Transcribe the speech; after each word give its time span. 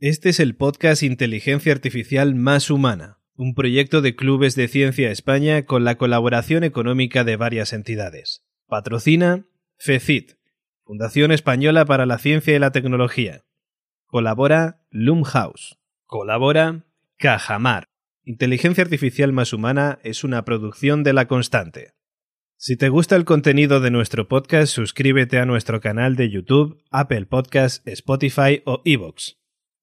Este 0.00 0.28
es 0.28 0.38
el 0.38 0.54
podcast 0.54 1.02
Inteligencia 1.02 1.72
Artificial 1.72 2.36
Más 2.36 2.70
Humana, 2.70 3.18
un 3.34 3.56
proyecto 3.56 4.00
de 4.00 4.14
Clubes 4.14 4.54
de 4.54 4.68
Ciencia 4.68 5.10
España 5.10 5.64
con 5.64 5.82
la 5.82 5.96
colaboración 5.96 6.62
económica 6.62 7.24
de 7.24 7.34
varias 7.34 7.72
entidades. 7.72 8.44
Patrocina 8.68 9.48
FECIT, 9.76 10.34
Fundación 10.84 11.32
Española 11.32 11.84
para 11.84 12.06
la 12.06 12.18
Ciencia 12.18 12.54
y 12.54 12.60
la 12.60 12.70
Tecnología. 12.70 13.42
Colabora 14.06 14.84
Loomhouse. 14.90 15.80
Colabora 16.04 16.86
Cajamar. 17.16 17.88
Inteligencia 18.22 18.84
Artificial 18.84 19.32
Más 19.32 19.52
Humana 19.52 19.98
es 20.04 20.22
una 20.22 20.44
producción 20.44 21.02
de 21.02 21.12
La 21.12 21.26
Constante. 21.26 21.94
Si 22.56 22.76
te 22.76 22.88
gusta 22.88 23.16
el 23.16 23.24
contenido 23.24 23.80
de 23.80 23.90
nuestro 23.90 24.28
podcast, 24.28 24.72
suscríbete 24.72 25.40
a 25.40 25.44
nuestro 25.44 25.80
canal 25.80 26.14
de 26.14 26.30
YouTube, 26.30 26.84
Apple 26.92 27.26
Podcasts, 27.26 27.82
Spotify 27.84 28.62
o 28.64 28.80
Evox 28.84 29.38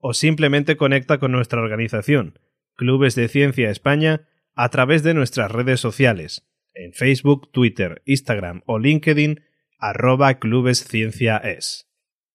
o 0.07 0.13
simplemente 0.13 0.77
conecta 0.77 1.17
con 1.17 1.31
nuestra 1.31 1.59
organización, 1.59 2.37
Clubes 2.75 3.15
de 3.15 3.27
Ciencia 3.27 3.71
España, 3.71 4.27
a 4.53 4.69
través 4.69 5.01
de 5.01 5.15
nuestras 5.15 5.51
redes 5.51 5.79
sociales, 5.79 6.47
en 6.75 6.93
Facebook, 6.93 7.51
Twitter, 7.51 8.03
Instagram 8.05 8.61
o 8.67 8.77
LinkedIn, 8.77 9.43
arroba. 9.79 10.37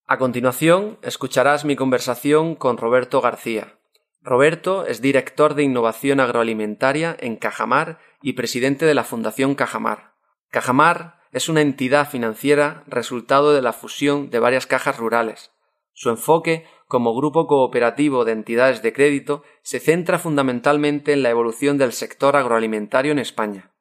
A 0.05 0.17
continuación, 0.17 0.99
escucharás 1.01 1.63
mi 1.63 1.77
conversación 1.77 2.55
con 2.55 2.75
Roberto 2.75 3.21
García. 3.21 3.79
Roberto 4.21 4.85
es 4.85 5.01
director 5.01 5.55
de 5.55 5.63
innovación 5.63 6.19
agroalimentaria 6.19 7.15
en 7.21 7.37
Cajamar 7.37 7.99
y 8.21 8.33
presidente 8.33 8.83
de 8.83 8.95
la 8.95 9.05
Fundación 9.05 9.55
Cajamar. 9.55 10.15
Cajamar 10.49 11.21
es 11.31 11.47
una 11.47 11.61
entidad 11.61 12.09
financiera 12.09 12.83
resultado 12.87 13.53
de 13.53 13.61
la 13.61 13.71
fusión 13.71 14.29
de 14.29 14.39
varias 14.39 14.67
cajas 14.67 14.97
rurales. 14.97 15.51
Su 15.93 16.09
enfoque 16.09 16.65
como 16.91 17.15
grupo 17.15 17.47
cooperativo 17.47 18.25
de 18.25 18.33
entidades 18.33 18.81
de 18.81 18.91
crédito, 18.91 19.43
se 19.61 19.79
centra 19.79 20.19
fundamentalmente 20.19 21.13
en 21.13 21.23
la 21.23 21.29
evolución 21.29 21.77
del 21.77 21.93
sector 21.93 22.35
agroalimentario 22.35 23.13
en 23.13 23.19
España. 23.19 23.71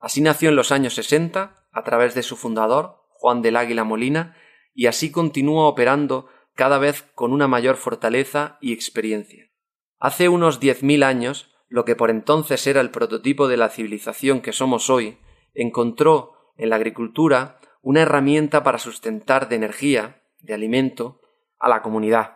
Así 0.00 0.22
nació 0.22 0.48
en 0.48 0.56
los 0.56 0.72
años 0.72 0.94
60, 0.94 1.68
a 1.70 1.84
través 1.84 2.14
de 2.14 2.22
su 2.22 2.34
fundador, 2.34 3.02
Juan 3.10 3.42
del 3.42 3.58
Águila 3.58 3.84
Molina, 3.84 4.38
y 4.72 4.86
así 4.86 5.12
continúa 5.12 5.68
operando 5.68 6.28
cada 6.54 6.78
vez 6.78 7.02
con 7.14 7.34
una 7.34 7.46
mayor 7.46 7.76
fortaleza 7.76 8.56
y 8.62 8.72
experiencia. 8.72 9.50
Hace 9.98 10.30
unos 10.30 10.58
diez 10.58 10.82
mil 10.82 11.02
años, 11.02 11.54
lo 11.68 11.84
que 11.84 11.94
por 11.94 12.08
entonces 12.08 12.66
era 12.66 12.80
el 12.80 12.90
prototipo 12.90 13.48
de 13.48 13.58
la 13.58 13.68
civilización 13.68 14.40
que 14.40 14.54
somos 14.54 14.88
hoy, 14.88 15.18
encontró 15.52 16.32
en 16.56 16.70
la 16.70 16.76
agricultura 16.76 17.58
una 17.82 18.00
herramienta 18.00 18.62
para 18.62 18.78
sustentar 18.78 19.50
de 19.50 19.56
energía, 19.56 20.22
de 20.40 20.54
alimento, 20.54 21.20
a 21.58 21.68
la 21.68 21.82
comunidad. 21.82 22.35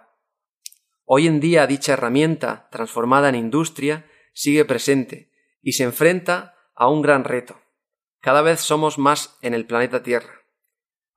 Hoy 1.12 1.26
en 1.26 1.40
día 1.40 1.66
dicha 1.66 1.94
herramienta, 1.94 2.68
transformada 2.70 3.28
en 3.28 3.34
industria, 3.34 4.08
sigue 4.32 4.64
presente 4.64 5.32
y 5.60 5.72
se 5.72 5.82
enfrenta 5.82 6.54
a 6.76 6.88
un 6.88 7.02
gran 7.02 7.24
reto. 7.24 7.58
Cada 8.20 8.42
vez 8.42 8.60
somos 8.60 8.96
más 8.96 9.36
en 9.42 9.52
el 9.52 9.66
planeta 9.66 10.04
Tierra. 10.04 10.44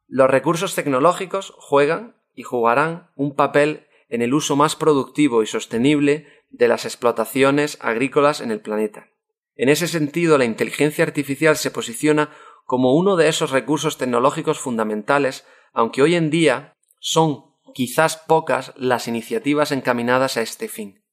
Los 0.08 0.32
recursos 0.32 0.74
tecnológicos 0.74 1.54
juegan 1.60 2.16
y 2.34 2.42
jugarán 2.42 3.12
un 3.16 3.36
papel 3.36 3.86
en 4.10 4.24
el 4.24 4.34
uso 4.34 4.56
más 4.56 4.76
productivo 4.76 5.44
y 5.44 5.46
sostenible 5.46 6.26
de 6.50 6.68
las 6.68 6.86
explotaciones 6.86 7.78
agrícolas 7.80 8.42
en 8.42 8.50
el 8.50 8.62
planeta. 8.62 9.12
En 9.56 9.70
ese 9.70 9.88
sentido, 9.88 10.40
la 10.40 10.46
inteligencia 10.46 11.06
artificial 11.06 11.56
se 11.56 11.70
posiciona 11.70 12.32
como 12.66 12.96
uno 12.96 13.16
de 13.16 13.28
esos 13.28 13.52
recursos 13.52 14.00
tecnológicos 14.00 14.58
fundamentales, 14.58 15.46
aunque 15.72 16.02
hoy 16.02 16.16
en 16.16 16.32
día 16.32 16.78
son 16.98 17.53
quizás 17.74 18.18
pocas 18.18 18.74
las 18.76 19.08
iniciativas 19.08 19.72
encaminadas 19.72 20.38
a 20.38 20.42
este 20.42 20.68
fin. 20.68 21.04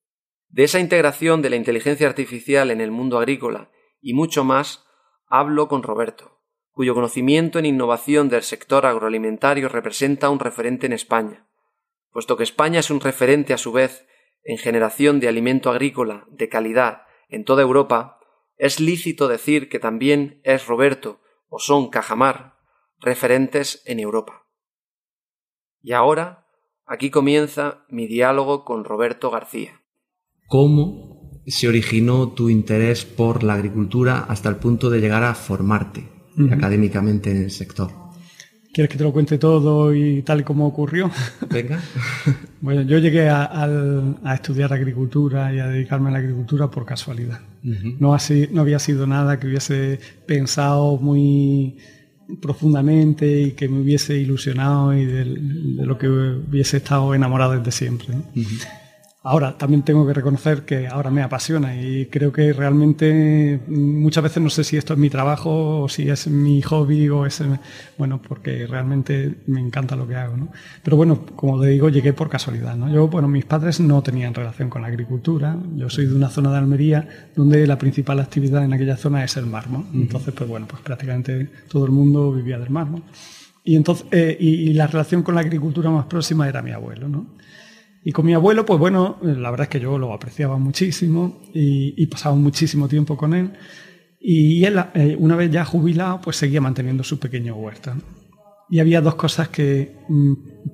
De 0.48 0.64
esa 0.64 0.80
integración 0.80 1.42
de 1.42 1.50
la 1.50 1.56
inteligencia 1.56 2.08
artificial 2.08 2.70
en 2.70 2.80
el 2.80 2.90
mundo 2.90 3.18
agrícola 3.18 3.70
y 4.00 4.14
mucho 4.14 4.44
más 4.44 4.84
hablo 5.26 5.68
con 5.68 5.82
Roberto, 5.82 6.40
cuyo 6.72 6.94
conocimiento 6.94 7.58
en 7.58 7.66
innovación 7.66 8.28
del 8.28 8.42
sector 8.42 8.86
agroalimentario 8.86 9.68
representa 9.68 10.30
un 10.30 10.40
referente 10.40 10.86
en 10.86 10.92
España. 10.92 11.46
Puesto 12.10 12.36
que 12.36 12.42
España 12.42 12.80
es 12.80 12.90
un 12.90 13.00
referente 13.00 13.54
a 13.54 13.58
su 13.58 13.72
vez 13.72 14.06
en 14.42 14.58
generación 14.58 15.20
de 15.20 15.28
alimento 15.28 15.70
agrícola 15.70 16.26
de 16.30 16.48
calidad 16.48 17.02
en 17.28 17.44
toda 17.44 17.62
Europa, 17.62 18.18
es 18.56 18.80
lícito 18.80 19.28
decir 19.28 19.68
que 19.68 19.78
también 19.78 20.40
es 20.42 20.66
Roberto 20.66 21.20
o 21.48 21.58
son 21.58 21.90
Cajamar 21.90 22.56
referentes 22.98 23.82
en 23.86 24.00
Europa. 24.00 24.46
Y 25.80 25.92
ahora 25.92 26.49
Aquí 26.92 27.08
comienza 27.08 27.84
mi 27.88 28.08
diálogo 28.08 28.64
con 28.64 28.82
Roberto 28.82 29.30
García. 29.30 29.80
¿Cómo 30.48 31.40
se 31.46 31.68
originó 31.68 32.30
tu 32.30 32.50
interés 32.50 33.04
por 33.04 33.44
la 33.44 33.54
agricultura 33.54 34.26
hasta 34.28 34.48
el 34.48 34.56
punto 34.56 34.90
de 34.90 35.00
llegar 35.00 35.22
a 35.22 35.36
formarte 35.36 36.08
académicamente 36.50 37.30
en 37.30 37.44
el 37.44 37.52
sector? 37.52 37.92
¿Quieres 38.74 38.90
que 38.90 38.98
te 38.98 39.04
lo 39.04 39.12
cuente 39.12 39.38
todo 39.38 39.94
y 39.94 40.22
tal 40.22 40.40
y 40.40 40.42
como 40.42 40.66
ocurrió? 40.66 41.08
Venga. 41.48 41.80
bueno, 42.60 42.82
yo 42.82 42.98
llegué 42.98 43.28
a, 43.28 44.34
estudiar 44.34 44.72
agricultura 44.72 45.54
y 45.54 45.60
a 45.60 45.68
dedicarme 45.68 46.08
a 46.08 46.14
la 46.14 46.18
agricultura 46.18 46.72
por 46.72 46.84
casualidad. 46.86 47.38
no, 47.62 48.14
así, 48.14 48.48
no 48.50 48.62
había 48.62 48.80
sido 48.80 49.06
nada 49.06 49.38
que 49.38 49.46
hubiese 49.46 50.00
pensado 50.26 50.96
muy 50.96 51.78
profundamente 52.40 53.42
y 53.42 53.52
que 53.52 53.68
me 53.68 53.80
hubiese 53.80 54.16
ilusionado 54.16 54.94
y 54.94 55.04
de, 55.04 55.24
lo 55.24 55.98
que 55.98 56.08
hubiese 56.08 56.78
estado 56.78 57.14
enamorado 57.14 57.56
desde 57.56 57.72
siempre. 57.72 58.14
Ahora, 59.22 59.58
también 59.58 59.82
tengo 59.82 60.06
que 60.06 60.14
reconocer 60.14 60.64
que 60.64 60.88
ahora 60.88 61.10
me 61.10 61.22
apasiona 61.22 61.78
y 61.78 62.06
creo 62.06 62.32
que 62.32 62.54
realmente 62.54 63.60
muchas 63.68 64.24
veces 64.24 64.42
no 64.42 64.48
sé 64.48 64.64
si 64.64 64.78
esto 64.78 64.94
es 64.94 64.98
mi 64.98 65.10
trabajo 65.10 65.82
o 65.82 65.88
si 65.90 66.08
es 66.08 66.26
mi 66.28 66.62
hobby 66.62 67.06
o 67.10 67.26
es, 67.26 67.42
bueno, 67.98 68.22
porque 68.22 68.66
realmente 68.66 69.34
me 69.46 69.60
encanta 69.60 69.94
lo 69.94 70.08
que 70.08 70.14
hago, 70.16 70.38
¿no? 70.38 70.48
Pero 70.82 70.96
bueno, 70.96 71.26
como 71.36 71.60
te 71.60 71.66
digo, 71.66 71.90
llegué 71.90 72.14
por 72.14 72.30
casualidad, 72.30 72.76
¿no? 72.76 72.90
Yo, 72.90 73.08
bueno, 73.08 73.28
mis 73.28 73.44
padres 73.44 73.78
no 73.78 74.02
tenían 74.02 74.32
relación 74.32 74.70
con 74.70 74.80
la 74.80 74.88
agricultura. 74.88 75.54
Yo 75.76 75.90
soy 75.90 76.06
de 76.06 76.14
una 76.14 76.30
zona 76.30 76.50
de 76.50 76.56
Almería 76.56 77.06
donde 77.36 77.66
la 77.66 77.76
principal 77.76 78.20
actividad 78.20 78.64
en 78.64 78.72
aquella 78.72 78.96
zona 78.96 79.22
es 79.22 79.36
el 79.36 79.44
mármol. 79.44 79.84
Entonces, 79.92 80.32
pues 80.32 80.48
bueno, 80.48 80.66
pues 80.66 80.80
prácticamente 80.80 81.46
todo 81.68 81.84
el 81.84 81.90
mundo 81.90 82.32
vivía 82.32 82.58
del 82.58 82.70
mármol. 82.70 83.02
Y 83.64 83.76
entonces, 83.76 84.06
eh, 84.12 84.34
y 84.40 84.72
la 84.72 84.86
relación 84.86 85.22
con 85.22 85.34
la 85.34 85.42
agricultura 85.42 85.90
más 85.90 86.06
próxima 86.06 86.48
era 86.48 86.62
mi 86.62 86.70
abuelo, 86.70 87.06
¿no? 87.06 87.26
Y 88.02 88.12
con 88.12 88.24
mi 88.24 88.32
abuelo, 88.32 88.64
pues 88.64 88.78
bueno, 88.78 89.18
la 89.22 89.50
verdad 89.50 89.64
es 89.64 89.68
que 89.68 89.80
yo 89.80 89.98
lo 89.98 90.12
apreciaba 90.12 90.56
muchísimo 90.56 91.42
y, 91.52 92.06
pasaba 92.06 92.34
muchísimo 92.34 92.88
tiempo 92.88 93.16
con 93.16 93.34
él. 93.34 93.52
Y 94.18 94.64
él, 94.64 94.82
eh, 94.94 95.16
una 95.18 95.36
vez 95.36 95.50
ya 95.50 95.64
jubilado, 95.64 96.20
pues 96.20 96.36
seguía 96.36 96.60
manteniendo 96.60 97.04
su 97.04 97.18
pequeño 97.18 97.54
huerta. 97.56 97.96
Y 98.70 98.78
había 98.78 99.00
dos 99.00 99.16
cosas 99.16 99.48
que 99.48 99.96
mm, 100.08 100.32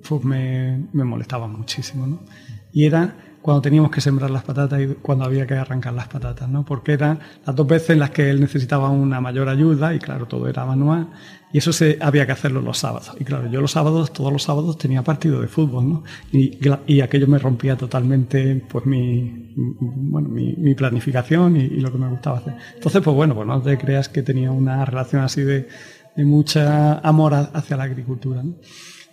pues 0.09 0.25
me, 0.25 0.89
me 0.93 1.05
molestaban 1.05 1.53
muchísimo. 1.53 2.07
¿no? 2.07 2.25
Y 2.73 2.85
era 2.85 3.36
cuando 3.47 3.63
teníamos 3.63 3.93
que 3.93 4.01
sembrar 4.01 4.29
las 4.29 4.43
patatas 4.43 4.81
y 4.81 4.87
cuando 5.01 5.25
había 5.25 5.47
que 5.47 5.55
arrancar 5.55 5.95
las 5.95 6.09
patatas, 6.09 6.49
¿no? 6.49 6.65
Porque 6.65 6.95
eran 6.95 7.21
las 7.47 7.55
dos 7.55 7.65
veces 7.65 7.91
en 7.91 8.01
las 8.01 8.11
que 8.11 8.29
él 8.29 8.41
necesitaba 8.41 8.91
una 8.91 9.21
mayor 9.21 9.49
ayuda 9.49 9.95
y 9.95 10.01
claro, 10.01 10.27
todo 10.27 10.49
era 10.49 10.67
manual 10.67 11.11
y 11.53 11.59
eso 11.59 11.73
se, 11.73 11.97
había 12.01 12.27
que 12.27 12.33
hacerlo 12.33 12.61
los 12.61 12.79
sábados. 12.79 13.13
Y 13.21 13.25
claro, 13.25 13.49
yo 13.49 13.61
los 13.61 13.71
sábados, 13.71 14.13
todos 14.13 14.33
los 14.33 14.43
sábados 14.43 14.77
tenía 14.79 15.05
partido 15.05 15.41
de 15.41 15.47
fútbol, 15.47 15.89
¿no? 15.89 16.03
Y, 16.33 17.01
aquello 17.01 17.29
me 17.29 17.39
rompía 17.39 17.77
totalmente 17.77 18.65
pues 18.69 18.85
mi, 18.85 19.55
bueno, 19.55 20.29
mi, 20.29 20.75
planificación 20.75 21.57
y, 21.57 21.69
lo 21.69 21.93
que 21.93 21.99
me 21.99 22.09
gustaba 22.09 22.39
hacer. 22.39 22.57
Entonces, 22.75 23.01
pues 23.01 23.15
bueno, 23.15 23.37
pues 23.37 23.47
no 23.47 23.63
te 23.63 23.79
creas 23.79 24.09
que 24.09 24.25
tenía 24.25 24.51
una 24.51 24.85
relación 24.85 25.23
así 25.23 25.43
de, 25.43 25.69
de 26.17 26.25
mucha 26.25 26.99
amor 26.99 27.33
hacia 27.33 27.77
la 27.77 27.85
agricultura, 27.85 28.43
¿no? 28.43 28.57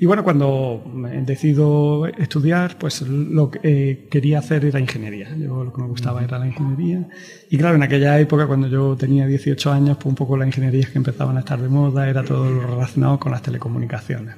Y 0.03 0.06
bueno, 0.06 0.25
cuando 0.25 0.84
decido 1.25 2.08
estudiar, 2.08 2.78
pues 2.78 3.03
lo 3.03 3.50
que 3.50 3.59
eh, 3.64 4.08
quería 4.12 4.40
hacer 4.40 4.66
era 4.66 4.78
ingeniería. 4.78 5.34
Yo 5.38 5.64
lo 5.64 5.72
que 5.72 5.82
me 5.82 5.88
gustaba 5.88 6.22
era 6.22 6.38
la 6.38 6.46
ingeniería. 6.46 7.08
Y 7.50 7.58
claro, 7.58 7.78
en 7.78 7.84
aquella 7.84 8.20
época, 8.20 8.46
cuando 8.46 8.67
yo 8.67 8.97
tenía 8.97 9.26
18 9.26 9.72
años, 9.72 9.96
pues 9.96 10.08
un 10.08 10.16
poco 10.16 10.35
las 10.35 10.47
ingenierías 10.47 10.90
que 10.90 10.97
empezaban 10.97 11.38
a 11.38 11.40
estar 11.40 11.58
de 11.58 11.70
moda 11.70 12.09
era 12.09 12.22
todo 12.22 12.50
lo 12.50 12.67
relacionado 12.67 13.17
con 13.17 13.32
las 13.32 13.44
telecomunicaciones. 13.44 14.35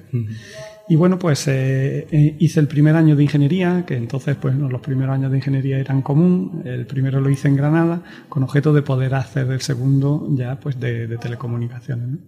Y 0.87 0.95
bueno, 0.97 1.17
pues 1.17 1.47
eh, 1.47 2.07
eh, 2.11 2.35
hice 2.37 2.59
el 2.59 2.67
primer 2.67 2.95
año 2.95 3.15
de 3.15 3.23
ingeniería, 3.23 3.83
que 3.87 3.95
entonces 3.95 4.35
pues 4.35 4.55
los 4.55 4.81
primeros 4.81 5.15
años 5.15 5.31
de 5.31 5.37
ingeniería 5.37 5.79
eran 5.79 6.03
común. 6.03 6.61
El 6.63 6.85
primero 6.85 7.19
lo 7.19 7.29
hice 7.31 7.47
en 7.47 7.55
Granada, 7.55 8.03
con 8.29 8.43
objeto 8.43 8.71
de 8.71 8.83
poder 8.83 9.15
hacer 9.15 9.49
el 9.51 9.61
segundo 9.61 10.27
ya 10.31 10.59
pues 10.59 10.79
de, 10.79 11.17
telecomunicaciones. 11.17 12.19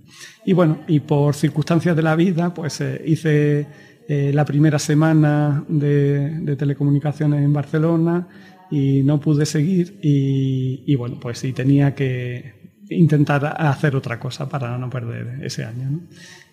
Y 0.43 0.53
bueno, 0.53 0.79
y 0.87 1.01
por 1.01 1.35
circunstancias 1.35 1.95
de 1.95 2.01
la 2.01 2.15
vida, 2.15 2.53
pues 2.53 2.81
eh, 2.81 3.01
hice 3.05 3.67
la 4.07 4.45
primera 4.45 4.79
semana 4.79 5.65
de, 5.67 6.55
telecomunicaciones 6.57 7.43
en 7.43 7.51
Barcelona 7.51 8.25
y 8.71 9.03
no 9.03 9.19
pude 9.19 9.45
seguir 9.45 9.99
y, 10.01 10.95
bueno, 10.95 11.19
pues 11.19 11.39
sí 11.39 11.51
tenía 11.51 11.93
que 11.93 12.71
intentar 12.89 13.57
hacer 13.59 13.97
otra 13.97 14.17
cosa 14.17 14.47
para 14.47 14.77
no 14.77 14.89
perder 14.89 15.43
ese 15.43 15.65
año. 15.65 16.07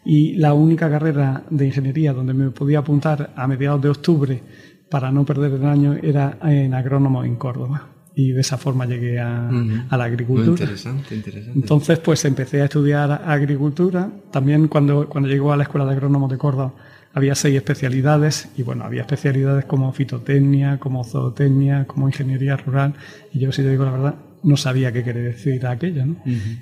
Y 0.05 0.35
la 0.35 0.55
única 0.55 0.91
carrera 0.91 1.45
de 1.51 1.67
ingeniería 1.67 2.13
donde 2.13 2.35
me 2.35 2.51
podía 2.51 2.81
apuntar 2.81 3.33
a 3.37 3.47
mediados 3.47 3.81
de 3.83 3.89
octubre 3.89 4.43
para 4.91 5.11
no 5.11 5.25
perder 5.25 5.53
el 5.53 5.65
año 5.65 5.95
era 6.03 6.39
en 6.43 6.75
agrónomo 6.75 7.25
en 7.25 7.37
Córdoba 7.37 7.89
y 8.15 8.31
de 8.31 8.41
esa 8.41 8.59
forma 8.59 8.87
llegué 8.87 9.19
a, 9.19 9.51
la 9.91 10.05
agricultura. 10.05 10.53
interesante, 10.53 11.15
interesante. 11.17 11.59
Entonces, 11.59 11.99
pues 11.99 12.25
empecé 12.25 12.63
a 12.63 12.67
estudiar 12.67 13.11
agricultura. 13.27 14.09
También 14.31 14.69
cuando, 14.69 15.09
cuando 15.09 15.29
llego 15.29 15.53
a 15.53 15.57
la 15.57 15.65
Escuela 15.65 15.85
de 15.85 15.93
Agrónomos 15.93 16.31
de 16.31 16.39
Córdoba 16.39 16.75
había 17.13 17.35
seis 17.35 17.57
especialidades 17.57 18.51
y 18.57 18.63
bueno, 18.63 18.85
había 18.85 19.03
especialidades 19.03 19.65
como 19.65 19.93
fitotecnia, 19.93 20.79
como 20.79 21.05
zootecnia, 21.05 21.87
como 21.87 22.09
ingeniería 22.09 22.57
rural 22.57 22.95
y 23.33 23.39
yo 23.39 23.53
si 23.53 23.63
te 23.63 23.71
digo 23.71 23.85
la 23.85 23.93
verdad 23.93 24.15
no 24.45 24.57
sabía 24.57 24.93
qué 24.93 25.03
quería 25.03 25.23
decir 25.23 25.67
aquello. 25.67 26.07
¿no? 26.07 26.17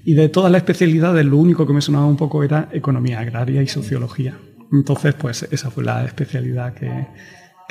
Y 0.04 0.14
de 0.14 0.28
todas 0.28 0.50
las 0.50 0.60
especialidades 0.60 1.24
lo 1.26 1.36
único 1.36 1.66
que 1.66 1.72
me 1.72 1.80
sonaba 1.80 2.06
un 2.06 2.16
poco 2.16 2.42
era 2.42 2.68
economía 2.72 3.20
agraria 3.20 3.62
y 3.62 3.68
sociología. 3.68 4.38
Entonces, 4.72 5.14
pues 5.14 5.46
esa 5.50 5.70
fue 5.70 5.84
la 5.84 6.04
especialidad 6.04 6.72
que, 6.72 7.06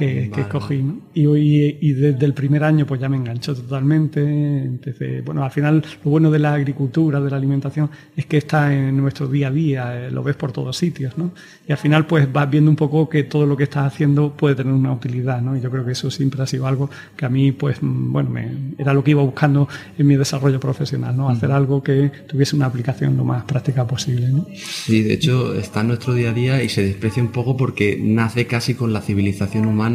que, 0.06 0.42
escogí. 0.42 0.84
Y, 1.14 1.26
hoy, 1.26 1.78
y 1.80 1.94
desde 1.94 2.26
el 2.26 2.34
primer 2.34 2.64
año 2.64 2.86
pues 2.86 3.00
ya 3.00 3.10
me 3.10 3.18
enganchó 3.18 3.56
totalmente. 3.56 4.22
Empecé, 4.22 5.22
bueno, 5.22 5.44
al 5.44 5.52
final 5.52 5.84
lo 6.04 6.12
bueno 6.12 6.32
de 6.32 6.40
la 6.40 6.54
agricultura, 6.54 7.20
de 7.20 7.30
la 7.30 7.38
alimentación, 7.38 7.90
es 8.16 8.26
que 8.26 8.38
está 8.38 8.74
en 8.74 8.98
nuestro 8.98 9.28
día 9.28 9.48
a 9.48 9.52
día, 9.52 10.08
eh, 10.08 10.12
lo 10.12 10.24
ves 10.24 10.36
por 10.36 10.52
todos 10.52 10.76
sitios, 10.78 11.18
¿no? 11.18 11.32
Y 11.68 11.72
al 11.72 11.78
final 11.78 12.06
pues 12.06 12.32
vas 12.32 12.50
viendo 12.50 12.70
un 12.70 12.76
poco 12.76 13.10
que 13.10 13.24
todo 13.24 13.46
lo 13.46 13.56
que 13.56 13.64
estás 13.64 13.86
haciendo 13.94 14.34
puede 14.36 14.56
tener 14.56 14.74
una 14.74 14.92
utilidad, 14.92 15.42
¿no? 15.42 15.56
Y 15.56 15.62
yo 15.62 15.70
creo 15.70 15.86
que 15.86 15.92
eso 15.92 16.10
siempre 16.10 16.42
ha 16.42 16.48
sido 16.48 16.68
algo 16.68 16.90
que 17.16 17.26
a 17.26 17.30
mí 17.30 17.52
pues, 17.52 17.82
mm, 17.82 18.12
bueno, 18.12 18.30
me, 18.30 18.74
era 18.78 18.94
lo 18.94 19.04
que 19.04 19.12
iba 19.12 19.22
buscando 19.22 19.68
en 19.98 20.08
mi 20.08 20.16
desarrollo 20.16 20.60
profesional, 20.60 21.16
¿no? 21.16 21.30
Hacer 21.30 21.52
algo 21.52 21.84
que 21.84 22.12
tuviese 22.28 22.56
una 22.56 22.66
aplicación 22.66 23.18
lo 23.18 23.24
más 23.24 23.44
práctica 23.44 23.86
posible, 23.86 24.30
¿no? 24.30 24.46
Sí, 24.56 25.04
de 25.04 25.14
hecho 25.14 25.54
está 25.54 25.82
en 25.82 25.90
nuestro 25.90 26.14
día 26.14 26.32
a 26.32 26.34
día 26.34 26.64
y 26.64 26.70
se 26.70 26.84
desprecia 26.84 27.22
un 27.22 27.32
poco 27.32 27.56
porque 27.58 28.00
nace 28.02 28.48
casi 28.48 28.76
con 28.76 28.94
la 28.94 29.02
civilización 29.02 29.66
humana 29.66 29.91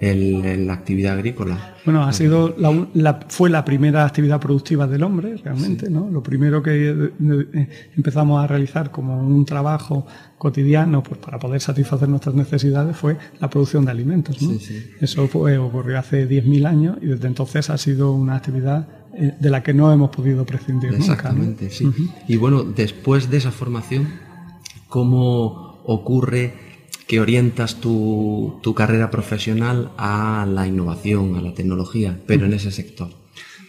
en 0.00 0.66
la 0.66 0.74
actividad 0.74 1.14
agrícola. 1.14 1.74
Bueno, 1.84 2.04
ha 2.04 2.12
sido 2.12 2.54
la, 2.58 3.20
fue 3.28 3.48
la 3.48 3.64
primera 3.64 4.04
actividad 4.04 4.40
productiva 4.40 4.86
del 4.86 5.02
hombre, 5.02 5.36
realmente, 5.36 5.88
¿no? 5.88 6.10
Lo 6.10 6.22
primero 6.22 6.62
que 6.62 6.90
eh, 6.90 7.68
empezamos 7.96 8.42
a 8.42 8.46
realizar 8.46 8.90
como 8.90 9.18
un 9.26 9.46
trabajo 9.46 10.06
cotidiano 10.36 11.02
pues, 11.02 11.18
para 11.18 11.38
poder 11.38 11.60
satisfacer 11.60 12.08
nuestras 12.08 12.34
necesidades 12.34 12.96
fue 12.96 13.16
la 13.40 13.48
producción 13.48 13.84
de 13.84 13.90
alimentos. 13.90 14.42
¿no? 14.42 14.58
Eso 15.00 15.28
fue, 15.28 15.56
ocurrió 15.56 15.98
hace 15.98 16.28
10.000 16.28 16.66
años 16.66 16.98
y 17.00 17.06
desde 17.06 17.28
entonces 17.28 17.70
ha 17.70 17.78
sido 17.78 18.12
una 18.12 18.36
actividad 18.36 18.88
eh, 19.14 19.34
de 19.38 19.50
la 19.50 19.62
que 19.62 19.72
no 19.72 19.92
hemos 19.92 20.10
podido 20.10 20.44
prescindir 20.44 20.92
Exactamente, 20.92 21.70
sí. 21.70 21.90
Y 22.28 22.36
bueno, 22.36 22.64
después 22.64 23.30
de 23.30 23.38
esa 23.38 23.50
formación, 23.50 24.08
¿cómo 24.88 25.80
ocurre 25.84 26.65
que 27.06 27.20
orientas 27.20 27.76
tu, 27.76 28.60
carrera 28.76 29.10
profesional 29.10 29.90
a 29.96 30.46
la 30.48 30.66
innovación, 30.66 31.36
a 31.36 31.40
la 31.40 31.54
tecnología, 31.54 32.18
pero 32.26 32.46
en 32.46 32.52
ese 32.52 32.70
sector? 32.70 33.10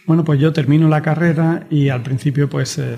Bueno, 0.06 0.24
pues 0.24 0.40
yo 0.40 0.52
termino 0.52 0.88
la 0.88 1.02
carrera 1.02 1.66
y 1.70 1.88
al 1.90 2.02
principio 2.02 2.48
pues 2.48 2.78
eh, 2.78 2.96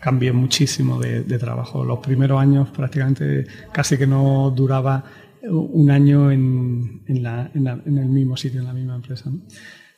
cambié 0.00 0.32
muchísimo 0.32 0.98
de, 0.98 1.22
trabajo. 1.38 1.84
Los 1.84 2.00
primeros 2.00 2.40
años 2.40 2.68
prácticamente 2.70 3.46
casi 3.72 3.96
que 3.96 4.06
no 4.06 4.52
duraba 4.54 5.04
un 5.48 5.90
año 5.90 6.30
en, 6.30 7.02
el 7.06 8.08
mismo 8.08 8.36
sitio, 8.36 8.60
en 8.60 8.66
la 8.66 8.72
misma 8.72 8.96
empresa. 8.96 9.30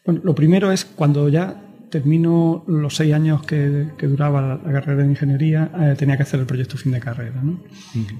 Bueno, 0.05 0.20
lo 0.25 0.35
primero 0.35 0.70
es 0.70 0.85
cuando 0.85 1.29
ya 1.29 1.62
termino 1.90 2.64
los 2.67 2.96
seis 2.96 3.14
años 3.14 3.43
que, 3.44 3.88
duraba 4.00 4.61
la, 4.64 4.73
carrera 4.73 5.02
de 5.02 5.11
ingeniería, 5.11 5.70
eh, 5.81 5.94
tenía 5.99 6.17
que 6.17 6.23
hacer 6.23 6.40
el 6.40 6.46
proyecto 6.46 6.76
fin 6.76 6.93
de 6.93 7.00
carrera. 7.00 7.43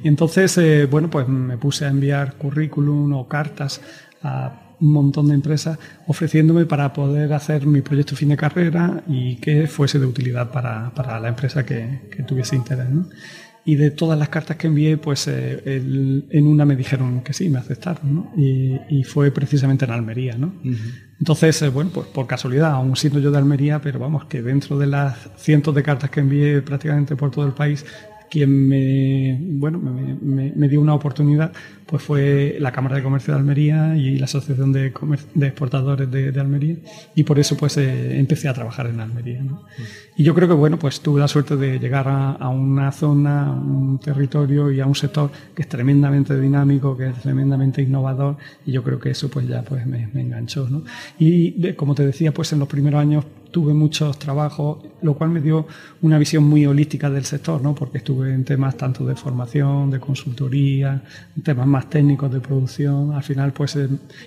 Y 0.03 0.09
entonces, 0.09 0.57
eh, 0.59 0.87
bueno, 0.87 1.11
pues 1.11 1.29
me 1.29 1.57
puse 1.59 1.85
a 1.85 1.89
enviar 1.89 2.35
currículum 2.35 3.13
o 3.13 3.29
cartas 3.29 3.81
a 4.23 4.65
un 4.81 4.93
montón 4.93 5.29
de 5.29 5.35
empresas 5.35 5.79
ofreciéndome 6.07 6.65
para 6.67 6.93
poder 6.93 7.33
hacer 7.33 7.67
mi 7.67 7.81
proyecto 7.81 8.15
fin 8.15 8.29
de 8.29 8.37
carrera 8.37 9.03
y 9.09 9.37
que 9.37 9.67
fuese 9.67 9.99
de 9.99 10.07
utilidad 10.07 10.51
para, 10.51 11.21
la 11.21 11.29
empresa 11.29 11.65
que, 11.65 12.01
tuviese 12.27 12.57
interés. 12.57 12.87
Y 13.65 13.77
de 13.77 13.91
todas 13.91 14.19
las 14.19 14.31
cartas 14.31 14.57
que 14.57 14.67
envié, 14.67 14.97
pues 14.97 15.29
eh, 15.29 15.63
en 16.31 16.47
una 16.47 16.65
me 16.65 16.75
dijeron 16.75 17.21
que 17.23 17.35
sí, 17.35 17.51
me 17.51 17.59
aceptaron. 17.59 18.31
Y, 18.37 19.05
fue 19.05 19.31
precisamente 19.31 19.85
en 19.85 19.91
Almería. 19.91 20.37
¿no? 20.39 20.55
Entonces, 21.19 21.61
eh, 21.63 21.69
bueno, 21.69 21.91
pues 21.93 22.07
por 22.07 22.27
casualidad, 22.27 22.73
aún 22.73 22.97
siendo 22.97 23.19
yo 23.19 23.31
de 23.31 23.39
Almería, 23.39 23.81
pero 23.81 23.99
vamos, 23.99 24.25
que 24.27 24.41
dentro 24.43 24.79
de 24.79 24.87
las 24.87 25.31
cientos 25.37 25.75
de 25.75 25.83
cartas 25.83 26.11
que 26.11 26.21
envié 26.21 26.63
prácticamente 26.63 27.17
por 27.17 27.31
todo 27.31 27.47
el 27.47 27.53
país, 27.53 27.85
quien 28.31 28.69
me, 28.69 29.39
bueno, 29.59 29.79
me, 29.79 30.69
dio 30.69 30.81
una 30.81 30.95
oportunidad 30.95 31.53
pues 31.89 32.03
fue 32.03 32.59
la 32.61 32.71
Cámara 32.71 32.97
de 32.97 33.03
Comercio 33.03 33.33
de 33.33 33.41
Almería 33.41 33.97
y 33.97 34.19
la 34.19 34.27
Asociación 34.27 34.73
de, 34.73 34.93
Exportadores 35.41 36.11
de, 36.11 36.39
Almería 36.39 36.77
y 37.15 37.25
por 37.25 37.39
eso 37.39 37.57
pues 37.57 37.79
eh, 37.79 38.19
empecé 38.19 38.47
a 38.47 38.53
trabajar 38.53 38.89
en 38.89 39.01
Almería. 39.01 39.43
Y 40.15 40.23
yo 40.23 40.35
creo 40.35 40.49
que 40.49 40.55
bueno, 40.55 40.79
pues 40.79 41.01
tuve 41.01 41.19
la 41.19 41.29
suerte 41.29 41.57
de 41.57 41.79
llegar 41.79 42.07
a, 42.09 42.49
una 42.51 42.93
zona, 42.93 43.47
a 43.47 43.53
un 43.53 43.99
territorio 43.99 44.71
y 44.71 44.81
a 44.81 44.87
un 44.87 44.95
sector 44.95 45.31
que 45.55 45.63
es 45.63 45.69
tremendamente 45.69 46.39
dinámico, 46.39 46.95
que 46.95 47.09
es 47.09 47.15
tremendamente 47.23 47.81
innovador 47.81 48.37
y 48.67 48.73
yo 48.73 48.83
creo 48.85 49.01
que 49.01 49.11
eso 49.11 49.31
pues 49.31 49.49
ya 49.49 49.63
pues 49.63 49.87
me, 49.87 50.11
enganchó. 50.15 50.69
Y 51.19 51.73
como 51.73 51.95
te 51.95 52.05
decía, 52.05 52.35
pues 52.35 52.53
en 52.53 52.59
los 52.59 52.69
primeros 52.69 53.01
años 53.01 53.25
tuve 53.51 53.73
muchos 53.73 54.19
trabajos, 54.19 54.79
lo 55.03 55.15
cual 55.15 55.31
me 55.31 55.41
dio 55.41 55.67
una 56.03 56.19
visión 56.19 56.45
muy 56.45 56.67
holística 56.67 57.11
del 57.11 57.25
sector, 57.25 57.63
¿no? 57.63 57.75
porque 57.75 57.99
estuve 57.99 58.33
en 58.33 58.45
temas 58.45 58.77
tanto 58.77 59.07
de 59.07 59.17
formación, 59.17 59.91
de 59.91 60.01
consultoría, 60.01 61.03
temas 61.43 61.67
más 61.67 61.78
técnicos 61.87 62.33
de 62.33 62.41
producción, 62.41 63.13
al 63.13 63.23
final 63.23 63.53
pues 63.53 63.79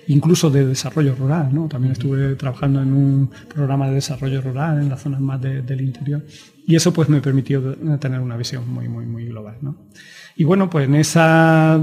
incluso 0.08 0.50
de 0.50 0.66
desarrollo 0.66 1.14
rural. 1.14 1.54
¿no? 1.54 1.68
También 1.68 1.92
estuve 1.92 2.34
trabajando 2.36 2.82
en 2.82 2.92
un 2.92 3.30
programa 3.52 3.88
de 3.88 3.94
desarrollo 3.94 4.40
rural 4.40 4.80
en 4.80 4.88
las 4.88 5.02
zonas 5.02 5.20
más 5.20 5.40
del 5.40 5.80
interior 5.80 6.22
y 6.66 6.76
eso 6.76 6.92
pues 6.92 7.08
me 7.08 7.20
permitió 7.20 7.74
tener 7.98 8.20
una 8.20 8.36
visión 8.36 8.68
muy, 8.68 8.88
muy, 8.88 9.06
muy 9.06 9.26
global. 9.26 9.56
¿no? 9.60 9.76
Y 10.36 10.44
bueno, 10.44 10.70
pues 10.70 10.86
en 10.86 10.94
ese 10.94 11.20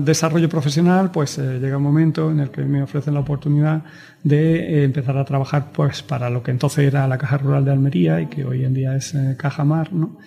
desarrollo 0.03 0.49
profesional, 0.49 1.11
pues 1.11 1.37
eh, 1.37 1.59
llega 1.59 1.77
un 1.77 1.83
momento 1.83 2.31
en 2.31 2.39
el 2.39 2.49
que 2.49 2.63
me 2.63 2.81
ofrecen 2.81 3.13
la 3.13 3.19
oportunidad 3.19 3.83
de 4.23 4.79
eh, 4.79 4.83
empezar 4.83 5.17
a 5.17 5.25
trabajar 5.25 5.71
pues 5.71 6.01
para 6.01 6.29
lo 6.29 6.41
que 6.41 6.51
entonces 6.51 6.85
era 6.85 7.07
la 7.07 7.17
Caja 7.17 7.37
Rural 7.37 7.65
de 7.65 7.71
Almería 7.71 8.21
y 8.21 8.27
que 8.27 8.45
hoy 8.45 8.65
en 8.65 8.73
día 8.73 8.95
es 8.95 9.13
eh, 9.13 9.35
Caja 9.37 9.63
Mar, 9.63 9.93
¿no? 9.93 10.17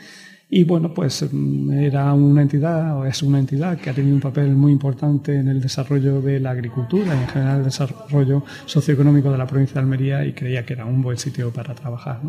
Y 0.54 0.64
bueno, 0.64 0.93
pues 0.93 1.26
mm, 1.32 1.72
era 1.72 2.12
una 2.12 2.43
entidad, 2.43 2.99
o 2.99 3.06
es 3.06 3.22
una 3.22 3.38
entidad 3.38 3.78
que 3.78 3.88
ha 3.88 3.94
tenido 3.94 4.14
un 4.14 4.20
papel 4.20 4.54
muy 4.54 4.70
importante 4.70 5.34
en 5.34 5.49
el 5.49 5.62
desarrollo 5.62 6.20
de 6.20 6.40
la 6.40 6.50
agricultura 6.50 7.14
y 7.14 7.22
en 7.22 7.28
general 7.28 7.58
el 7.60 7.64
desarrollo 7.64 8.44
socioeconómico 8.66 9.32
de 9.32 9.38
la 9.38 9.46
provincia 9.46 9.76
de 9.76 9.81
Almería 9.81 10.26
y 10.26 10.34
creía 10.34 10.66
que 10.66 10.75
era 10.75 10.84
un 10.84 11.00
buen 11.00 11.17
sitio 11.17 11.50
para 11.50 11.74
trabajar. 11.74 12.20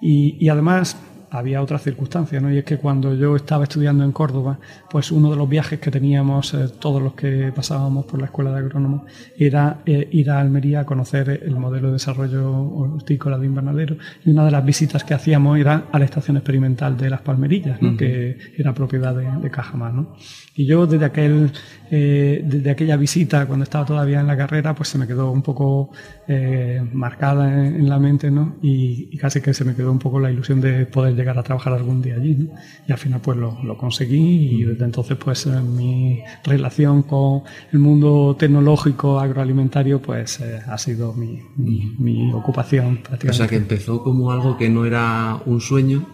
y 0.00 0.48
además, 0.48 0.96
había 1.38 1.62
otra 1.62 1.78
circunstancia, 1.78 2.40
¿no? 2.40 2.52
Y 2.52 2.58
es 2.58 2.64
que 2.64 2.78
cuando 2.78 3.14
yo 3.14 3.36
estaba 3.36 3.64
estudiando 3.64 4.04
en 4.04 4.12
Córdoba, 4.12 4.58
pues 4.90 5.10
uno 5.10 5.30
de 5.30 5.36
los 5.36 5.48
viajes 5.48 5.78
que 5.78 5.90
teníamos 5.90 6.54
eh, 6.54 6.68
todos 6.78 7.02
los 7.02 7.14
que 7.14 7.52
pasábamos 7.54 8.06
por 8.06 8.20
la 8.20 8.26
escuela 8.26 8.52
de 8.52 8.58
agrónomos 8.58 9.02
era 9.36 9.78
eh, 9.86 10.08
ir 10.12 10.30
a 10.30 10.40
Almería 10.40 10.80
a 10.80 10.86
conocer 10.86 11.40
el 11.44 11.56
modelo 11.56 11.88
de 11.88 11.94
desarrollo 11.94 12.50
hortícola 12.50 13.38
de 13.38 13.46
invernadero 13.46 13.96
y 14.24 14.30
una 14.30 14.44
de 14.44 14.50
las 14.50 14.64
visitas 14.64 15.04
que 15.04 15.14
hacíamos 15.14 15.58
era 15.58 15.84
a 15.92 15.98
la 15.98 16.04
estación 16.04 16.36
experimental 16.36 16.96
de 16.96 17.10
Las 17.10 17.20
Palmerillas, 17.20 17.80
¿no? 17.80 17.96
que 17.96 18.38
era 18.56 18.74
propiedad 18.74 19.14
de, 19.14 19.26
de 19.40 19.50
Cajamar, 19.50 19.94
¿no? 19.94 20.16
Y 20.54 20.64
yo 20.64 20.86
desde, 20.86 21.04
aquel, 21.04 21.52
eh, 21.90 22.42
desde 22.44 22.70
aquella 22.70 22.96
visita, 22.96 23.46
cuando 23.46 23.64
estaba 23.64 23.84
todavía 23.84 24.20
en 24.20 24.26
la 24.26 24.36
carrera, 24.36 24.74
pues 24.74 24.88
se 24.88 24.98
me 24.98 25.06
quedó 25.06 25.30
un 25.30 25.42
poco 25.42 25.90
eh, 26.28 26.82
marcada 26.92 27.66
en, 27.66 27.88
la 27.88 27.98
mente, 27.98 28.30
¿no? 28.30 28.56
Y, 28.62 29.16
casi 29.18 29.40
que 29.40 29.54
se 29.54 29.64
me 29.64 29.74
quedó 29.74 29.92
un 29.92 29.98
poco 29.98 30.18
la 30.18 30.30
ilusión 30.30 30.60
de 30.60 30.86
poder 30.86 31.14
llegar 31.14 31.38
a 31.38 31.42
trabajar 31.42 31.72
algún 31.72 32.02
día 32.02 32.16
allí, 32.16 32.34
¿no? 32.34 32.54
Y 32.86 32.92
al 32.92 32.98
final 32.98 33.20
pues 33.20 33.36
lo, 33.36 33.58
lo 33.62 33.76
conseguí 33.76 34.60
y 34.60 34.64
desde 34.64 34.84
entonces 34.84 35.16
pues 35.16 35.46
eh, 35.46 35.60
mi 35.60 36.20
relación 36.44 37.02
con 37.02 37.42
el 37.72 37.78
mundo 37.78 38.36
tecnológico 38.38 39.20
agroalimentario 39.20 40.02
pues 40.02 40.40
eh, 40.40 40.60
ha 40.66 40.78
sido 40.78 41.12
mi, 41.12 41.40
mi, 41.56 41.94
mi 41.98 42.32
ocupación 42.32 42.98
prácticamente. 42.98 43.30
O 43.30 43.34
sea 43.34 43.48
que 43.48 43.56
empezó 43.56 44.02
como 44.02 44.32
algo 44.32 44.56
que 44.56 44.68
no 44.68 44.84
era 44.84 45.40
un 45.46 45.60
sueño, 45.60 46.06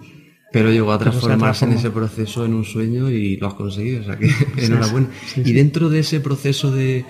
pero 0.53 0.71
llegó 0.71 0.93
a 0.93 0.99
transformarse 0.99 1.65
en 1.65 1.73
ese 1.73 1.91
proceso 1.91 2.45
en 2.45 2.55
un 2.55 2.65
sueño 2.65 3.11
y 3.11 3.37
lo 3.37 3.49
has 3.49 3.55
conseguido, 3.55 4.03
o 4.03 4.05
sea 4.05 4.19
que 4.19 4.31
enhorabuena. 4.59 5.09
y 5.37 5.53
dentro 5.53 5.89
de 5.89 6.01
ese 6.01 6.21
proceso 6.21 6.71
de, 6.71 7.05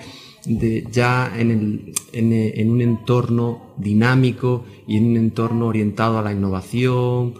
ya 0.91 1.31
en, 1.37 1.51
el, 1.51 1.93
en, 2.13 2.69
un 2.71 2.81
entorno 2.81 3.75
dinámico 3.77 4.65
y 4.87 4.97
en 4.97 5.05
un 5.07 5.17
entorno 5.17 5.67
orientado 5.67 6.17
a 6.17 6.21
la 6.21 6.31
innovación, 6.31 7.35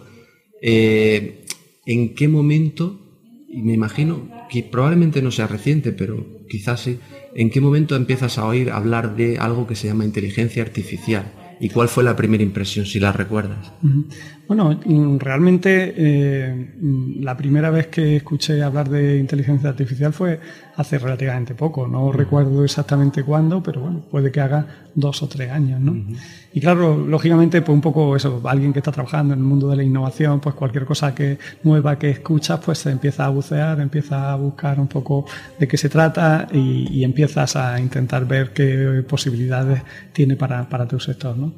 eh, 0.62 1.46
¿en 1.86 2.14
qué 2.14 2.28
momento, 2.28 3.00
y 3.50 3.62
me 3.62 3.74
imagino 3.74 4.30
que 4.50 4.62
probablemente 4.62 5.22
no 5.22 5.32
sea 5.32 5.48
reciente, 5.48 5.94
pero 5.94 6.44
quizás 6.50 6.82
sí, 6.82 7.00
¿en 7.34 7.50
qué 7.50 7.62
momento 7.62 7.96
empiezas 7.96 8.38
a 8.38 8.46
oír 8.46 8.72
hablar 8.72 9.16
de 9.16 9.38
algo 9.38 9.68
que 9.68 9.76
se 9.76 9.88
llama 9.88 10.06
inteligencia 10.06 10.64
artificial? 10.64 11.32
¿Y 11.60 11.70
cuál 11.70 11.88
fue 11.88 12.04
la 12.04 12.16
primera 12.16 12.44
impresión, 12.44 12.86
si 12.86 13.00
la 13.00 13.14
recuerdas? 13.14 13.72
Bueno, 14.46 14.78
realmente 15.20 15.94
eh, 15.96 16.74
la 17.22 17.38
primera 17.38 17.70
vez 17.70 17.88
que 17.88 18.18
escuché 18.18 18.62
hablar 18.62 18.90
de 18.90 19.18
inteligencia 19.18 19.70
artificial 19.70 20.12
fue 20.12 20.40
hace 20.76 21.00
relativamente 21.00 21.56
poco. 21.56 21.88
No 21.88 22.12
recuerdo 22.12 22.64
exactamente 22.64 23.24
cuándo, 23.24 23.64
pero 23.64 23.82
bueno, 23.82 24.02
puede 24.12 24.32
que 24.32 24.42
haga 24.42 24.66
dos 24.96 25.24
o 25.24 25.28
tres 25.28 25.50
años, 25.50 25.80
¿no? 25.80 25.96
Y 26.54 26.60
claro, 26.60 26.98
lógicamente, 26.98 27.62
pues 27.62 27.74
un 27.74 27.82
poco 27.82 28.16
eso, 28.16 28.42
alguien 28.46 28.74
que 28.74 28.80
está 28.80 28.92
trabajando 28.92 29.34
en 29.34 29.40
el 29.40 29.46
mundo 29.46 29.70
de 29.70 29.78
la 29.78 29.84
innovación, 29.84 30.42
pues 30.42 30.56
cualquier 30.56 30.86
cosa 30.86 31.16
que 31.16 31.38
nueva 31.64 31.98
que 31.98 32.10
escuchas, 32.10 32.60
pues 32.64 32.80
se 32.80 32.92
empieza 32.92 33.26
a 33.26 33.30
bucear, 33.30 33.80
empieza 33.80 34.34
a 34.34 34.36
buscar 34.36 34.78
un 34.80 34.88
poco 34.88 35.26
de 35.58 35.68
qué 35.68 35.78
se 35.78 35.88
trata 35.88 36.50
y, 36.52 36.90
y 36.92 37.04
empiezas 37.06 37.56
a 37.56 37.80
intentar 37.80 38.28
ver 38.28 38.52
qué 38.52 39.04
posibilidades 39.08 39.82
tiene 40.12 40.36
para, 40.36 40.68
para 40.68 40.86
tu 40.86 41.00
sector, 41.00 41.38
¿no? 41.38 41.54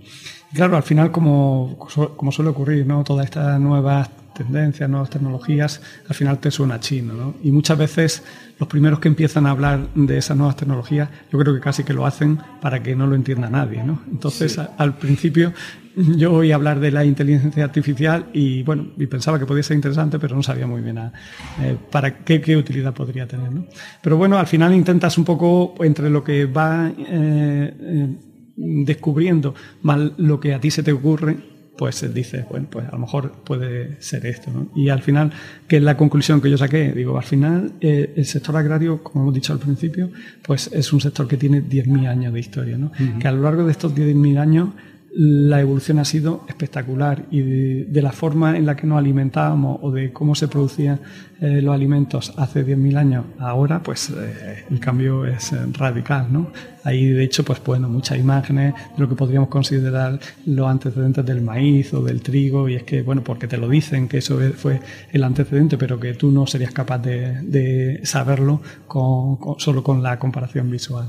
Claro, 0.56 0.78
al 0.78 0.84
final, 0.84 1.12
como, 1.12 1.78
como 2.16 2.32
suele 2.32 2.50
ocurrir, 2.50 2.88
¿no? 2.88 3.04
Todas 3.04 3.26
estas 3.26 3.60
nuevas 3.60 4.10
tendencias, 4.34 4.90
nuevas 4.90 5.10
tecnologías, 5.10 5.82
al 6.08 6.16
final 6.16 6.40
te 6.40 6.52
suena 6.52 6.80
chino, 6.80 7.14
¿no? 7.14 7.36
Y 7.44 7.52
muchas 7.52 7.78
veces 7.78 8.24
los 8.60 8.68
primeros 8.68 9.00
que 9.00 9.08
empiezan 9.08 9.46
a 9.46 9.52
hablar 9.52 9.88
de 9.96 10.18
esas 10.18 10.36
nuevas 10.36 10.56
tecnologías, 10.56 11.10
yo 11.32 11.40
creo 11.40 11.54
que 11.54 11.62
casi 11.62 11.84
que 11.84 11.94
lo 11.94 12.06
hacen 12.06 12.40
para 12.62 12.82
que 12.82 12.96
no 12.96 13.08
lo 13.08 13.16
entienda 13.16 13.50
nadie, 13.50 13.84
¿no? 13.84 14.02
Entonces, 14.12 14.60
al 14.78 14.98
principio 14.98 15.54
yo 15.96 16.34
oí 16.34 16.52
hablar 16.52 16.80
de 16.80 16.92
la 16.92 17.06
inteligencia 17.06 17.64
artificial 17.64 18.26
y 18.34 18.64
bueno, 18.64 18.88
y 18.98 19.06
pensaba 19.08 19.40
que 19.40 19.46
podía 19.46 19.64
ser 19.64 19.76
interesante, 19.76 20.20
pero 20.20 20.36
no 20.36 20.44
sabía 20.44 20.68
muy 20.68 20.82
bien 20.82 20.98
eh, 20.98 21.78
para 21.90 22.18
qué, 22.18 22.42
qué, 22.42 22.58
utilidad 22.58 22.94
podría 22.94 23.28
tener, 23.28 23.52
¿no? 23.52 23.66
Pero 24.02 24.18
bueno, 24.18 24.38
al 24.38 24.48
final 24.48 24.74
intentas 24.74 25.18
un 25.18 25.24
poco 25.24 25.74
entre 25.80 26.10
lo 26.10 26.24
que 26.24 26.46
va 26.46 26.90
eh, 26.90 27.74
eh, 27.80 28.08
descubriendo 28.56 29.56
mal 29.82 30.14
lo 30.18 30.40
que 30.40 30.54
a 30.54 30.60
ti 30.60 30.72
se 30.72 30.84
te 30.84 30.92
ocurre, 30.92 31.38
pues 31.78 32.14
dices, 32.14 32.46
bueno, 32.50 32.68
pues 32.70 32.88
a 32.88 32.92
lo 32.92 33.00
mejor 33.00 33.32
puede 33.44 34.02
ser 34.02 34.26
esto. 34.26 34.52
¿no? 34.52 34.70
Y 34.76 34.90
al 34.90 35.02
final, 35.02 35.32
¿qué 35.68 35.78
es 35.78 35.84
la 35.84 35.98
conclusión 35.98 36.42
que 36.42 36.50
yo 36.50 36.58
saqué? 36.58 36.94
Digo, 36.94 37.18
al 37.18 37.24
final, 37.24 37.74
eh, 37.82 38.14
el 38.16 38.26
sector 38.26 38.56
agrario, 38.56 39.04
como 39.04 39.26
hemos 39.26 39.34
dicho 39.34 39.54
al 39.54 39.60
principio, 39.60 40.10
pues 40.46 40.70
es 40.72 40.94
un 40.94 41.02
sector 41.02 41.28
que 41.28 41.38
tiene 41.38 41.62
10.000 41.62 42.08
años 42.08 42.34
de 42.34 42.40
historia, 42.40 42.78
¿no? 42.78 42.92
Que 43.20 43.28
a 43.28 43.32
lo 43.32 43.42
largo 43.42 43.66
de 43.66 43.72
estos 43.72 43.94
10.000 43.94 44.40
años 44.40 44.70
la 45.18 45.62
evolución 45.62 46.00
ha 46.00 46.06
sido 46.06 46.44
espectacular 46.50 47.26
y 47.32 47.42
de, 47.86 48.02
la 48.02 48.12
forma 48.12 48.58
en 48.58 48.66
la 48.66 48.76
que 48.76 48.86
nos 48.86 48.98
alimentábamos 48.98 49.80
o 49.82 49.90
de 49.90 50.12
cómo 50.12 50.36
se 50.36 50.50
producían 50.50 51.00
eh, 51.40 51.62
los 51.62 51.74
alimentos 51.74 52.34
hace 52.36 52.66
10.000 52.66 52.98
años 52.98 53.26
ahora, 53.40 53.82
pues 53.82 54.10
eh, 54.10 54.66
el 54.70 54.80
cambio 54.82 55.26
es 55.26 55.54
eh, 55.54 55.58
radical, 55.72 56.28
¿no? 56.32 56.52
Hay, 56.84 57.08
de 57.08 57.24
hecho, 57.24 57.46
pues 57.46 57.64
bueno, 57.64 57.88
muchas 57.88 58.20
imágenes 58.20 58.74
de 58.74 59.02
lo 59.02 59.08
que 59.08 59.16
podríamos 59.16 59.48
considerar 59.48 60.20
los 60.46 60.68
antecedentes 60.68 61.26
del 61.26 61.42
maíz 61.42 61.94
o 61.94 62.04
del 62.04 62.22
trigo 62.22 62.68
y 62.68 62.76
es 62.76 62.84
que, 62.84 63.02
bueno, 63.02 63.24
porque 63.24 63.48
te 63.48 63.58
lo 63.58 63.70
dicen 63.70 64.10
que 64.10 64.18
eso 64.18 64.38
fue 64.58 64.82
el 65.14 65.24
antecedente, 65.24 65.78
pero 65.78 65.98
que 65.98 66.14
tú 66.14 66.30
no 66.30 66.46
serías 66.46 66.74
capaz 66.74 67.00
de, 67.00 68.02
saberlo 68.04 68.62
con, 68.86 69.38
solo 69.60 69.82
con 69.82 70.04
la 70.04 70.20
comparación 70.20 70.70
visual. 70.70 71.08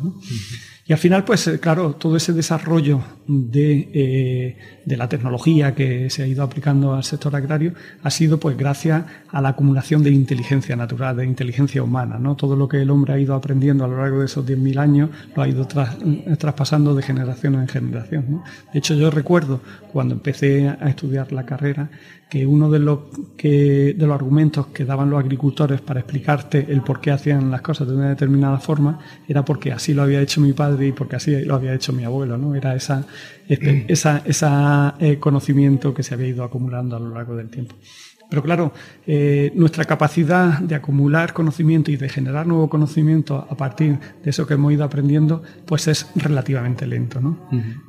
Y 0.88 0.92
al 0.92 1.00
final, 1.00 1.24
pues 1.24 1.48
eh, 1.48 1.58
claro, 1.58 1.94
todo 1.94 2.16
ese 2.16 2.32
desarrollo 2.32 3.00
de, 3.26 3.88
eh, 3.92 4.56
de, 4.84 4.96
la 4.96 5.08
tecnología 5.08 5.74
que 5.74 6.10
se 6.10 6.22
ha 6.22 6.28
ido 6.28 6.44
aplicando 6.44 6.94
al 6.94 7.02
sector 7.02 7.34
agrario 7.34 7.72
ha 8.04 8.10
sido 8.10 8.38
pues 8.38 8.56
gracias 8.56 9.04
a 9.32 9.40
la 9.40 9.48
acumulación 9.48 10.04
de 10.04 10.10
inteligencia 10.10 10.76
natural, 10.76 11.16
de 11.16 11.26
inteligencia 11.26 11.82
humana. 11.82 12.20
¿no? 12.20 12.36
Todo 12.36 12.54
lo 12.54 12.68
que 12.68 12.82
el 12.82 12.90
hombre 12.90 13.14
ha 13.14 13.18
ido 13.18 13.34
aprendiendo 13.34 13.84
a 13.84 13.88
lo 13.88 13.96
largo 13.96 14.20
de 14.20 14.26
esos 14.26 14.46
10.000 14.46 14.78
años 14.78 15.10
lo 15.34 15.42
ha 15.42 15.48
ido 15.48 15.66
eh, 15.66 16.36
traspasando 16.38 16.94
de 16.94 17.02
generación 17.02 17.56
en 17.56 17.66
generación. 17.66 18.42
De 18.72 18.78
hecho, 18.78 18.94
yo 18.94 19.10
recuerdo 19.10 19.60
cuando 19.92 20.14
empecé 20.14 20.68
a 20.68 20.88
estudiar 20.88 21.32
la 21.32 21.44
carrera 21.44 21.90
que 22.28 22.44
uno 22.44 22.70
de 22.70 22.80
los, 22.80 22.98
que, 23.36 23.94
de 23.96 24.06
los 24.06 24.14
argumentos 24.14 24.68
que 24.68 24.84
daban 24.84 25.10
los 25.10 25.20
agricultores 25.20 25.80
para 25.80 26.00
explicarte 26.00 26.66
el 26.68 26.82
por 26.82 27.00
qué 27.00 27.12
hacían 27.12 27.50
las 27.50 27.62
cosas 27.62 27.86
de 27.86 27.94
una 27.94 28.08
determinada 28.08 28.58
forma 28.58 28.98
era 29.28 29.44
porque 29.44 29.72
así 29.72 29.94
lo 29.94 30.02
había 30.02 30.20
hecho 30.20 30.40
mi 30.40 30.52
padre 30.52 30.75
porque 30.92 31.16
así 31.16 31.44
lo 31.44 31.54
había 31.54 31.74
hecho 31.74 31.92
mi 31.92 32.04
abuelo, 32.04 32.38
¿no? 32.38 32.54
Era 32.54 32.74
esa, 32.74 33.04
este, 33.48 33.84
esa, 33.88 34.22
esa 34.24 34.94
eh, 34.98 35.18
conocimiento 35.18 35.94
que 35.94 36.02
se 36.02 36.14
había 36.14 36.28
ido 36.28 36.44
acumulando 36.44 36.96
a 36.96 37.00
lo 37.00 37.10
largo 37.10 37.36
del 37.36 37.48
tiempo. 37.48 37.74
Pero 38.28 38.42
claro, 38.42 38.72
eh, 39.06 39.52
nuestra 39.54 39.84
capacidad 39.84 40.58
de 40.58 40.74
acumular 40.74 41.32
conocimiento 41.32 41.92
y 41.92 41.96
de 41.96 42.08
generar 42.08 42.46
nuevo 42.46 42.68
conocimiento 42.68 43.46
a 43.48 43.56
partir 43.56 43.98
de 44.22 44.30
eso 44.30 44.46
que 44.46 44.54
hemos 44.54 44.72
ido 44.72 44.84
aprendiendo, 44.84 45.42
pues 45.64 45.86
es 45.86 46.10
relativamente 46.16 46.86
lento, 46.86 47.20
¿no? 47.20 47.38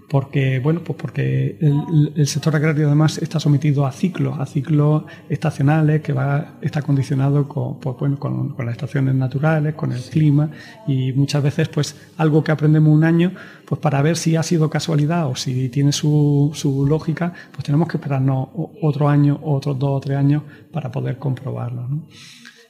Porque 0.09 0.59
bueno 0.59 0.81
pues 0.83 0.97
porque 0.97 1.57
el, 1.59 2.27
sector 2.27 2.55
agrario 2.55 2.87
además 2.87 3.17
está 3.17 3.39
sometido 3.39 3.85
a 3.85 3.91
ciclos 3.91 4.39
a 4.39 4.45
ciclos 4.45 5.03
estacionales 5.29 6.01
que 6.01 6.13
va 6.13 6.57
está 6.61 6.81
condicionado 6.81 7.47
con 7.47 7.79
pues, 7.79 7.97
bueno 7.99 8.17
con, 8.17 8.55
las 8.57 8.69
estaciones 8.69 9.15
naturales 9.15 9.75
con 9.75 9.91
el 9.91 10.01
clima 10.01 10.49
y 10.87 11.11
muchas 11.11 11.43
veces 11.43 11.67
pues 11.67 11.95
algo 12.17 12.43
que 12.43 12.51
aprendemos 12.51 12.93
un 12.93 13.03
año 13.03 13.33
pues 13.65 13.81
para 13.81 14.01
ver 14.01 14.15
si 14.15 14.37
ha 14.37 14.43
sido 14.43 14.69
casualidad 14.69 15.27
o 15.27 15.35
si 15.35 15.67
tiene 15.69 15.91
su, 15.91 16.51
su 16.53 16.85
lógica 16.87 17.33
pues 17.51 17.65
tenemos 17.65 17.89
que 17.89 17.97
esperarnos 17.97 18.47
otro 18.81 19.09
año 19.09 19.39
otros 19.43 19.77
dos 19.77 19.89
o 19.97 19.99
tres 19.99 20.17
años 20.17 20.43
para 20.71 20.89
poder 20.89 21.17
comprobarlo 21.17 21.87
¿no? 21.87 22.07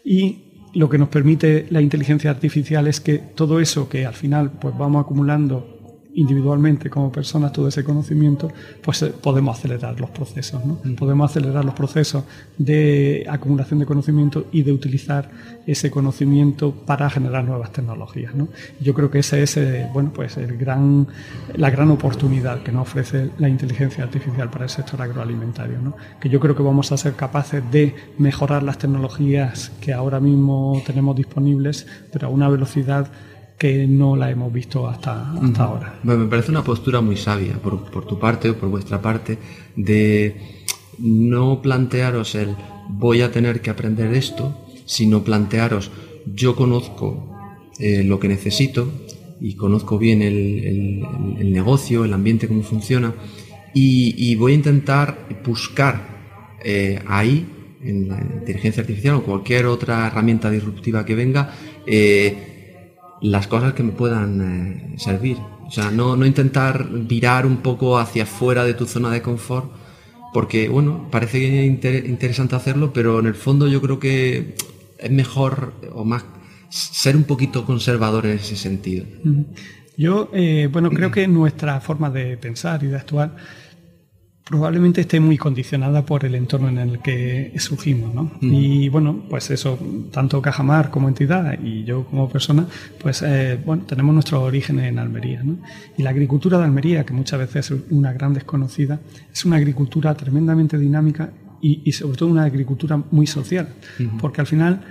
y 0.03 0.43
lo 0.73 0.89
que 0.89 0.97
nos 0.97 1.09
permite 1.09 1.65
la 1.69 1.81
inteligencia 1.81 2.29
artificial 2.29 2.87
es 2.87 2.99
que 2.99 3.17
todo 3.17 3.59
eso 3.59 3.89
que 3.89 4.05
al 4.05 4.13
final 4.13 4.51
pues 4.51 4.77
vamos 4.77 5.03
acumulando 5.03 5.76
individualmente 6.17 6.89
como 6.89 7.11
personas 7.11 7.53
todo 7.53 7.67
ese 7.67 7.83
conocimiento, 7.83 8.51
pues 8.81 9.03
eh, 9.03 9.13
podemos 9.21 9.57
acelerar 9.57 9.99
los 9.99 10.09
procesos, 10.09 10.65
¿no? 10.65 10.79
Podemos 10.95 11.29
acelerar 11.29 11.63
los 11.63 11.75
procesos 11.75 12.23
de 12.57 13.25
acumulación 13.29 13.79
de 13.79 13.85
conocimiento 13.85 14.47
y 14.51 14.63
de 14.63 14.71
utilizar 14.71 15.29
ese 15.67 15.91
conocimiento 15.91 16.71
para 16.71 17.07
generar 17.09 17.43
nuevas 17.43 17.71
tecnologías, 17.71 18.33
¿no? 18.33 18.47
Yo 18.81 18.95
creo 18.95 19.11
que 19.11 19.19
esa 19.19 19.37
es, 19.37 19.57
eh, 19.57 19.87
bueno, 19.93 20.11
pues 20.11 20.37
el 20.37 20.57
gran, 20.57 21.07
la 21.55 21.69
gran 21.69 21.91
oportunidad 21.91 22.63
que 22.63 22.71
nos 22.71 22.87
ofrece 22.87 23.29
la 23.37 23.47
inteligencia 23.47 24.03
artificial 24.03 24.49
para 24.49 24.65
el 24.65 24.71
sector 24.71 24.99
agroalimentario, 24.99 25.79
¿no? 25.79 25.95
Que 26.19 26.29
yo 26.29 26.39
creo 26.39 26.55
que 26.55 26.63
vamos 26.63 26.91
a 26.91 26.97
ser 26.97 27.13
capaces 27.13 27.61
de 27.71 27.95
mejorar 28.17 28.63
las 28.63 28.79
tecnologías 28.79 29.71
que 29.81 29.93
ahora 29.93 30.19
mismo 30.19 30.81
tenemos 30.83 31.15
disponibles, 31.15 31.85
pero 32.11 32.27
a 32.27 32.31
una 32.31 32.49
velocidad 32.49 33.07
que 33.57 33.87
no 33.87 34.15
la 34.15 34.29
hemos 34.29 34.53
visto 34.53 34.87
hasta, 34.87 35.31
hasta 35.31 35.63
ahora. 35.63 35.99
me 36.03 36.27
parece 36.27 36.51
una 36.51 36.63
postura 36.63 37.01
muy 37.01 37.17
sabia 37.17 37.53
por, 37.55 37.89
por, 37.89 38.05
tu 38.05 38.19
parte 38.19 38.51
o 38.51 38.57
por 38.57 38.69
vuestra 38.69 39.01
parte 39.01 39.37
de 39.75 40.35
no 40.99 41.61
plantearos 41.61 42.35
el 42.35 42.55
voy 42.89 43.21
a 43.21 43.31
tener 43.31 43.61
que 43.61 43.69
aprender 43.69 44.13
esto, 44.13 44.65
sino 44.85 45.23
plantearos 45.23 45.91
yo 46.25 46.55
conozco 46.55 47.35
eh, 47.79 48.03
lo 48.03 48.19
que 48.19 48.27
necesito 48.27 48.91
y 49.39 49.55
conozco 49.55 49.97
bien 49.97 50.21
el, 50.21 51.05
el, 51.39 51.51
negocio, 51.51 52.05
el 52.05 52.13
ambiente, 52.13 52.47
cómo 52.47 52.63
funciona 52.63 53.13
y, 53.73 54.15
y 54.17 54.35
voy 54.35 54.53
a 54.53 54.55
intentar 54.55 55.27
buscar 55.45 56.57
eh, 56.63 56.99
ahí 57.07 57.45
en 57.83 58.07
la 58.07 58.19
inteligencia 58.19 58.81
artificial 58.81 59.15
o 59.15 59.23
cualquier 59.23 59.65
otra 59.67 60.07
herramienta 60.07 60.49
disruptiva 60.49 61.05
que 61.05 61.15
venga, 61.15 61.53
eh, 61.85 62.56
las 63.21 63.47
cosas 63.47 63.73
que 63.73 63.83
me 63.83 63.91
puedan 63.91 64.41
eh, 64.41 64.93
servir. 64.97 65.37
O 65.65 65.71
sea, 65.71 65.91
no, 65.91 66.15
no, 66.15 66.25
intentar 66.25 66.87
virar 66.89 67.45
un 67.45 67.57
poco 67.57 67.97
hacia 67.97 68.23
afuera 68.23 68.63
de 68.63 68.73
tu 68.73 68.85
zona 68.85 69.11
de 69.11 69.21
confort, 69.21 69.71
porque, 70.33 70.69
bueno, 70.69 71.07
parece 71.11 71.65
interesante 71.65 72.55
hacerlo, 72.55 72.93
pero 72.93 73.19
en 73.19 73.25
el 73.25 73.35
fondo 73.35 73.67
yo 73.67 73.81
creo 73.81 73.99
que 73.99 74.55
es 74.97 75.11
mejor 75.11 75.73
o 75.93 76.05
más 76.05 76.25
ser 76.69 77.15
un 77.15 77.23
poquito 77.23 77.65
conservador 77.65 78.25
en 78.25 78.37
ese 78.37 78.55
sentido. 78.55 79.05
Yo, 79.97 80.29
eh, 80.33 80.69
bueno, 80.71 80.89
creo 80.89 81.11
que 81.11 81.27
nuestra 81.27 81.79
forma 81.81 82.09
de 82.09 82.37
pensar 82.37 82.83
y 82.83 82.87
de 82.87 82.97
actuar 82.97 83.35
probablemente 84.49 85.01
esté 85.01 85.19
muy 85.19 85.37
condicionada 85.37 86.05
por 86.05 86.23
el 86.25 86.35
entorno 86.35 86.69
en 86.69 86.77
el 86.77 86.99
que 86.99 87.53
surgimos, 87.57 88.13
¿no? 88.13 88.31
Y 88.41 88.89
bueno, 88.89 89.23
pues 89.29 89.49
eso, 89.51 89.77
tanto 90.11 90.41
Cajamar 90.41 90.89
como 90.89 91.07
entidad 91.07 91.59
y 91.61 91.83
yo 91.83 92.05
como 92.05 92.29
persona, 92.29 92.65
pues 93.01 93.21
eh, 93.21 93.59
bueno, 93.65 93.83
tenemos 93.83 94.13
nuestro 94.13 94.41
origen 94.41 94.79
en 94.79 94.99
Almería, 94.99 95.43
¿no? 95.43 95.57
Y 95.97 96.03
la 96.03 96.11
agricultura 96.11 96.57
de 96.57 96.65
Almería, 96.65 97.05
que 97.05 97.13
muchas 97.13 97.39
veces 97.39 97.71
es 97.71 97.79
una 97.89 98.13
gran 98.13 98.33
desconocida, 98.33 98.99
es 99.31 99.43
una 99.45 99.57
agricultura 99.57 100.13
tremendamente 100.15 100.77
dinámica 100.77 101.31
y, 101.59 101.91
sobre 101.91 102.17
todo 102.17 102.29
una 102.29 102.43
agricultura 102.43 103.01
muy 103.11 103.25
social, 103.27 103.69
porque 104.19 104.41
al 104.41 104.47
final 104.47 104.81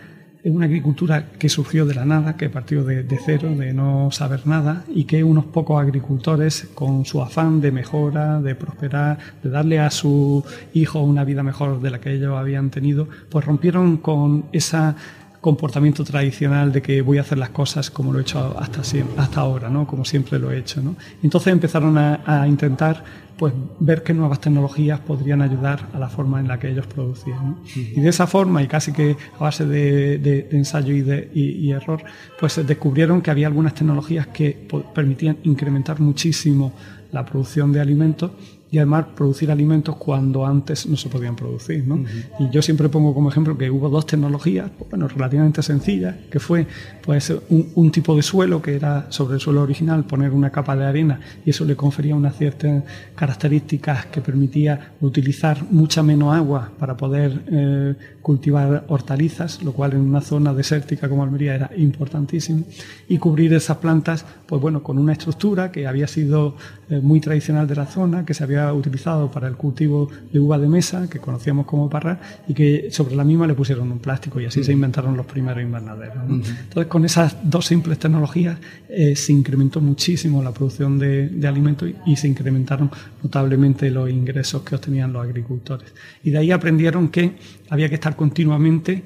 es 0.47 0.53
una 0.53 0.67
agricultura 0.67 1.31
que 1.41 1.49
surgió 1.49 1.87
de 1.87 1.95
la 1.97 2.05
nada, 2.05 2.37
que 2.37 2.49
partió 2.49 2.85
de, 2.85 3.05
cero, 3.25 3.53
de 3.57 3.75
no 3.75 4.13
saber 4.13 4.47
nada, 4.47 4.85
y 4.95 5.03
que 5.03 5.25
unos 5.25 5.45
pocos 5.47 5.83
agricultores, 5.83 6.69
con 6.73 7.05
su 7.05 7.21
afán 7.21 7.61
de 7.61 7.73
mejora, 7.73 8.41
de 8.41 8.55
prosperar, 8.55 9.19
de 9.43 9.51
darle 9.51 9.81
a 9.81 9.91
su 9.91 10.45
hijo 10.73 11.01
una 11.01 11.25
vida 11.25 11.43
mejor 11.43 11.81
de 11.81 11.91
la 11.91 11.99
que 11.99 12.13
ellos 12.15 12.39
habían 12.39 12.71
tenido, 12.71 13.09
pues 13.29 13.45
rompieron 13.45 13.97
con 13.97 14.45
esa 14.53 14.95
comportamiento 15.47 16.03
tradicional 16.03 16.73
de 16.73 16.83
que 16.83 17.03
voy 17.03 17.19
a 17.19 17.21
hacer 17.21 17.39
las 17.39 17.51
cosas 17.51 17.89
como 17.89 18.13
lo 18.13 18.19
he 18.19 18.23
hecho 18.23 18.57
hasta, 18.59 18.83
hasta 19.17 19.41
ahora, 19.41 19.69
¿no? 19.69 19.87
como 19.87 20.05
siempre 20.05 20.41
lo 20.41 20.51
he 20.51 20.59
hecho. 20.59 20.81
¿no? 20.83 20.97
Entonces 21.23 21.53
empezaron 21.53 21.97
a, 21.99 22.47
intentar 22.49 23.05
pues, 23.39 23.53
ver 23.81 24.03
qué 24.03 24.15
nuevas 24.15 24.41
tecnologías 24.41 25.01
podrían 25.01 25.43
ayudar 25.43 25.89
a 25.93 25.99
la 25.99 26.09
forma 26.09 26.41
en 26.41 26.49
la 26.49 26.59
que 26.59 26.71
ellos 26.71 26.87
producían. 26.87 27.57
Y 27.75 28.01
de 28.01 28.09
esa 28.09 28.27
forma, 28.27 28.63
y 28.63 28.67
casi 28.67 28.93
que 28.93 29.17
a 29.39 29.45
base 29.45 29.67
de, 29.67 30.49
ensayo 30.53 30.95
y, 30.95 31.03
de, 31.03 31.31
y, 31.35 31.71
error, 31.71 32.03
pues 32.39 32.67
descubrieron 32.67 33.21
que 33.21 33.31
había 33.31 33.47
algunas 33.47 33.75
tecnologías 33.75 34.27
que 34.29 34.67
permitían 34.95 35.39
incrementar 35.45 36.01
muchísimo 36.01 36.73
la 37.13 37.25
producción 37.25 37.73
de 37.73 37.81
alimentos 37.81 38.31
y 38.71 38.79
además 38.79 39.07
producir 39.15 39.51
alimentos 39.51 39.97
cuando 39.97 40.45
antes 40.45 40.87
no 40.87 40.97
se 40.97 41.09
podían 41.09 41.37
producir. 41.37 41.87
¿no? 41.87 42.05
Y 42.39 42.51
yo 42.51 42.63
siempre 42.63 42.89
pongo 42.89 43.15
como 43.15 43.31
ejemplo 43.31 43.57
que 43.57 43.71
hubo 43.71 43.89
dos 43.89 44.07
tecnologías 44.07 44.71
bueno, 44.91 45.09
relativamente 45.09 45.63
sencillas, 45.63 46.17
que 46.31 46.41
fue 46.41 46.67
pues, 47.03 47.33
un, 47.49 47.91
tipo 47.91 48.17
de 48.17 48.23
suelo 48.23 48.61
que 48.61 48.75
era 48.75 49.07
sobre 49.11 49.35
el 49.35 49.41
suelo 49.41 49.63
original 49.63 50.05
poner 50.05 50.33
una 50.33 50.51
capa 50.51 50.77
de 50.77 50.85
arena 50.85 51.21
y 51.45 51.51
eso 51.51 51.65
le 51.65 51.77
confería 51.77 52.15
unas 52.15 52.37
ciertas 52.37 52.83
características 53.15 54.07
que 54.07 54.21
permitía 54.21 54.95
utilizar 55.01 55.65
mucha 55.71 56.03
menos 56.03 56.35
agua 56.35 56.71
para 56.79 56.97
poder 56.97 57.45
eh, 57.47 57.95
cultivar 58.27 58.85
hortalizas, 58.89 59.63
lo 59.63 59.71
cual 59.73 59.93
en 59.93 60.01
una 60.01 60.21
zona 60.21 60.53
desértica 60.53 61.09
como 61.09 61.23
Almería 61.23 61.55
era 61.55 61.71
importantísimo, 61.77 62.65
y 63.07 63.19
cubrir 63.19 63.55
esas 63.55 63.77
plantas 63.77 64.27
pues 64.47 64.61
bueno, 64.61 64.83
con 64.83 64.99
una 64.99 65.13
estructura 65.13 65.71
que 65.71 65.87
había 65.87 66.09
sido 66.09 66.57
eh, 66.91 66.99
muy 67.01 67.21
tradicional 67.21 67.69
de 67.69 67.77
la 67.77 67.87
zona, 67.87 68.27
que 68.27 68.35
se 68.35 68.43
había 68.43 68.73
utilizado 68.73 69.31
para 69.31 69.47
el 69.47 69.55
cultivo 69.55 70.09
de 70.33 70.41
uva 70.41 70.59
de 70.59 70.69
mesa, 70.69 71.09
que 71.09 71.21
conocíamos 71.21 71.67
como 71.67 71.89
parra, 71.89 72.19
y 72.49 72.55
que 72.55 72.89
sobre 72.91 73.15
la 73.15 73.23
misma 73.23 73.47
le 73.47 73.55
pusieron 73.55 73.93
un 73.93 74.01
plástico 74.01 74.41
y 74.41 74.47
así 74.47 74.65
se 74.65 74.73
inventaron 74.73 75.17
los 75.17 75.27
primeros 75.27 75.63
invernaderos. 75.63 76.25
Entonces, 76.29 76.87
con 76.87 77.05
esas 77.05 77.37
dos 77.45 77.67
simples 77.67 78.01
tecnologías 78.01 78.59
eh, 78.89 79.15
se 79.15 79.33
incrementó 79.33 79.81
muchísimo 79.81 80.43
la 80.43 80.51
producción 80.51 80.99
de, 80.99 81.29
de 81.29 81.47
alimentos 81.47 81.89
y, 82.05 82.17
se 82.17 82.27
incrementaron 82.27 82.91
notablemente 83.23 83.89
los 83.91 84.11
ingresos 84.11 84.63
que 84.63 84.75
obtenían 84.75 85.13
los 85.13 85.25
agricultores. 85.25 85.93
Y 86.25 86.31
de 86.31 86.39
ahí 86.39 86.51
aprendieron 86.51 87.09
que 87.09 87.37
había 87.71 87.89
que 87.89 87.95
estar 87.95 88.17
continuamente 88.17 89.03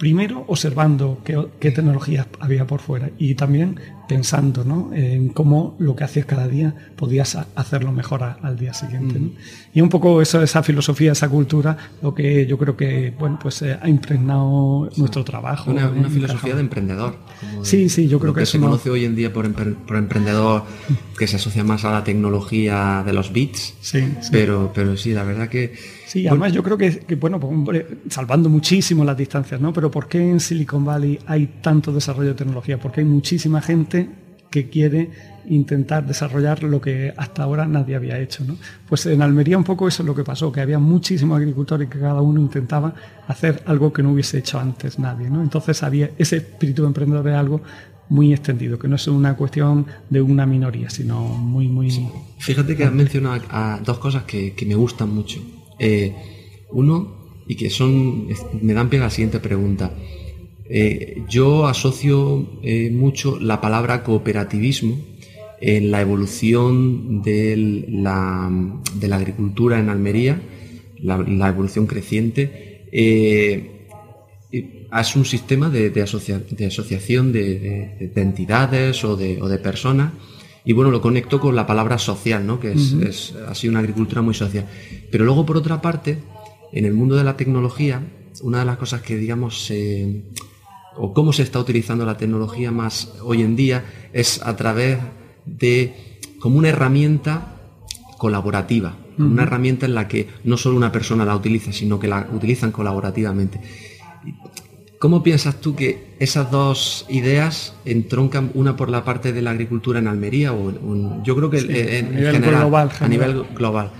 primero 0.00 0.44
observando 0.48 1.20
qué, 1.22 1.38
qué, 1.60 1.70
tecnologías 1.70 2.26
había 2.40 2.66
por 2.66 2.80
fuera 2.80 3.10
y 3.18 3.34
también 3.34 3.78
pensando 4.08 4.64
¿no? 4.64 4.90
en 4.94 5.28
cómo 5.28 5.76
lo 5.78 5.94
que 5.94 6.02
hacías 6.02 6.24
cada 6.24 6.48
día 6.48 6.74
podías 6.96 7.36
hacerlo 7.54 7.92
mejor 7.92 8.24
al 8.24 8.58
día 8.58 8.72
siguiente. 8.74 9.20
¿no? 9.20 9.30
Y 9.74 9.82
un 9.82 9.90
poco 9.90 10.22
eso, 10.22 10.42
esa 10.42 10.62
filosofía, 10.62 11.12
esa 11.12 11.28
cultura, 11.28 11.76
lo 12.02 12.14
que 12.14 12.44
yo 12.46 12.58
creo 12.58 12.76
que 12.76 13.14
bueno, 13.16 13.38
pues, 13.40 13.60
eh, 13.60 13.78
ha 13.80 13.88
impregnado 13.90 14.88
nuestro 14.96 15.22
trabajo. 15.22 15.70
Una, 15.70 15.90
filosofía 16.08 16.54
de 16.54 16.60
emprendedor. 16.62 17.16
sí, 17.62 17.90
sí, 17.90 18.08
yo 18.08 18.18
creo 18.18 18.32
que, 18.32 18.40
que 18.40 18.46
se 18.46 18.58
conoce 18.58 18.88
hoy 18.90 19.04
en 19.04 19.14
día 19.14 19.32
por, 19.32 19.52
por, 19.52 19.96
emprendedor, 19.96 20.64
que 21.16 21.28
se 21.28 21.36
asocia 21.36 21.62
más 21.62 21.84
a 21.84 21.92
la 21.92 22.02
tecnología 22.04 23.04
de 23.04 23.12
los 23.12 23.32
bits. 23.32 23.74
Sí, 23.80 24.12
Pero, 24.32 24.72
pero 24.74 24.96
sí, 24.96 25.12
la 25.12 25.24
verdad 25.24 25.48
que... 25.48 25.99
Sí, 26.10 26.26
además 26.26 26.52
yo 26.52 26.64
creo 26.64 26.76
que, 26.76 26.98
que 26.98 27.14
bueno, 27.14 27.38
pues, 27.38 27.84
salvando 28.08 28.48
muchísimo 28.48 29.04
las 29.04 29.16
distancias, 29.16 29.60
¿no? 29.60 29.72
Pero 29.72 29.92
¿por 29.92 30.08
qué 30.08 30.18
en 30.18 30.40
Silicon 30.40 30.84
Valley 30.84 31.20
hay 31.24 31.46
tanto 31.62 31.92
desarrollo 31.92 32.30
de 32.30 32.34
tecnología? 32.34 32.80
Porque 32.80 32.98
hay 32.98 33.06
muchísima 33.06 33.62
gente 33.62 34.08
que 34.50 34.68
quiere 34.68 35.10
intentar 35.48 36.04
desarrollar 36.04 36.64
lo 36.64 36.80
que 36.80 37.14
hasta 37.16 37.44
ahora 37.44 37.64
nadie 37.64 37.94
había 37.94 38.18
hecho. 38.18 38.42
¿no? 38.44 38.56
Pues 38.88 39.06
en 39.06 39.22
Almería 39.22 39.56
un 39.56 39.62
poco 39.62 39.86
eso 39.86 40.02
es 40.02 40.06
lo 40.08 40.16
que 40.16 40.24
pasó, 40.24 40.50
que 40.50 40.60
había 40.60 40.80
muchísimos 40.80 41.38
agricultores 41.38 41.88
que 41.88 42.00
cada 42.00 42.20
uno 42.20 42.40
intentaba 42.40 42.92
hacer 43.28 43.62
algo 43.66 43.92
que 43.92 44.02
no 44.02 44.10
hubiese 44.10 44.38
hecho 44.38 44.58
antes 44.58 44.98
nadie. 44.98 45.30
¿no? 45.30 45.40
Entonces 45.40 45.80
había 45.84 46.10
ese 46.18 46.38
espíritu 46.38 46.82
de 46.82 46.88
emprendedor 46.88 47.24
de 47.24 47.34
algo 47.36 47.60
muy 48.08 48.32
extendido, 48.32 48.80
que 48.80 48.88
no 48.88 48.96
es 48.96 49.06
una 49.06 49.36
cuestión 49.36 49.86
de 50.08 50.20
una 50.20 50.44
minoría, 50.44 50.90
sino 50.90 51.20
muy, 51.20 51.68
muy... 51.68 52.10
Fíjate 52.38 52.76
que 52.76 52.82
has 52.82 52.92
mencionado 52.92 53.40
a 53.50 53.78
dos 53.84 53.98
cosas 53.98 54.24
que, 54.24 54.56
me 54.66 54.74
gustan 54.74 55.14
mucho. 55.14 55.40
Eh, 55.80 56.14
uno, 56.72 57.16
y 57.48 57.56
que 57.56 57.70
son, 57.70 58.28
me 58.60 58.74
dan 58.74 58.90
pie 58.90 59.00
a 59.00 59.04
la 59.04 59.10
siguiente 59.10 59.40
pregunta. 59.40 59.92
Eh, 60.68 61.24
yo 61.28 61.66
asocio 61.66 62.60
eh, 62.62 62.90
mucho 62.92 63.40
la 63.40 63.60
palabra 63.60 64.04
cooperativismo 64.04 65.00
en 65.60 65.90
la 65.90 66.00
evolución 66.02 67.22
de 67.22 67.86
la, 67.88 68.46
agricultura 69.10 69.80
en 69.80 69.88
Almería, 69.88 70.40
la, 71.02 71.48
evolución 71.48 71.86
creciente. 71.86 72.86
Es 72.92 73.64
un 75.16 75.24
sistema 75.24 75.70
de, 75.70 76.02
asociación 76.02 77.32
de, 77.32 78.12
entidades 78.14 79.02
o, 79.04 79.16
de, 79.16 79.58
personas 79.58 80.12
y 80.64 80.72
bueno, 80.72 80.90
lo 80.90 81.00
conecto 81.00 81.40
con 81.40 81.56
la 81.56 81.66
palabra 81.66 81.98
social, 81.98 82.46
¿no? 82.46 82.60
que 82.60 82.72
es, 82.72 82.92
es 82.92 83.34
así 83.48 83.68
una 83.68 83.78
agricultura 83.80 84.22
muy 84.22 84.34
social. 84.34 84.66
Pero 85.10 85.24
luego, 85.24 85.46
por 85.46 85.56
otra 85.56 85.80
parte, 85.80 86.18
en 86.72 86.84
el 86.84 86.94
mundo 86.94 87.16
de 87.16 87.24
la 87.24 87.36
tecnología, 87.36 88.02
una 88.42 88.60
de 88.60 88.64
las 88.64 88.76
cosas 88.76 89.02
que, 89.02 89.16
digamos, 89.16 89.64
se 89.64 90.24
o 90.96 91.14
cómo 91.14 91.32
se 91.32 91.42
está 91.42 91.58
utilizando 91.58 92.04
la 92.04 92.16
tecnología 92.16 92.70
más 92.70 93.14
hoy 93.22 93.42
en 93.42 93.56
día 93.56 93.84
es 94.12 94.42
a 94.42 94.56
través 94.56 94.98
de 95.46 96.18
como 96.38 96.58
una 96.58 96.68
herramienta 96.68 97.56
colaborativa, 98.18 98.96
una 99.18 99.42
herramienta 99.42 99.86
en 99.86 99.94
la 99.94 100.08
que 100.08 100.28
no 100.44 100.56
solo 100.56 100.76
una 100.76 100.92
persona 100.92 101.24
la 101.24 101.36
utiliza, 101.36 101.72
sino 101.72 101.98
que 101.98 102.08
la 102.08 102.28
utilizan 102.32 102.72
colaborativamente. 102.72 103.60
¿Cómo 105.00 105.22
piensas 105.22 105.62
tú 105.62 105.74
que 105.74 106.14
esas 106.18 106.50
dos 106.50 107.06
ideas 107.08 107.74
entroncan 107.86 108.50
una 108.52 108.76
por 108.76 108.90
la 108.90 109.02
parte 109.02 109.32
de 109.32 109.40
la 109.40 109.50
agricultura 109.50 109.98
en 109.98 110.06
Almería 110.06 110.52
o 110.52 111.22
yo 111.24 111.34
creo 111.34 111.48
que 111.48 111.58
en, 111.58 112.06
a 112.06 112.10
nivel 112.10 112.34
general, 112.34 112.60
global, 112.60 112.90
a 113.00 113.08
nivel 113.08 113.44
global 113.54 113.90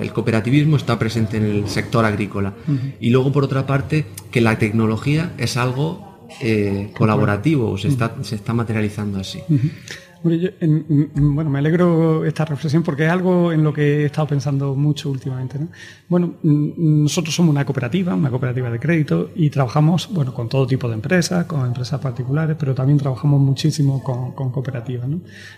el 0.00 0.12
cooperativismo 0.12 0.76
está 0.76 0.98
presente 0.98 1.36
en 1.36 1.44
el 1.44 1.68
sector 1.68 2.04
agrícola. 2.04 2.52
Y 3.00 3.10
luego 3.10 3.30
por 3.30 3.44
otra 3.44 3.66
parte 3.66 4.06
que 4.30 4.40
la 4.40 4.58
tecnología 4.58 5.32
es 5.38 5.56
algo 5.56 6.26
eh, 6.40 6.90
colaborativo, 6.96 7.78
se 7.78 7.88
está, 7.88 8.16
se 8.22 8.34
está 8.34 8.52
materializando 8.52 9.20
así. 9.20 9.40
Bueno, 10.24 11.50
me 11.50 11.58
alegro 11.58 12.24
esta 12.24 12.46
reflexión 12.46 12.82
porque 12.82 13.04
es 13.04 13.10
algo 13.10 13.52
en 13.52 13.62
lo 13.62 13.74
que 13.74 14.02
he 14.02 14.04
estado 14.06 14.26
pensando 14.28 14.74
mucho 14.74 15.10
últimamente. 15.10 15.58
Bueno, 16.08 16.36
nosotros 16.42 17.34
somos 17.34 17.50
una 17.50 17.66
cooperativa, 17.66 18.14
una 18.14 18.30
cooperativa 18.30 18.70
de 18.70 18.80
crédito 18.80 19.30
y 19.34 19.50
trabajamos 19.50 20.08
bueno, 20.10 20.32
con 20.32 20.48
todo 20.48 20.66
tipo 20.66 20.88
de 20.88 20.94
empresas, 20.94 21.44
con 21.44 21.66
empresas 21.66 22.00
particulares, 22.00 22.56
pero 22.58 22.74
también 22.74 22.98
trabajamos 22.98 23.38
muchísimo 23.38 24.02
con, 24.02 24.32
cooperativas. 24.50 25.08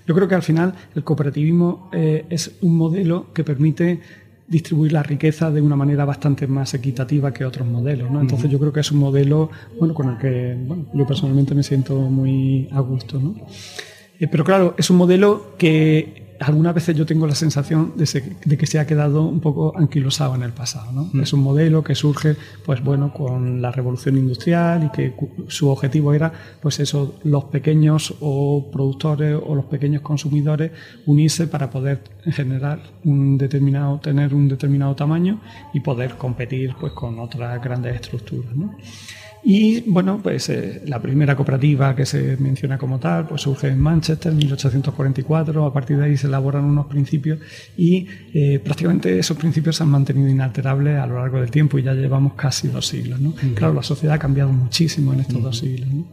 Yo 0.07 0.15
creo 0.15 0.27
que 0.27 0.35
al 0.35 0.43
final 0.43 0.75
el 0.97 1.05
cooperativismo 1.05 1.89
eh, 1.93 2.27
es 2.29 2.57
un 2.63 2.77
modelo 2.77 3.33
que 3.33 3.45
permite 3.45 4.01
distribuir 4.49 4.93
la 4.93 5.03
riqueza 5.03 5.51
de 5.51 5.61
una 5.61 5.77
manera 5.77 6.05
bastante 6.05 6.47
más 6.49 6.75
equitativa 6.75 7.33
que 7.33 7.45
otros 7.45 7.69
modelos. 7.69 8.11
¿no? 8.11 8.21
Entonces 8.21 8.51
yo 8.51 8.59
creo 8.59 8.73
que 8.73 8.81
es 8.81 8.91
un 8.91 8.99
modelo 8.99 9.51
bueno, 9.79 9.95
con 9.95 10.11
el 10.11 10.19
que 10.19 10.57
yo 10.93 11.07
personalmente 11.07 11.55
me 11.55 11.63
siento 11.63 11.95
muy 11.97 12.69
a 12.73 12.81
gusto. 12.81 13.21
¿no? 13.21 13.35
Eh, 14.19 14.29
pero 14.29 14.45
claro, 14.45 14.75
es 14.79 14.91
un 14.91 14.97
modelo 14.97 15.55
que 15.59 16.27
algunas 16.41 16.75
veces 16.75 16.97
yo 16.97 17.07
tengo 17.07 17.27
la 17.27 17.35
sensación 17.35 17.95
de, 17.97 18.57
que 18.57 18.67
se 18.67 18.79
ha 18.79 18.87
quedado 18.87 19.23
un 19.25 19.41
poco 19.41 19.73
anquilosado 19.77 20.35
en 20.35 20.43
el 20.43 20.53
pasado. 20.53 20.93
¿no? 20.93 21.11
Mm. 21.13 21.21
Es 21.23 21.33
un 21.33 21.41
modelo 21.41 21.83
que 21.83 21.95
surge, 21.95 22.37
pues 22.65 22.83
bueno, 22.83 23.13
con 23.13 23.63
la 23.63 23.71
revolución 23.71 24.17
industrial 24.17 24.85
y 24.85 24.91
que 24.91 25.15
su 25.49 25.69
objetivo 25.69 26.13
era, 26.13 26.33
pues 26.61 26.81
eso, 26.81 27.17
los 27.25 27.45
pequeños 27.45 28.15
o 28.21 28.71
productores 28.71 29.39
o 29.45 29.55
los 29.55 29.67
pequeños 29.67 30.03
consumidores 30.03 30.73
unirse 31.07 31.47
para 31.47 31.71
poder 31.71 32.01
generar 32.25 32.81
un 33.05 33.39
determinado, 33.39 33.99
tener 34.01 34.35
un 34.35 34.49
determinado 34.49 34.95
tamaño 34.95 35.41
y 35.73 35.81
poder 35.81 36.17
competir, 36.17 36.75
pues, 36.79 36.93
con 36.93 37.19
otras 37.19 37.63
grandes 37.63 37.95
estructuras. 37.95 38.55
¿no? 38.55 38.77
Y 39.49 39.83
bueno, 39.83 40.19
pues 40.21 40.49
eh, 40.49 40.83
la 40.87 41.01
primera 41.01 41.37
cooperativa 41.37 41.95
que 41.95 42.05
se 42.05 42.37
menciona 42.39 42.79
como 42.79 42.99
tal, 42.99 43.29
pues 43.29 43.43
surge 43.43 43.69
en 43.69 43.79
Manchester 43.79 44.33
en 44.33 44.39
1844, 44.39 45.65
a 45.65 45.73
partir 45.73 45.99
de 45.99 46.07
ahí 46.07 46.17
se 46.17 46.27
elaboran 46.27 46.65
unos 46.65 46.87
principios 46.87 47.39
y 47.77 48.09
eh, 48.35 48.59
prácticamente 48.59 49.17
esos 49.17 49.37
principios 49.37 49.77
se 49.77 49.85
han 49.85 49.91
mantenido 49.91 50.29
inalterables 50.29 50.99
a 50.99 51.07
lo 51.07 51.21
largo 51.21 51.39
del 51.41 51.53
tiempo 51.53 51.79
y 51.79 51.85
ya 51.85 51.95
llevamos 51.95 52.33
casi 52.35 52.67
dos 52.67 52.89
siglos. 52.89 53.21
¿no? 53.21 53.35
Claro, 53.55 53.73
la 53.73 53.85
sociedad 53.85 54.17
ha 54.17 54.19
cambiado 54.19 54.51
muchísimo 54.51 55.13
en 55.13 55.21
estos 55.21 55.41
dos 55.41 55.59
siglos. 55.59 55.93
¿no? 55.93 56.09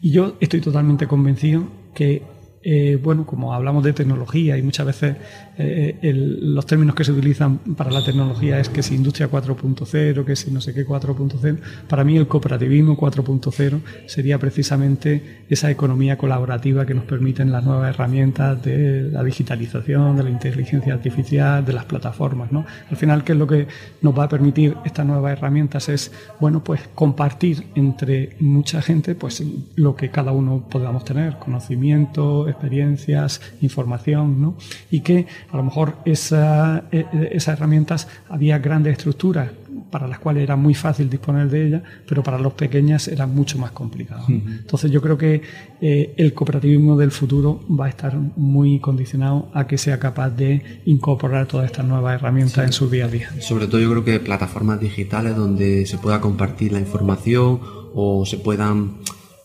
Y 0.00 0.10
yo 0.10 0.36
estoy 0.40 0.60
totalmente 0.60 1.06
convencido 1.06 1.68
que 1.94 2.24
eh, 2.68 2.98
bueno, 3.00 3.24
como 3.24 3.54
hablamos 3.54 3.84
de 3.84 3.92
tecnología 3.92 4.58
y 4.58 4.62
muchas 4.62 4.86
veces 4.86 5.16
eh, 5.58 6.12
los 6.12 6.66
términos 6.66 6.94
que 6.94 7.04
se 7.04 7.12
utilizan 7.12 7.58
para 7.76 7.90
la 7.90 8.04
tecnología 8.04 8.60
es 8.60 8.68
que 8.68 8.82
si 8.82 8.94
industria 8.94 9.30
4.0, 9.30 10.24
que 10.24 10.36
si 10.36 10.50
no 10.50 10.60
sé 10.60 10.74
qué 10.74 10.86
4.0, 10.86 11.58
para 11.88 12.04
mí 12.04 12.16
el 12.16 12.28
cooperativismo 12.28 12.96
4.0 12.96 13.80
sería 14.06 14.38
precisamente 14.38 15.44
esa 15.48 15.70
economía 15.70 16.18
colaborativa 16.18 16.84
que 16.84 16.94
nos 16.94 17.04
permiten 17.04 17.52
las 17.52 17.64
nuevas 17.64 17.94
herramientas 17.94 18.62
de 18.62 19.10
la 19.10 19.24
digitalización, 19.24 20.16
de 20.16 20.24
la 20.24 20.30
inteligencia 20.30 20.94
artificial, 20.94 21.64
de 21.64 21.72
las 21.72 21.84
plataformas. 21.84 22.52
¿no? 22.52 22.66
Al 22.90 22.96
final, 22.96 23.24
¿qué 23.24 23.32
es 23.32 23.38
lo 23.38 23.46
que 23.46 23.66
nos 24.02 24.16
va 24.18 24.24
a 24.24 24.28
permitir 24.28 24.76
estas 24.84 25.06
nuevas 25.06 25.32
herramientas? 25.32 25.88
Es, 25.88 26.12
bueno, 26.40 26.62
pues 26.62 26.80
compartir 26.94 27.68
entre 27.74 28.36
mucha 28.40 28.82
gente 28.82 29.14
pues 29.14 29.42
lo 29.74 29.96
que 29.96 30.10
cada 30.10 30.32
uno 30.32 30.66
podamos 30.68 31.04
tener, 31.04 31.38
conocimiento, 31.38 32.48
experiencias, 32.48 33.40
información, 33.60 34.40
¿no? 34.40 34.56
Y 34.90 35.00
que 35.00 35.26
a 35.50 35.56
lo 35.56 35.62
mejor 35.62 35.96
esa, 36.04 36.84
e, 36.92 37.06
e, 37.12 37.30
esas 37.32 37.56
herramientas 37.58 38.08
había 38.28 38.58
grandes 38.58 38.92
estructuras 38.92 39.50
para 39.90 40.08
las 40.08 40.18
cuales 40.18 40.42
era 40.42 40.56
muy 40.56 40.74
fácil 40.74 41.08
disponer 41.08 41.48
de 41.48 41.66
ellas, 41.66 41.82
pero 42.06 42.22
para 42.22 42.38
los 42.38 42.52
pequeñas 42.54 43.08
era 43.08 43.26
mucho 43.26 43.58
más 43.58 43.70
complicado. 43.70 44.24
Entonces 44.28 44.90
yo 44.90 45.00
creo 45.00 45.16
que 45.16 45.42
eh, 45.80 46.14
el 46.16 46.34
cooperativismo 46.34 46.96
del 46.96 47.10
futuro 47.10 47.64
va 47.68 47.86
a 47.86 47.88
estar 47.88 48.16
muy 48.36 48.80
condicionado 48.80 49.48
a 49.54 49.66
que 49.66 49.78
sea 49.78 49.98
capaz 49.98 50.30
de 50.30 50.82
incorporar 50.86 51.46
todas 51.46 51.66
estas 51.66 51.86
nuevas 51.86 52.14
herramientas 52.14 52.64
en 52.64 52.72
su 52.72 52.90
día 52.90 53.06
a 53.06 53.08
día. 53.08 53.30
Sobre 53.40 53.68
todo 53.68 53.80
yo 53.80 53.90
creo 53.90 54.04
que 54.04 54.20
plataformas 54.20 54.80
digitales 54.80 55.36
donde 55.36 55.86
se 55.86 55.98
pueda 55.98 56.20
compartir 56.20 56.72
la 56.72 56.80
información 56.80 57.60
o 57.94 58.26
se 58.26 58.38
puedan 58.38 58.98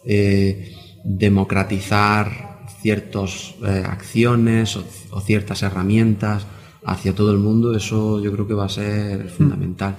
eh, 0.05 0.73
democratizar 1.03 2.50
ciertas 2.81 3.55
eh, 3.65 3.83
acciones 3.85 4.75
o, 4.75 5.21
ciertas 5.21 5.63
herramientas 5.63 6.45
hacia 6.83 7.13
todo 7.13 7.31
el 7.31 7.37
mundo, 7.37 7.75
eso 7.75 8.19
yo 8.19 8.31
creo 8.31 8.47
que 8.47 8.53
va 8.53 8.65
a 8.65 8.69
ser 8.69 9.29
fundamental. 9.29 9.95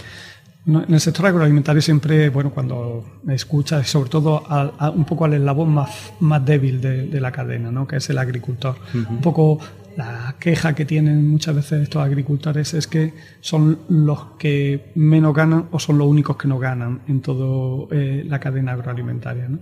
En 0.66 0.95
el 0.95 1.01
sector 1.01 1.27
agroalimentario 1.27 1.83
siempre, 1.83 2.29
bueno, 2.29 2.51
cuando 2.51 3.05
escuchas, 3.29 3.88
sobre 3.88 4.11
todo 4.11 4.45
un 4.95 5.05
poco 5.05 5.25
al 5.25 5.35
eslabón 5.35 5.71
más, 5.71 6.12
más 6.21 6.45
débil 6.45 6.81
de, 6.81 7.21
la 7.21 7.33
cadena, 7.33 7.73
¿no? 7.73 7.87
que 7.87 7.97
es 7.97 8.11
el 8.11 8.18
agricultor. 8.18 8.77
Un 8.95 9.21
poco 9.21 9.59
la 9.97 10.37
queja 10.38 10.75
que 10.75 10.85
tienen 10.85 11.29
muchas 11.29 11.55
veces 11.55 11.83
estos 11.83 12.03
agricultores 12.03 12.75
es 12.75 12.87
que 12.87 13.12
son 13.40 13.81
los 13.88 14.37
que 14.38 14.92
menos 14.95 15.35
ganan 15.35 15.66
o 15.71 15.79
son 15.79 15.99
los 15.99 16.07
únicos 16.07 16.37
que 16.37 16.49
no 16.49 16.59
ganan 16.59 17.01
en 17.09 17.21
toda 17.21 17.88
eh, 17.90 18.25
la 18.27 18.38
cadena 18.38 18.73
agroalimentaria. 18.73 19.49
¿no? 19.49 19.59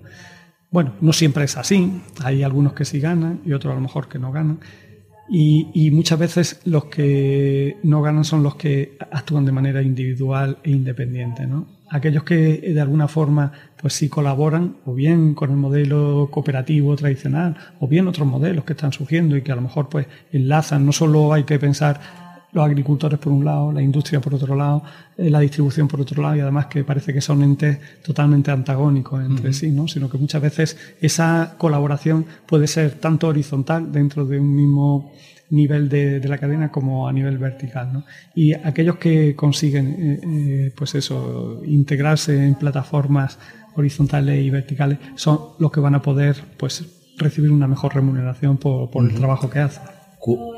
Bueno, 0.70 0.92
no 1.00 1.12
siempre 1.12 1.44
es 1.44 1.56
así, 1.56 2.00
hay 2.22 2.44
algunos 2.44 2.74
que 2.74 2.84
sí 2.84 3.00
ganan 3.00 3.40
y 3.44 3.52
otros 3.52 3.72
a 3.72 3.74
lo 3.74 3.80
mejor 3.80 4.08
que 4.08 4.20
no 4.20 4.30
ganan. 4.30 4.60
Y, 5.32 5.90
muchas 5.92 6.18
veces 6.18 6.60
los 6.64 6.86
que 6.86 7.76
no 7.84 8.02
ganan 8.02 8.24
son 8.24 8.42
los 8.42 8.56
que 8.56 8.96
actúan 9.12 9.44
de 9.44 9.52
manera 9.52 9.80
individual 9.80 10.58
e 10.64 10.70
independiente. 10.70 11.46
¿no? 11.46 11.68
Aquellos 11.88 12.24
que 12.24 12.58
de 12.58 12.80
alguna 12.80 13.06
forma 13.06 13.52
pues 13.80 13.94
sí 13.94 14.08
colaboran 14.08 14.76
o 14.84 14.94
bien 14.94 15.34
con 15.34 15.50
el 15.50 15.56
modelo 15.56 16.28
cooperativo 16.32 16.96
tradicional 16.96 17.56
o 17.78 17.86
bien 17.86 18.08
otros 18.08 18.26
modelos 18.26 18.64
que 18.64 18.72
están 18.72 18.92
surgiendo 18.92 19.36
y 19.36 19.42
que 19.42 19.52
a 19.52 19.56
lo 19.56 19.62
mejor 19.62 19.88
pues 19.88 20.08
enlazan. 20.32 20.84
No 20.84 20.90
solo 20.90 21.32
hay 21.32 21.44
que 21.44 21.60
pensar 21.60 22.00
los 22.52 22.64
agricultores 22.64 23.18
por 23.18 23.32
un 23.32 23.44
lado, 23.44 23.72
la 23.72 23.82
industria 23.82 24.20
por 24.20 24.34
otro 24.34 24.56
lado, 24.56 24.82
eh, 25.16 25.30
la 25.30 25.40
distribución 25.40 25.86
por 25.88 26.00
otro 26.00 26.22
lado 26.22 26.36
y 26.36 26.40
además 26.40 26.66
que 26.66 26.84
parece 26.84 27.12
que 27.12 27.20
son 27.20 27.42
entes 27.42 27.78
totalmente 28.02 28.50
antagónicos 28.50 29.24
entre 29.24 29.52
sí, 29.52 29.70
¿no? 29.70 29.86
sino 29.86 30.10
que 30.10 30.18
muchas 30.18 30.42
veces 30.42 30.76
esa 31.00 31.54
colaboración 31.58 32.26
puede 32.46 32.66
ser 32.66 32.94
tanto 32.94 33.28
horizontal 33.28 33.92
dentro 33.92 34.26
de 34.26 34.40
un 34.40 34.54
mismo 34.54 35.12
nivel 35.50 35.88
de, 35.88 36.20
la 36.26 36.38
cadena 36.38 36.70
como 36.70 37.08
a 37.08 37.12
nivel 37.12 37.38
vertical. 37.38 37.92
¿no? 37.92 38.04
Y 38.34 38.54
aquellos 38.54 38.96
que 38.96 39.34
consiguen 39.36 39.88
eh, 39.98 40.20
eh, 40.22 40.72
pues 40.76 40.94
eso, 40.94 41.60
integrarse 41.64 42.46
en 42.46 42.54
plataformas 42.54 43.38
horizontales 43.76 44.44
y 44.44 44.50
verticales 44.50 44.98
son 45.14 45.38
los 45.58 45.70
que 45.70 45.80
van 45.80 45.94
a 45.94 46.02
poder 46.02 46.36
pues 46.56 46.84
recibir 47.16 47.50
una 47.50 47.68
mejor 47.68 47.94
remuneración 47.94 48.56
por, 48.56 48.90
el 49.04 49.14
trabajo 49.14 49.50
que 49.50 49.60
hacen. 49.60 49.99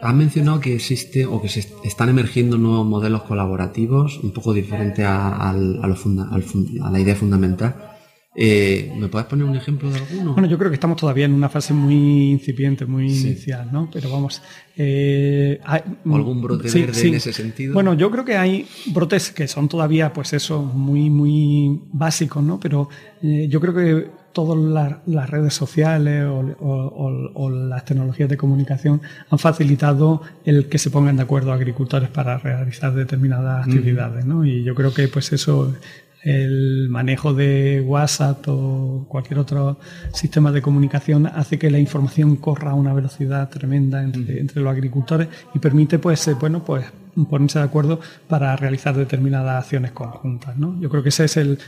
Ha 0.02 0.12
mencionado 0.12 0.60
que 0.60 0.74
existe 0.74 1.24
o 1.26 1.40
que 1.40 1.48
se 1.48 1.60
están 1.84 2.08
emergiendo 2.08 2.58
nuevos 2.58 2.86
modelos 2.86 3.22
colaborativos 3.22 4.18
un 4.18 4.32
poco 4.32 4.52
diferentes 4.52 5.06
a, 5.06 5.54
la 5.54 7.00
idea 7.00 7.14
fundamental. 7.14 7.91
Eh, 8.34 8.90
¿Me 8.96 9.08
puedes 9.08 9.26
poner 9.28 9.44
un 9.44 9.56
ejemplo 9.56 9.90
de 9.90 9.98
alguno? 9.98 10.32
Bueno, 10.32 10.48
yo 10.48 10.56
creo 10.56 10.70
que 10.70 10.76
estamos 10.76 10.96
todavía 10.96 11.26
en 11.26 11.34
una 11.34 11.50
fase 11.50 11.74
muy 11.74 12.30
incipiente, 12.30 12.86
muy 12.86 13.04
inicial, 13.04 13.68
¿no? 13.70 13.90
Pero 13.92 14.10
vamos. 14.10 14.40
Eh, 14.74 15.60
¿O 16.06 16.16
algún 16.16 16.40
brote 16.40 16.70
verde 16.70 17.08
en 17.08 17.14
ese 17.14 17.32
sentido? 17.32 17.74
Bueno, 17.74 17.92
yo 17.92 18.10
creo 18.10 18.24
que 18.24 18.38
hay 18.38 18.66
brotes 18.86 19.32
que 19.32 19.46
son 19.46 19.68
todavía, 19.68 20.14
pues 20.14 20.32
eso, 20.32 20.62
muy, 20.62 21.10
muy 21.10 21.82
básicos, 21.92 22.42
¿no? 22.42 22.58
Pero 22.58 22.88
eh, 23.22 23.48
yo 23.50 23.60
creo 23.60 23.74
que 23.74 24.22
todas 24.32 24.58
las, 25.06 25.30
redes 25.30 25.52
sociales 25.54 26.24
o, 26.26 27.50
las 27.50 27.84
tecnologías 27.84 28.28
de 28.28 28.36
comunicación 28.36 29.02
han 29.28 29.38
facilitado 29.38 30.22
el 30.44 30.68
que 30.70 30.78
se 30.78 30.90
pongan 30.90 31.16
de 31.16 31.22
acuerdo 31.22 31.52
agricultores 31.52 32.08
para 32.08 32.38
realizar 32.38 32.94
determinadas 32.94 33.66
actividades, 33.66 34.24
¿no? 34.24 34.44
Y 34.44 34.64
yo 34.64 34.74
creo 34.74 34.92
que 34.94 35.08
pues 35.08 35.32
eso 35.32 35.74
el 36.22 36.88
manejo 36.88 37.34
de 37.34 37.82
WhatsApp 37.86 38.46
o 38.48 39.06
cualquier 39.08 39.40
otro 39.40 39.78
sistema 40.12 40.52
de 40.52 40.62
comunicación 40.62 41.26
hace 41.26 41.58
que 41.58 41.70
la 41.70 41.78
información 41.78 42.36
corra 42.36 42.70
a 42.70 42.74
una 42.74 42.94
velocidad 42.94 43.48
tremenda 43.48 44.02
entre, 44.02 44.40
entre 44.40 44.60
los 44.60 44.72
agricultores 44.72 45.28
y 45.54 45.58
permite 45.58 45.98
pues 45.98 46.26
eh, 46.28 46.34
bueno 46.34 46.64
pues 46.64 46.84
ponerse 47.28 47.58
de 47.58 47.64
acuerdo 47.64 48.00
para 48.28 48.56
realizar 48.56 48.96
determinadas 48.96 49.64
acciones 49.64 49.92
conjuntas. 49.92 50.56
¿no? 50.56 50.80
Yo 50.80 50.88
creo 50.88 51.02
que 51.02 51.10
ese 51.10 51.24
es 51.24 51.36
el, 51.36 51.58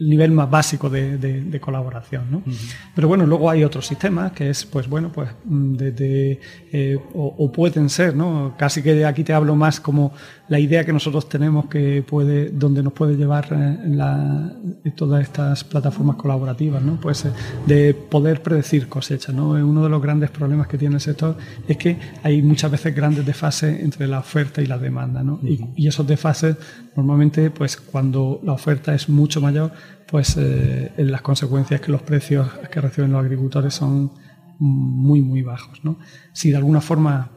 nivel 0.00 0.30
más 0.32 0.50
básico 0.50 0.88
de, 0.88 1.58
colaboración. 1.60 2.24
¿no? 2.30 2.42
Pero 2.94 3.08
bueno, 3.08 3.26
luego 3.26 3.50
hay 3.50 3.64
otros 3.64 3.86
sistemas 3.86 4.32
que 4.32 4.50
es, 4.50 4.64
pues 4.64 4.88
bueno, 4.88 5.10
pues 5.12 5.30
desde, 5.44 6.40
eh, 6.72 6.98
o, 7.14 7.50
pueden 7.52 7.88
ser, 7.88 8.14
¿no? 8.14 8.54
casi 8.56 8.82
que 8.82 9.04
aquí 9.04 9.24
te 9.24 9.32
hablo 9.32 9.56
más 9.56 9.80
como 9.80 10.12
la 10.48 10.58
idea 10.58 10.84
que 10.84 10.92
nosotros 10.92 11.28
tenemos 11.28 11.66
que 11.66 12.02
puede, 12.02 12.50
donde 12.50 12.82
nos 12.82 12.92
puede 12.92 13.16
llevar 13.16 13.48
eh, 13.50 13.78
la, 13.88 14.52
todas 14.94 15.22
estas 15.22 15.64
plataformas 15.64 16.16
colaborativas, 16.16 16.82
¿no? 16.82 16.98
pues 17.00 17.24
eh, 17.24 17.32
de 17.66 17.94
poder 17.94 18.42
predecir 18.42 18.88
cosechas. 18.88 19.34
¿no? 19.34 19.50
Uno 19.50 19.82
de 19.82 19.88
los 19.88 20.00
grandes 20.00 20.30
problemas 20.30 20.68
que 20.68 20.78
tiene 20.78 20.96
el 20.96 21.00
sector 21.00 21.36
es 21.66 21.76
que 21.76 21.98
hay 22.22 22.42
muchas 22.42 22.70
veces 22.70 22.94
grandes 22.94 23.26
desfases 23.26 23.80
entre 23.80 24.06
la 24.06 24.20
oferta 24.20 24.62
y 24.62 24.67
la 24.68 24.78
demanda. 24.78 25.22
¿no? 25.22 25.40
y, 25.42 25.86
esos 25.86 26.06
desfases, 26.06 26.56
normalmente, 26.96 27.50
pues 27.50 27.76
cuando 27.76 28.40
la 28.44 28.52
oferta 28.52 28.94
es 28.94 29.08
mucho 29.08 29.40
mayor, 29.40 29.72
pues 30.06 30.36
eh, 30.38 30.92
las 30.98 31.22
consecuencias 31.22 31.80
que 31.80 31.92
los 31.92 32.02
precios 32.02 32.48
que 32.70 32.80
reciben 32.80 33.12
los 33.12 33.22
agricultores 33.22 33.74
son 33.74 34.12
muy, 34.58 35.20
muy 35.20 35.42
bajos. 35.42 35.84
¿no? 35.84 35.98
Si 36.32 36.50
de 36.50 36.56
alguna 36.56 36.80
forma 36.80 37.30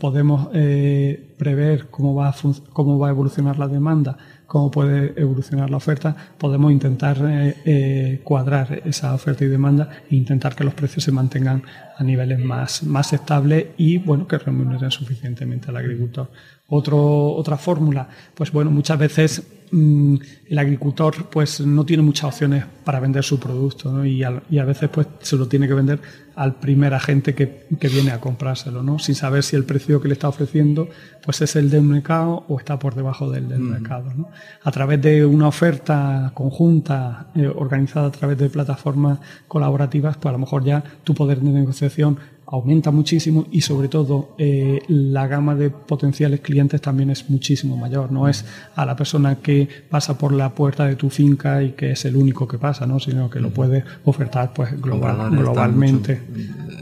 podemos 0.00 0.48
eh, 0.52 1.34
prever 1.38 1.88
cómo 1.88 2.14
va, 2.14 2.28
a 2.28 2.34
cómo 2.72 2.98
va 2.98 3.08
a 3.08 3.10
evolucionar 3.10 3.58
la 3.58 3.68
demanda, 3.68 4.16
cómo 4.56 4.70
puede 4.70 5.12
evolucionar 5.20 5.68
la 5.68 5.76
oferta, 5.76 6.16
podemos 6.38 6.72
intentar 6.72 7.18
eh, 7.22 7.56
eh, 7.66 8.20
cuadrar 8.24 8.80
esa 8.86 9.12
oferta 9.12 9.44
y 9.44 9.48
demanda 9.48 9.90
e 10.10 10.16
intentar 10.16 10.54
que 10.56 10.64
los 10.64 10.72
precios 10.72 11.04
se 11.04 11.12
mantengan 11.12 11.62
a 11.98 12.02
niveles 12.02 12.38
más, 12.38 12.82
más 12.82 13.12
estables 13.12 13.66
y 13.76 13.98
bueno, 13.98 14.26
que 14.26 14.38
remuneren 14.38 14.90
suficientemente 14.90 15.68
al 15.68 15.76
agricultor. 15.76 16.30
Otro, 16.68 17.32
otra 17.34 17.58
fórmula, 17.58 18.08
pues 18.34 18.50
bueno, 18.50 18.70
muchas 18.70 18.98
veces 18.98 19.42
mm, 19.70 20.16
el 20.48 20.58
agricultor 20.58 21.28
pues 21.28 21.60
no 21.60 21.84
tiene 21.84 22.02
muchas 22.02 22.24
opciones 22.24 22.64
para 22.82 22.98
vender 22.98 23.24
su 23.24 23.38
producto 23.38 24.06
y, 24.06 24.22
a, 24.22 24.40
veces 24.64 24.88
pues 24.88 25.06
se 25.20 25.36
lo 25.36 25.46
tiene 25.48 25.68
que 25.68 25.74
vender 25.74 26.00
al 26.36 26.56
primer 26.56 26.92
agente 26.92 27.34
que, 27.34 27.66
viene 27.88 28.10
a 28.10 28.20
comprárselo, 28.20 28.82
¿no? 28.82 28.98
sin 28.98 29.14
saber 29.14 29.42
si 29.42 29.56
el 29.56 29.64
precio 29.64 30.00
que 30.00 30.08
le 30.08 30.14
está 30.14 30.28
ofreciendo 30.28 30.88
pues 31.24 31.40
es 31.40 31.56
el 31.56 31.70
del 31.70 31.82
mercado 31.82 32.44
o 32.48 32.58
está 32.58 32.78
por 32.78 32.94
debajo 32.94 33.30
del, 33.30 33.48
del 33.48 33.60
mercado. 33.60 34.12
¿no? 34.14 34.28
A 34.62 34.70
través 34.70 35.00
de 35.00 35.24
una 35.24 35.48
oferta 35.48 36.30
conjunta 36.34 37.28
eh, 37.34 37.48
organizada 37.48 38.08
a 38.08 38.12
través 38.12 38.36
de 38.36 38.50
plataformas 38.50 39.18
colaborativas, 39.48 40.18
pues 40.18 40.28
a 40.28 40.32
lo 40.32 40.38
mejor 40.38 40.62
ya 40.62 40.84
tu 41.04 41.14
poder 41.14 41.40
de 41.40 41.50
negociación 41.50 42.18
aumenta 42.46 42.90
muchísimo 42.90 43.46
y 43.50 43.60
sobre 43.60 43.88
todo 43.88 44.34
eh, 44.38 44.80
la 44.88 45.26
gama 45.26 45.54
de 45.54 45.70
potenciales 45.70 46.40
clientes 46.40 46.80
también 46.80 47.10
es 47.10 47.28
muchísimo 47.28 47.76
mayor. 47.76 48.12
No 48.12 48.28
es 48.28 48.44
a 48.76 48.86
la 48.86 48.94
persona 48.94 49.36
que 49.36 49.68
pasa 49.90 50.16
por 50.16 50.32
la 50.32 50.54
puerta 50.54 50.86
de 50.86 50.94
tu 50.94 51.10
finca 51.10 51.62
y 51.62 51.72
que 51.72 51.92
es 51.92 52.04
el 52.04 52.16
único 52.16 52.46
que 52.46 52.58
pasa, 52.58 52.86
¿no? 52.86 53.00
sino 53.00 53.28
que 53.28 53.40
lo 53.40 53.50
puede 53.50 53.84
ofertar 54.04 54.52
pues 54.54 54.80
globalmente. 54.80 56.22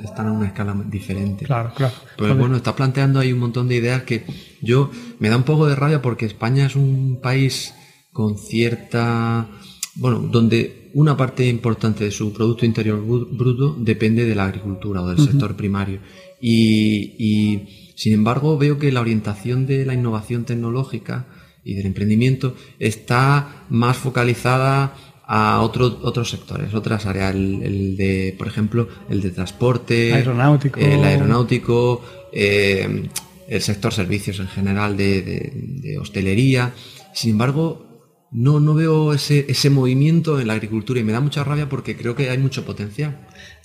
Están, 0.04 0.28
a 0.28 0.32
una 0.32 0.46
escala 0.46 0.76
diferente. 0.86 1.44
Claro, 1.44 1.72
claro. 1.74 1.94
Pero 2.16 2.36
bueno, 2.36 2.56
está 2.56 2.74
planteando 2.74 3.20
ahí 3.20 3.32
un 3.32 3.40
montón 3.40 3.68
de 3.68 3.76
ideas 3.76 4.02
que 4.02 4.24
yo 4.62 4.90
me 5.18 5.28
da 5.28 5.36
un 5.36 5.42
poco 5.42 5.66
de 5.66 5.74
rabia 5.74 6.02
porque 6.02 6.26
España 6.26 6.66
es 6.66 6.76
un 6.76 7.20
país 7.22 7.74
con 8.12 8.38
cierta, 8.38 9.48
bueno, 9.96 10.20
donde 10.20 10.84
una 10.94 11.16
parte 11.16 11.46
importante 11.48 12.04
de 12.04 12.10
su 12.12 12.32
Producto 12.32 12.64
Interior 12.64 13.04
Bruto 13.04 13.76
depende 13.78 14.24
de 14.24 14.34
la 14.34 14.44
agricultura 14.44 15.02
o 15.02 15.08
del 15.08 15.18
sector 15.18 15.56
primario. 15.56 16.00
Y, 16.40 17.92
sin 17.96 18.12
embargo, 18.12 18.56
veo 18.56 18.78
que 18.78 18.92
la 18.92 19.00
orientación 19.00 19.66
de 19.66 19.84
la 19.84 19.94
innovación 19.94 20.44
tecnológica 20.44 21.26
y 21.64 21.74
del 21.74 21.86
emprendimiento 21.86 22.54
está 22.78 23.64
más 23.70 23.96
focalizada 23.96 24.94
a 25.26 25.60
otros 25.62 26.28
sectores, 26.28 26.74
otras 26.74 27.06
áreas, 27.06 27.34
el, 27.34 27.96
de, 27.96 28.34
por 28.36 28.46
ejemplo, 28.46 28.88
el 29.08 29.22
de 29.22 29.30
transporte, 29.30 30.12
aeronáutico, 30.12 30.80
el 30.80 31.02
aeronáutico, 31.02 32.02
eh, 32.32 33.08
el 33.48 33.62
sector 33.62 33.92
servicios 33.92 34.38
en 34.40 34.48
general 34.48 34.96
de, 34.96 35.96
hostelería. 36.00 36.72
Sin 37.14 37.32
embargo, 37.32 37.86
no, 38.32 38.60
no 38.60 38.74
veo 38.74 39.14
ese, 39.14 39.46
ese 39.48 39.70
movimiento 39.70 40.40
en 40.40 40.48
la 40.48 40.54
agricultura 40.54 41.00
y 41.00 41.04
me 41.04 41.12
da 41.12 41.20
mucha 41.20 41.44
rabia 41.44 41.68
porque 41.68 41.96
creo 41.96 42.14
que 42.14 42.28
hay 42.30 42.38
mucho 42.38 42.64
potencial. 42.64 43.16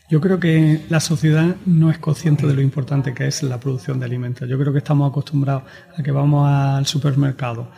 Yo 0.09 0.21
creo 0.21 0.39
que 0.39 0.81
la 0.89 0.99
sociedad 0.99 1.55
no 1.65 1.91
es 1.91 1.99
consciente 1.99 2.47
de 2.47 2.55
lo 2.55 2.61
importante 2.61 3.13
que 3.13 3.27
es 3.27 3.43
la 3.43 3.59
producción 3.59 3.99
de 3.99 4.05
alimentos. 4.05 4.49
Yo 4.49 4.57
creo 4.57 4.71
que 4.71 4.79
estamos 4.79 5.09
acostumbrados 5.09 5.63
a 5.95 6.01
que 6.01 6.11
vamos 6.11 6.49
al 6.49 6.87
supermercado 6.87 7.69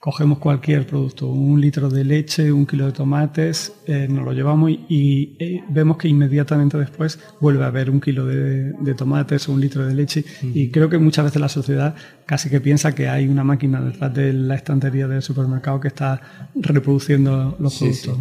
cogemos 0.00 0.38
cualquier 0.38 0.86
producto, 0.86 1.26
un 1.26 1.60
litro 1.60 1.90
de 1.90 2.04
leche, 2.04 2.50
un 2.50 2.64
kilo 2.64 2.86
de 2.86 2.92
tomates, 2.92 3.74
eh, 3.86 4.08
nos 4.08 4.24
lo 4.24 4.32
llevamos 4.32 4.70
y, 4.70 5.36
eh, 5.38 5.62
vemos 5.68 5.98
que 5.98 6.08
inmediatamente 6.08 6.78
después 6.78 7.20
vuelve 7.38 7.64
a 7.64 7.66
haber 7.66 7.90
un 7.90 8.00
kilo 8.00 8.24
de, 8.24 8.94
tomates 8.96 9.46
o 9.48 9.52
un 9.52 9.60
litro 9.60 9.86
de 9.86 9.94
leche. 9.94 10.24
Y 10.42 10.70
creo 10.70 10.88
que 10.88 10.98
muchas 10.98 11.26
veces 11.26 11.40
la 11.40 11.50
sociedad 11.50 11.94
casi 12.30 12.48
que 12.48 12.60
piensa 12.60 12.94
que 12.94 13.08
hay 13.08 13.26
una 13.26 13.42
máquina 13.42 13.80
detrás 13.80 14.14
de 14.14 14.32
la 14.32 14.54
estantería 14.54 15.08
del 15.08 15.20
supermercado 15.20 15.80
que 15.80 15.88
está 15.88 16.20
reproduciendo 16.54 17.56
los 17.58 17.76
productos. 17.76 18.16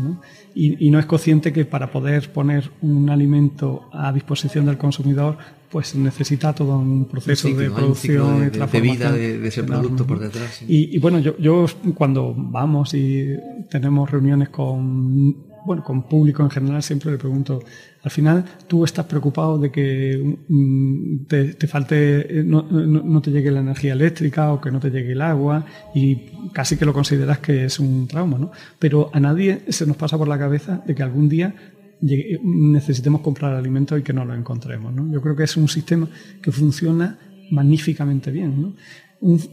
Y, 0.55 0.83
y 0.83 0.89
no 0.89 0.97
es 0.97 1.05
consciente 1.05 1.53
que 1.53 1.63
para 1.63 1.91
poder 1.91 2.31
poner 2.31 2.71
un 2.81 3.11
alimento 3.11 3.87
a 3.93 4.11
disposición 4.11 4.65
del 4.65 4.79
consumidor 4.79 5.37
pues 5.69 5.93
necesita 5.93 6.55
todo 6.55 6.79
un 6.79 7.05
proceso 7.05 7.49
de 7.49 7.69
producción 7.69 8.51
de, 8.51 8.65
de, 8.65 8.81
vida 8.81 9.11
de, 9.11 9.47
ese 9.47 9.63
producto 9.63 10.07
por 10.07 10.17
detrás. 10.17 10.63
Y, 10.67 10.97
bueno, 10.97 11.19
yo, 11.19 11.37
yo 11.37 11.67
cuando 11.93 12.33
vamos 12.35 12.95
y 12.95 13.27
tenemos 13.69 14.09
reuniones 14.09 14.49
con 14.49 15.48
bueno, 15.65 15.83
con 15.83 16.03
público 16.03 16.43
en 16.43 16.49
general 16.49 16.83
siempre 16.83 17.11
le 17.11 17.17
pregunto, 17.17 17.61
al 18.03 18.11
final 18.11 18.45
tú 18.67 18.83
estás 18.85 19.05
preocupado 19.05 19.57
de 19.57 19.71
que 19.71 20.37
mm, 20.47 21.25
te, 21.25 21.67
falte, 21.67 22.43
no, 22.45 22.63
no, 22.63 23.21
te 23.21 23.31
llegue 23.31 23.51
la 23.51 23.59
energía 23.59 23.93
eléctrica 23.93 24.53
o 24.53 24.61
que 24.61 24.71
no 24.71 24.79
te 24.79 24.89
llegue 24.89 25.13
el 25.13 25.21
agua 25.21 25.65
y 25.93 26.31
casi 26.53 26.77
que 26.77 26.85
lo 26.85 26.93
consideras 26.93 27.39
que 27.39 27.65
es 27.65 27.79
un 27.79 28.07
trauma, 28.07 28.37
¿no? 28.37 28.51
Pero 28.77 29.09
a 29.13 29.19
nadie 29.19 29.63
se 29.69 29.85
nos 29.85 29.97
pasa 29.97 30.17
por 30.17 30.27
la 30.27 30.39
cabeza 30.39 30.81
de 30.85 30.95
que 30.95 31.03
algún 31.03 31.29
día 31.29 31.53
necesitemos 32.01 33.21
comprar 33.21 33.53
alimentos 33.53 33.99
y 33.99 34.03
que 34.03 34.13
no 34.13 34.25
lo 34.25 34.33
encontremos. 34.33 34.93
¿no? 34.93 35.11
Yo 35.11 35.21
creo 35.21 35.35
que 35.35 35.43
es 35.43 35.57
un 35.57 35.67
sistema 35.67 36.07
que 36.41 36.51
funciona 36.51 37.19
magníficamente 37.51 38.31
bien. 38.31 38.61
¿no? 38.61 38.73
Es 39.21 39.49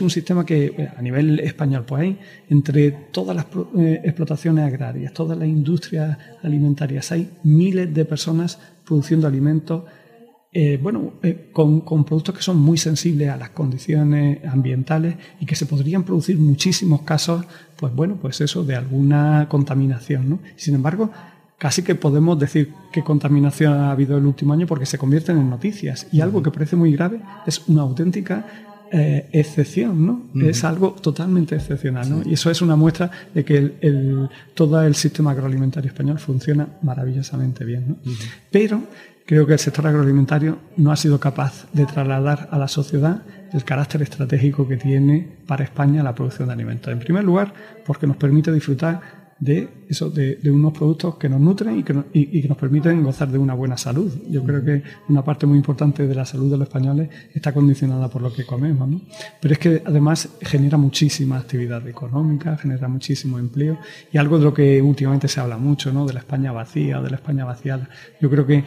un 0.00 0.10
sistema 0.10 0.46
que 0.46 0.66
eh, 0.66 0.88
a 0.96 1.02
nivel 1.02 1.40
español, 1.40 1.84
pues 1.86 2.02
hay 2.02 2.18
entre 2.48 2.90
todas 2.90 3.34
las 3.34 3.46
eh, 3.76 4.00
explotaciones 4.04 4.64
agrarias, 4.64 5.12
todas 5.12 5.36
las 5.36 5.48
industrias 5.48 6.16
alimentarias, 6.42 7.10
hay 7.12 7.30
miles 7.42 7.92
de 7.92 8.04
personas 8.04 8.58
produciendo 8.84 9.26
alimentos 9.26 9.82
eh, 10.54 10.78
bueno, 10.82 11.14
eh, 11.22 11.48
con, 11.50 11.80
productos 12.04 12.34
que 12.34 12.42
son 12.42 12.58
muy 12.58 12.76
sensibles 12.76 13.30
a 13.30 13.38
las 13.38 13.50
condiciones 13.50 14.44
ambientales 14.44 15.16
y 15.40 15.46
que 15.46 15.56
se 15.56 15.64
podrían 15.64 16.04
producir 16.04 16.36
muchísimos 16.36 17.02
casos, 17.02 17.46
pues 17.76 17.94
bueno, 17.94 18.18
pues 18.20 18.42
eso, 18.42 18.62
de 18.62 18.76
alguna 18.76 19.46
contaminación, 19.48 20.28
¿no? 20.28 20.40
Sin 20.56 20.74
embargo, 20.74 21.10
casi 21.62 21.84
que 21.84 21.94
podemos 21.94 22.36
decir 22.40 22.74
qué 22.90 23.04
contaminación 23.04 23.74
ha 23.74 23.92
habido 23.92 24.18
el 24.18 24.26
último 24.26 24.52
año 24.52 24.66
porque 24.66 24.84
se 24.84 24.98
convierten 24.98 25.38
en 25.38 25.48
noticias. 25.48 26.08
Y 26.10 26.20
algo 26.20 26.42
que 26.42 26.50
parece 26.50 26.74
muy 26.74 26.90
grave 26.90 27.20
es 27.46 27.68
una 27.68 27.82
auténtica 27.82 28.44
eh, 28.90 29.28
excepción, 29.30 30.04
¿no? 30.04 30.44
Es 30.44 30.64
algo 30.64 30.90
totalmente 30.90 31.54
excepcional, 31.54 32.10
¿no? 32.10 32.28
Y 32.28 32.32
eso 32.32 32.50
es 32.50 32.62
una 32.62 32.74
muestra 32.74 33.12
de 33.32 33.44
que 33.44 33.76
el, 33.80 34.28
todo 34.54 34.82
el 34.82 34.96
sistema 34.96 35.30
agroalimentario 35.30 35.88
español 35.88 36.18
funciona 36.18 36.66
maravillosamente 36.82 37.64
bien, 37.64 37.90
¿no? 37.90 37.96
Pero 38.50 38.82
creo 39.24 39.46
que 39.46 39.52
el 39.52 39.60
sector 39.60 39.86
agroalimentario 39.86 40.58
no 40.78 40.90
ha 40.90 40.96
sido 40.96 41.20
capaz 41.20 41.68
de 41.72 41.86
trasladar 41.86 42.48
a 42.50 42.58
la 42.58 42.66
sociedad 42.66 43.22
el 43.52 43.62
carácter 43.62 44.02
estratégico 44.02 44.66
que 44.66 44.78
tiene 44.78 45.28
para 45.46 45.62
España 45.62 46.02
la 46.02 46.12
producción 46.12 46.48
de 46.48 46.54
alimentos. 46.54 46.92
En 46.92 46.98
primer 46.98 47.22
lugar, 47.22 47.54
porque 47.86 48.08
nos 48.08 48.16
permite 48.16 48.50
disfrutar 48.50 49.21
de, 49.42 49.68
eso, 49.88 50.08
de, 50.08 50.38
unos 50.48 50.72
productos 50.72 51.16
que 51.16 51.28
nos 51.28 51.40
nutren 51.40 51.80
y 51.80 51.82
que, 51.82 51.94
y, 52.12 52.42
que, 52.42 52.48
nos 52.48 52.56
permiten 52.56 53.02
gozar 53.02 53.28
de 53.28 53.38
una 53.38 53.54
buena 53.54 53.76
salud. 53.76 54.08
Yo 54.30 54.44
creo 54.44 54.64
que 54.64 54.84
una 55.08 55.24
parte 55.24 55.46
muy 55.46 55.58
importante 55.58 56.06
de 56.06 56.14
la 56.14 56.24
salud 56.24 56.48
de 56.48 56.56
los 56.56 56.68
españoles 56.68 57.08
está 57.34 57.52
condicionada 57.52 58.08
por 58.08 58.22
lo 58.22 58.32
que 58.32 58.46
comemos. 58.46 58.88
¿no? 58.88 59.00
Pero 59.40 59.54
es 59.54 59.58
que 59.58 59.82
además 59.84 60.28
genera 60.42 60.78
muchísima 60.78 61.38
actividad 61.38 61.86
económica, 61.88 62.56
genera 62.56 62.86
muchísimo 62.86 63.36
empleo 63.40 63.78
y 64.12 64.18
algo 64.18 64.38
de 64.38 64.44
lo 64.44 64.54
que 64.54 64.80
últimamente 64.80 65.26
se 65.26 65.40
habla 65.40 65.56
mucho, 65.56 65.92
¿no? 65.92 66.06
de 66.06 66.12
la 66.12 66.20
España 66.20 66.52
vacía 66.52 67.02
de 67.02 67.10
la 67.10 67.16
España 67.16 67.44
vaciada. 67.44 67.88
Yo 68.20 68.30
creo 68.30 68.46
que 68.46 68.64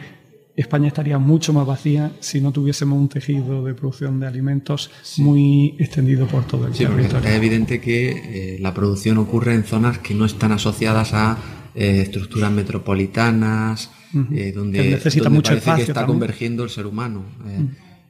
España 0.56 0.88
estaría 0.88 1.18
mucho 1.18 1.52
más 1.52 1.66
vacía 1.66 2.12
si 2.20 2.40
no 2.40 2.50
tuviésemos 2.50 2.98
un 2.98 3.08
tejido 3.08 3.62
de 3.64 3.74
producción 3.74 4.18
de 4.18 4.26
alimentos 4.26 4.90
muy 5.18 5.76
extendido 5.78 6.26
por 6.26 6.46
todo 6.46 6.66
el 6.66 6.74
sí, 6.74 6.84
territorio. 6.84 7.28
Es 7.28 7.34
evidente 7.36 7.80
que 7.80 8.54
eh, 8.54 8.58
la 8.58 8.72
producción 8.72 9.18
ocurre 9.18 9.54
en 9.54 9.64
zonas 9.64 9.98
que 9.98 10.14
no 10.14 10.24
están 10.24 10.52
asociadas 10.52 11.12
a 11.12 11.38
eh, 11.74 12.00
estructuras 12.00 12.50
metropolitanas, 12.50 13.90
eh, 14.32 14.52
donde, 14.52 14.92
necesita 14.92 15.28
mucho 15.28 15.50
parece 15.50 15.84
que 15.84 15.90
está 15.92 16.06
convergiendo 16.06 16.64
el 16.64 16.70
ser 16.70 16.86
humano. 16.86 17.26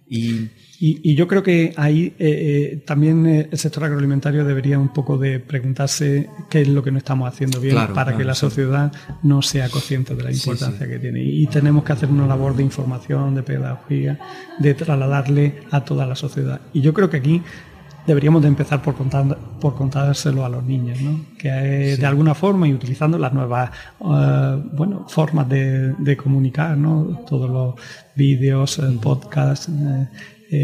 Y 0.08 0.50
y, 0.78 1.14
yo 1.14 1.26
creo 1.26 1.42
que 1.42 1.72
ahí 1.76 2.14
eh, 2.18 2.74
eh, 2.74 2.82
también 2.86 3.26
eh, 3.26 3.48
el 3.50 3.58
sector 3.58 3.84
agroalimentario 3.84 4.44
debería 4.44 4.78
un 4.78 4.90
poco 4.90 5.16
de 5.16 5.40
preguntarse 5.40 6.28
qué 6.50 6.62
es 6.62 6.68
lo 6.68 6.82
que 6.82 6.90
no 6.90 6.98
estamos 6.98 7.28
haciendo 7.28 7.60
bien 7.60 7.76
para 7.94 8.16
que 8.16 8.24
la 8.24 8.34
sociedad 8.34 8.92
no 9.22 9.42
sea 9.42 9.68
consciente 9.68 10.14
de 10.14 10.22
la 10.22 10.32
importancia 10.32 10.86
que 10.86 10.98
tiene. 10.98 11.22
Y 11.22 11.46
tenemos 11.46 11.84
que 11.84 11.92
hacer 11.92 12.10
una 12.10 12.26
labor 12.26 12.56
de 12.56 12.62
información, 12.62 13.34
de 13.34 13.42
pedagogía, 13.42 14.18
de 14.58 14.74
trasladarle 14.74 15.62
a 15.70 15.84
toda 15.84 16.06
la 16.06 16.14
sociedad. 16.14 16.60
Y 16.72 16.82
yo 16.82 16.92
creo 16.92 17.08
que 17.08 17.18
aquí 17.18 17.42
deberíamos 18.06 18.42
de 18.42 18.48
empezar 18.48 18.82
por, 18.82 18.94
contar, 18.94 19.36
por 19.60 19.74
contárselo 19.74 20.44
a 20.44 20.48
los 20.48 20.62
niños, 20.62 21.00
¿no? 21.00 21.20
que 21.38 21.48
de 21.48 22.06
alguna 22.06 22.34
forma 22.34 22.68
y 22.68 22.72
utilizando 22.72 23.18
las 23.18 23.32
nuevas 23.32 23.70
bueno, 23.98 25.06
formas 25.08 25.48
de, 25.48 25.92
de, 25.94 26.16
comunicar, 26.16 26.76
¿no? 26.76 27.24
todos 27.28 27.50
los 27.50 27.74
vídeos, 28.14 28.80
podcasts 29.02 29.68
eh, 29.68 30.08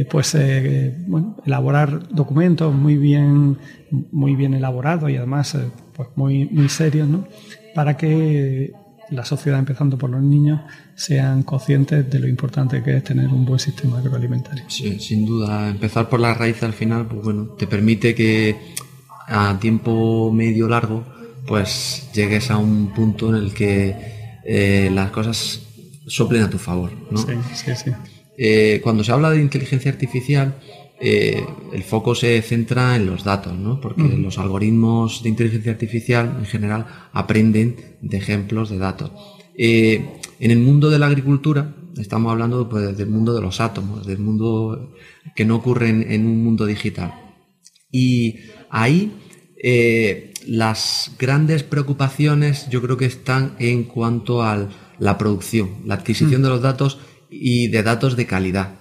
pues 0.09 0.35
eh, 0.35 0.95
bueno, 1.07 1.37
elaborar 1.45 2.09
documentos 2.09 2.73
muy 2.73 2.97
bien, 2.97 3.59
muy 4.13 4.37
bien 4.37 4.55
elaborados 4.55 5.11
y 5.11 5.17
además 5.17 5.55
eh, 5.55 5.71
pues 5.95 6.09
muy, 6.15 6.47
muy 6.47 6.69
serios, 6.69 7.09
¿no? 7.09 7.27
para 7.75 7.97
que 7.97 8.73
la 9.11 9.25
sociedad, 9.25 9.59
empezando 9.59 9.99
por 9.99 10.09
los 10.11 10.23
niños, 10.23 10.61
sean 10.95 11.43
conscientes 11.43 12.09
de 12.09 12.19
lo 12.19 12.29
importante 12.29 12.83
que 12.83 12.97
es 12.97 13.05
tener 13.05 13.29
un 13.29 13.45
buen 13.45 13.59
sistema 13.59 13.99
agroalimentario. 13.99 14.65
Sí, 14.69 15.01
sin 15.01 15.27
duda, 15.27 15.69
empezar 15.69 16.09
por 16.09 16.21
la 16.21 16.33
raíz 16.33 16.63
al 16.63 16.73
final, 16.73 17.07
pues 17.07 17.23
bueno, 17.23 17.49
te 17.59 17.67
permite 17.67 18.15
que 18.15 18.57
a 19.27 19.59
tiempo 19.61 20.33
medio 20.33 20.69
largo, 20.69 21.05
pues 21.47 22.09
llegues 22.15 22.51
a 22.51 22.57
un 22.57 22.93
punto 22.95 23.31
en 23.31 23.35
el 23.35 23.53
que 23.53 24.89
las 24.93 25.11
cosas 25.11 25.61
soplen 26.07 26.43
a 26.43 26.51
tu 26.51 26.59
favor, 26.59 26.91
¿no? 27.11 27.19
Sí, 27.19 27.33
sí, 27.55 27.73
sí. 27.75 27.91
Eh, 28.45 28.81
cuando 28.83 29.05
se 29.05 29.13
habla 29.13 29.31
de 29.31 29.41
inteligencia 29.41 29.93
artificial, 29.93 30.59
eh, 31.01 31.47
el 31.73 31.85
foco 31.85 32.17
se 32.17 32.43
centra 32.43 32.97
en 32.97 33.07
los 33.07 33.23
datos, 33.23 33.57
¿no? 33.57 33.81
porque 33.81 34.03
los 34.03 34.37
algoritmos 34.37 35.23
de 35.23 35.29
inteligencia 35.29 35.71
artificial 35.71 36.39
en 36.41 36.47
general 36.47 36.87
aprenden 37.13 37.77
de 38.01 38.17
ejemplos 38.17 38.69
de 38.69 38.79
datos. 38.79 39.13
Eh, 39.57 40.19
en 40.41 40.51
el 40.51 40.59
mundo 40.59 40.91
de 40.91 40.99
la 40.99 41.07
agricultura, 41.07 41.73
estamos 41.97 42.33
hablando 42.33 42.69
pues, 42.69 42.99
del 42.99 43.11
mundo 43.11 43.33
de 43.33 43.43
los 43.43 43.61
átomos, 43.61 44.09
del 44.09 44.19
mundo 44.19 44.93
que 45.37 45.45
no 45.45 45.55
ocurre 45.55 45.91
en, 45.91 46.27
un 46.27 46.43
mundo 46.43 46.67
digital. 46.67 47.15
Y 47.93 48.41
ahí 48.71 49.13
las 50.49 51.13
grandes 51.17 51.63
preocupaciones 51.63 52.69
yo 52.71 52.83
creo 52.83 52.97
que 52.97 53.07
están 53.07 53.55
en 53.61 53.85
cuanto 53.85 54.43
a 54.43 54.69
la 54.99 55.17
producción, 55.17 55.77
la 55.85 55.95
adquisición 55.95 56.43
de 56.43 56.49
los 56.49 56.61
datos 56.61 56.99
y 57.33 57.69
de 57.69 57.83
datos 57.83 58.17
de 58.17 58.27
calidad. 58.27 58.75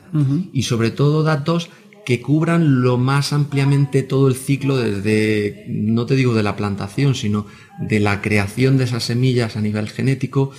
Y 0.51 0.63
sobre 0.63 0.91
todo 0.91 1.23
datos 1.23 1.69
que 2.05 2.21
cubran 2.21 2.81
lo 2.81 2.97
más 2.97 3.31
ampliamente 3.31 4.03
todo 4.03 4.27
el 4.27 4.35
ciclo 4.35 4.75
desde, 4.75 5.65
no 5.69 6.05
te 6.05 6.15
digo 6.15 6.33
de 6.33 6.43
la 6.43 6.57
plantación, 6.57 7.15
sino 7.15 7.45
de 7.79 7.99
la 7.99 8.21
creación 8.21 8.77
de 8.77 8.83
esas 8.83 9.03
semillas 9.03 9.55
a 9.55 9.61
nivel 9.61 9.87
genético, 9.87 10.51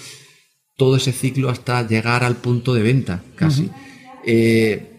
todo 0.77 0.97
ese 0.97 1.13
ciclo 1.13 1.51
hasta 1.51 1.87
llegar 1.87 2.25
al 2.25 2.37
punto 2.37 2.73
de 2.73 2.83
venta, 2.83 3.23
casi. 3.37 3.71
Eh, 4.25 4.93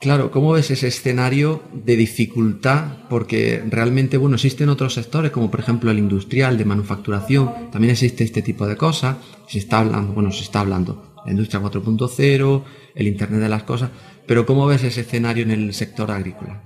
Claro, 0.00 0.30
¿cómo 0.30 0.52
ves 0.52 0.70
ese 0.70 0.88
escenario 0.88 1.62
de 1.74 1.94
dificultad? 1.94 3.06
Porque 3.10 3.62
realmente, 3.68 4.16
bueno, 4.16 4.36
existen 4.36 4.70
otros 4.70 4.94
sectores, 4.94 5.30
como 5.30 5.50
por 5.50 5.60
ejemplo 5.60 5.90
el 5.90 5.98
industrial, 5.98 6.56
de 6.56 6.64
manufacturación, 6.64 7.70
también 7.70 7.90
existe 7.90 8.24
este 8.24 8.40
tipo 8.40 8.66
de 8.66 8.78
cosas. 8.78 9.18
Se 9.46 9.58
está 9.58 9.80
hablando, 9.80 10.14
bueno, 10.14 10.32
se 10.32 10.42
está 10.42 10.60
hablando, 10.60 11.09
la 11.24 11.30
industria 11.30 11.60
4.0, 11.60 12.62
el 12.94 13.06
Internet 13.06 13.40
de 13.40 13.48
las 13.48 13.62
cosas, 13.64 13.90
pero 14.26 14.46
¿cómo 14.46 14.66
ves 14.66 14.84
ese 14.84 15.00
escenario 15.00 15.42
en 15.42 15.50
el 15.50 15.74
sector 15.74 16.10
agrícola? 16.10 16.62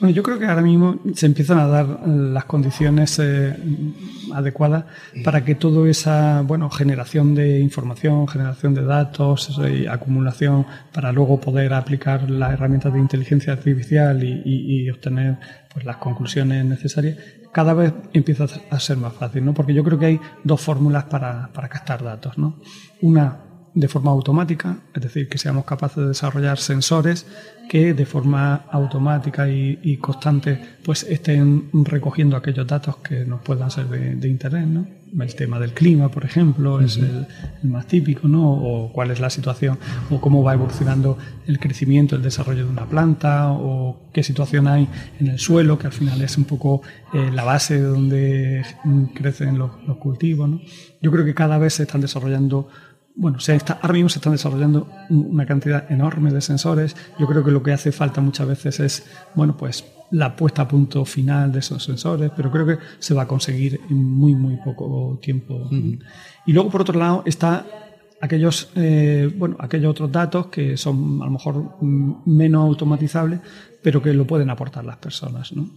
Bueno, 0.00 0.14
yo 0.14 0.22
creo 0.22 0.38
que 0.38 0.46
ahora 0.46 0.62
mismo 0.62 1.00
se 1.12 1.26
empiezan 1.26 1.58
a 1.58 1.66
dar 1.66 2.06
las 2.06 2.44
condiciones 2.44 3.18
eh, 3.18 3.56
adecuadas 4.32 4.84
para 5.24 5.44
que 5.44 5.56
toda 5.56 5.90
esa 5.90 6.42
bueno, 6.42 6.70
generación 6.70 7.34
de 7.34 7.58
información, 7.58 8.28
generación 8.28 8.74
de 8.74 8.84
datos 8.84 9.58
y 9.68 9.88
acumulación 9.88 10.66
para 10.92 11.10
luego 11.10 11.40
poder 11.40 11.74
aplicar 11.74 12.30
las 12.30 12.52
herramientas 12.52 12.92
de 12.92 13.00
inteligencia 13.00 13.52
artificial 13.52 14.22
y, 14.22 14.88
obtener 14.88 15.38
pues, 15.72 15.84
las 15.84 15.96
conclusiones 15.96 16.64
necesarias, 16.64 17.18
cada 17.52 17.74
vez 17.74 17.92
empieza 18.12 18.46
a 18.70 18.78
ser 18.78 18.98
más 18.98 19.14
fácil, 19.14 19.44
¿no? 19.44 19.52
Porque 19.52 19.74
yo 19.74 19.82
creo 19.82 19.98
que 19.98 20.06
hay 20.06 20.20
dos 20.44 20.60
fórmulas 20.60 21.04
para, 21.04 21.50
para 21.52 21.68
captar 21.68 22.04
datos, 22.04 22.38
¿no? 22.38 22.60
Una 23.02 23.47
de 23.78 23.86
forma 23.86 24.10
automática, 24.10 24.78
es 24.92 25.02
decir, 25.02 25.28
que 25.28 25.38
seamos 25.38 25.64
capaces 25.64 25.98
de 25.98 26.08
desarrollar 26.08 26.58
sensores 26.58 27.26
que 27.68 27.94
de 27.94 28.06
forma 28.06 28.64
automática 28.72 29.48
y, 29.48 29.96
constante 29.98 30.58
pues 30.82 31.04
estén 31.04 31.68
recogiendo 31.84 32.36
aquellos 32.36 32.66
datos 32.66 32.96
que 32.96 33.24
nos 33.24 33.40
puedan 33.42 33.70
ser 33.70 33.86
de, 33.88 34.28
interés, 34.28 34.66
¿no? 34.66 34.86
El 35.18 35.34
tema 35.34 35.58
del 35.58 35.72
clima, 35.72 36.10
por 36.10 36.24
ejemplo, 36.24 36.80
es 36.80 36.96
el, 36.96 37.26
más 37.62 37.86
típico, 37.86 38.26
¿no? 38.26 38.50
O 38.50 38.92
cuál 38.92 39.10
es 39.10 39.20
la 39.20 39.30
situación, 39.30 39.78
o 40.10 40.20
cómo 40.20 40.42
va 40.42 40.54
evolucionando 40.54 41.16
el 41.46 41.58
crecimiento, 41.58 42.16
el 42.16 42.22
desarrollo 42.22 42.64
de 42.64 42.70
una 42.70 42.86
planta, 42.86 43.52
o 43.52 44.08
qué 44.12 44.22
situación 44.22 44.66
hay 44.66 44.88
en 45.20 45.28
el 45.28 45.38
suelo, 45.38 45.78
que 45.78 45.86
al 45.86 45.92
final 45.92 46.20
es 46.20 46.36
un 46.36 46.44
poco 46.44 46.82
eh, 47.14 47.30
la 47.32 47.44
base 47.44 47.80
donde 47.80 48.64
crecen 49.14 49.56
los, 49.56 49.70
los 49.86 49.98
cultivos, 49.98 50.48
¿no? 50.48 50.60
Yo 51.00 51.12
creo 51.12 51.24
que 51.24 51.34
cada 51.34 51.58
vez 51.58 51.74
se 51.74 51.84
están 51.84 52.00
desarrollando 52.00 52.68
bueno, 53.18 53.40
se 53.40 53.56
está, 53.56 53.80
ahora 53.82 53.94
mismo 53.94 54.08
se 54.08 54.20
están 54.20 54.32
desarrollando 54.32 54.88
una 55.10 55.44
cantidad 55.44 55.90
enorme 55.90 56.32
de 56.32 56.40
sensores. 56.40 56.94
Yo 57.18 57.26
creo 57.26 57.42
que 57.42 57.50
lo 57.50 57.64
que 57.64 57.72
hace 57.72 57.90
falta 57.90 58.20
muchas 58.20 58.46
veces 58.46 58.78
es, 58.78 59.06
bueno, 59.34 59.56
pues 59.56 59.84
la 60.12 60.36
puesta 60.36 60.62
a 60.62 60.68
punto 60.68 61.04
final 61.04 61.50
de 61.50 61.58
esos 61.58 61.82
sensores, 61.82 62.30
pero 62.36 62.48
creo 62.52 62.64
que 62.64 62.78
se 63.00 63.14
va 63.14 63.22
a 63.22 63.28
conseguir 63.28 63.80
en 63.90 64.04
muy, 64.04 64.36
muy 64.36 64.56
poco 64.58 65.18
tiempo. 65.20 65.68
Y 66.46 66.52
luego, 66.52 66.70
por 66.70 66.82
otro 66.82 66.96
lado, 66.96 67.24
está 67.26 67.66
aquellos, 68.20 68.70
eh, 68.76 69.28
bueno, 69.36 69.56
aquellos 69.58 69.90
otros 69.90 70.12
datos 70.12 70.46
que 70.46 70.76
son 70.76 71.20
a 71.20 71.24
lo 71.24 71.32
mejor 71.32 71.76
menos 71.82 72.68
automatizables, 72.68 73.40
pero 73.82 74.00
que 74.00 74.14
lo 74.14 74.28
pueden 74.28 74.48
aportar 74.48 74.84
las 74.84 74.98
personas, 74.98 75.52
¿no? 75.52 75.68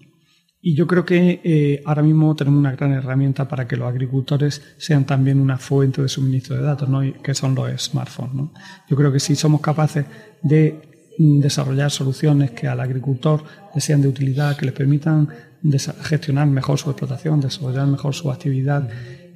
Y 0.64 0.76
yo 0.76 0.86
creo 0.86 1.04
que 1.06 1.42
eh, 1.44 1.82
ahora 1.86 2.04
mismo 2.04 2.36
tenemos 2.36 2.60
una 2.60 2.74
gran 2.74 2.92
herramienta 2.92 3.48
para 3.48 3.68
que 3.68 3.76
los 3.76 3.88
agricultores 3.88 4.62
sean 4.78 5.06
también 5.06 5.40
una 5.40 5.58
fuente 5.58 6.04
de 6.04 6.08
suministro 6.08 6.56
de 6.56 6.62
datos, 6.62 6.88
¿no? 6.88 7.02
que 7.24 7.34
son 7.34 7.56
los 7.56 7.82
smartphones. 7.82 8.36
¿no? 8.36 8.54
Yo 8.88 8.96
creo 8.96 9.12
que 9.12 9.20
si 9.20 9.36
somos 9.36 9.60
capaces 9.62 10.06
de 10.44 10.80
mm, 11.18 11.40
desarrollar 11.40 11.90
soluciones 11.90 12.52
que 12.52 12.68
al 12.68 12.80
agricultor 12.80 13.44
le 13.74 13.82
sean 13.82 14.04
de 14.04 14.10
utilidad, 14.10 14.56
que 14.56 14.68
le 14.68 14.72
permitan 14.72 15.30
gestionar 16.04 16.48
mejor 16.48 16.78
su 16.78 16.92
explotación, 16.92 17.42
desarrollar 17.42 17.88
mejor 17.88 18.14
su 18.14 18.32
actividad, 18.32 18.88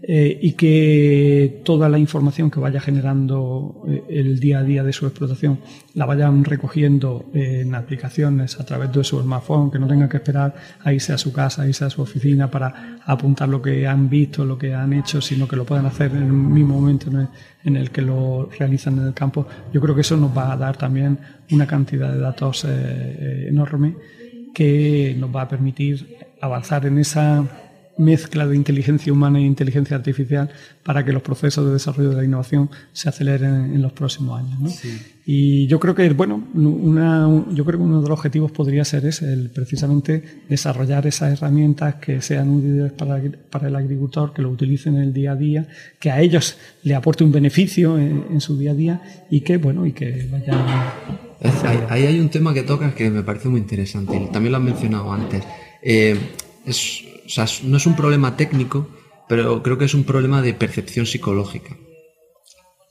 eh, 0.03 0.38
y 0.41 0.51
que 0.53 1.62
toda 1.63 1.89
la 1.89 1.97
información 1.97 2.51
que 2.51 2.60
vaya 2.60 2.79
generando 2.79 3.84
eh, 3.88 4.03
el 4.10 4.39
día 4.39 4.60
a 4.60 4.63
día 4.63 4.84
de 4.84 4.93
su 4.93 5.08
explotación 5.08 5.60
la 5.95 6.05
vayan 6.05 6.43
recogiendo 6.43 7.25
en 7.34 7.73
aplicaciones 7.73 8.60
a 8.60 8.65
través 8.65 8.91
de 8.91 9.03
su 9.03 9.19
smartphone, 9.19 9.71
que 9.71 9.79
no 9.79 9.88
tengan 9.88 10.10
que 10.10 10.17
esperar 10.17 10.53
a 10.84 10.93
irse 10.93 11.13
a 11.13 11.17
su 11.17 11.34
casa, 11.34 11.63
a 11.63 11.67
irse 11.67 11.86
a 11.86 11.89
su 11.89 12.01
oficina 12.01 12.51
para 12.51 12.99
apuntar 13.05 13.49
lo 13.49 13.62
que 13.62 13.88
han 13.88 14.10
visto, 14.10 14.45
lo 14.45 14.58
que 14.58 14.73
han 14.73 14.93
hecho, 14.93 15.21
sino 15.21 15.47
que 15.47 15.55
lo 15.55 15.65
puedan 15.65 15.86
hacer 15.86 16.12
en 16.12 16.23
el 16.23 16.34
mismo 16.34 16.79
momento 16.79 17.10
en 17.63 17.75
el, 17.75 17.91
que 17.91 18.01
lo 18.01 18.49
realizan 18.60 18.99
en 18.99 19.08
el 19.08 19.13
campo. 19.13 19.47
Yo 19.73 19.81
creo 19.81 19.95
que 19.95 20.01
eso 20.01 20.17
nos 20.17 20.38
va 20.38 20.51
a 20.51 20.58
dar 20.58 20.77
también 20.77 21.17
una 21.51 21.65
cantidad 21.65 22.12
de 22.12 22.19
datos 22.19 22.65
eh, 22.67 23.47
enorme 23.49 23.95
que 24.53 25.15
nos 25.17 25.36
va 25.36 25.43
a 25.43 25.47
permitir 25.47 26.17
avanzar 26.41 26.86
en 26.86 26.99
esa 26.99 27.43
mezcla 27.97 28.45
de 28.47 28.55
inteligencia 28.55 29.12
humana 29.13 29.39
e 29.39 29.43
inteligencia 29.43 29.95
artificial 29.95 30.49
para 30.84 31.03
que 31.03 31.13
los 31.13 31.21
procesos 31.21 31.65
de 31.65 31.73
desarrollo 31.73 32.10
de 32.10 32.15
la 32.17 32.23
innovación 32.23 32.69
se 32.91 33.10
aceleren 33.10 33.73
en 33.73 33.81
los 33.81 33.93
próximos 33.93 34.39
años. 34.39 34.60
¿no? 34.60 34.69
Y 35.25 35.65
yo 35.67 35.79
creo 35.79 35.95
que, 35.95 36.08
bueno, 36.10 36.43
una, 36.53 37.27
yo 37.51 37.65
creo 37.65 37.79
que 37.79 37.86
uno 37.86 38.01
de 38.01 38.10
los 38.10 38.17
objetivos 38.17 38.51
podría 38.51 38.86
ser 38.86 39.05
ese, 39.05 39.34
el 39.34 39.49
precisamente 39.49 40.43
desarrollar 40.47 41.08
esas 41.08 41.34
herramientas 41.34 41.95
que 41.95 42.21
sean 42.21 42.49
útiles 42.49 42.91
para, 42.91 43.21
para, 43.49 43.67
el 43.67 43.75
agricultor, 43.75 44.34
que 44.34 44.41
lo 44.41 44.49
utilicen 44.49 44.97
en 44.97 45.03
el 45.03 45.13
día 45.13 45.31
a 45.31 45.36
día, 45.36 45.67
que 45.99 46.12
a 46.12 46.21
ellos 46.21 46.58
le 46.84 46.93
aporte 46.93 47.23
un 47.23 47.31
beneficio 47.31 47.97
en, 47.97 48.39
su 48.39 48.58
día 48.58 48.71
a 48.71 48.75
día 48.75 49.25
y 49.31 49.41
que, 49.41 49.58
bueno, 49.58 49.86
y 49.86 49.93
que 49.93 50.27
vayan... 50.31 50.60
Ahí 51.89 52.03
hay 52.03 52.19
un 52.19 52.29
tema 52.29 52.53
que 52.53 52.63
tocas 52.63 52.93
que 52.93 53.10
me 53.10 53.23
parece 53.23 53.49
muy 53.49 53.60
interesante, 53.60 54.29
también 54.31 54.51
lo 54.51 54.58
has 54.58 54.63
mencionado 54.63 55.12
antes. 55.12 55.43
Eh, 55.81 56.17
es 56.65 57.03
o 57.25 57.29
sea, 57.29 57.45
no 57.63 57.77
es 57.77 57.85
un 57.85 57.95
problema 57.95 58.38
técnico, 58.38 58.88
pero 59.27 59.63
creo 59.63 59.77
que 59.77 59.85
es 59.85 59.93
un 59.93 60.03
problema 60.03 60.41
de 60.41 60.53
percepción 60.53 61.05
psicológica. 61.05 61.75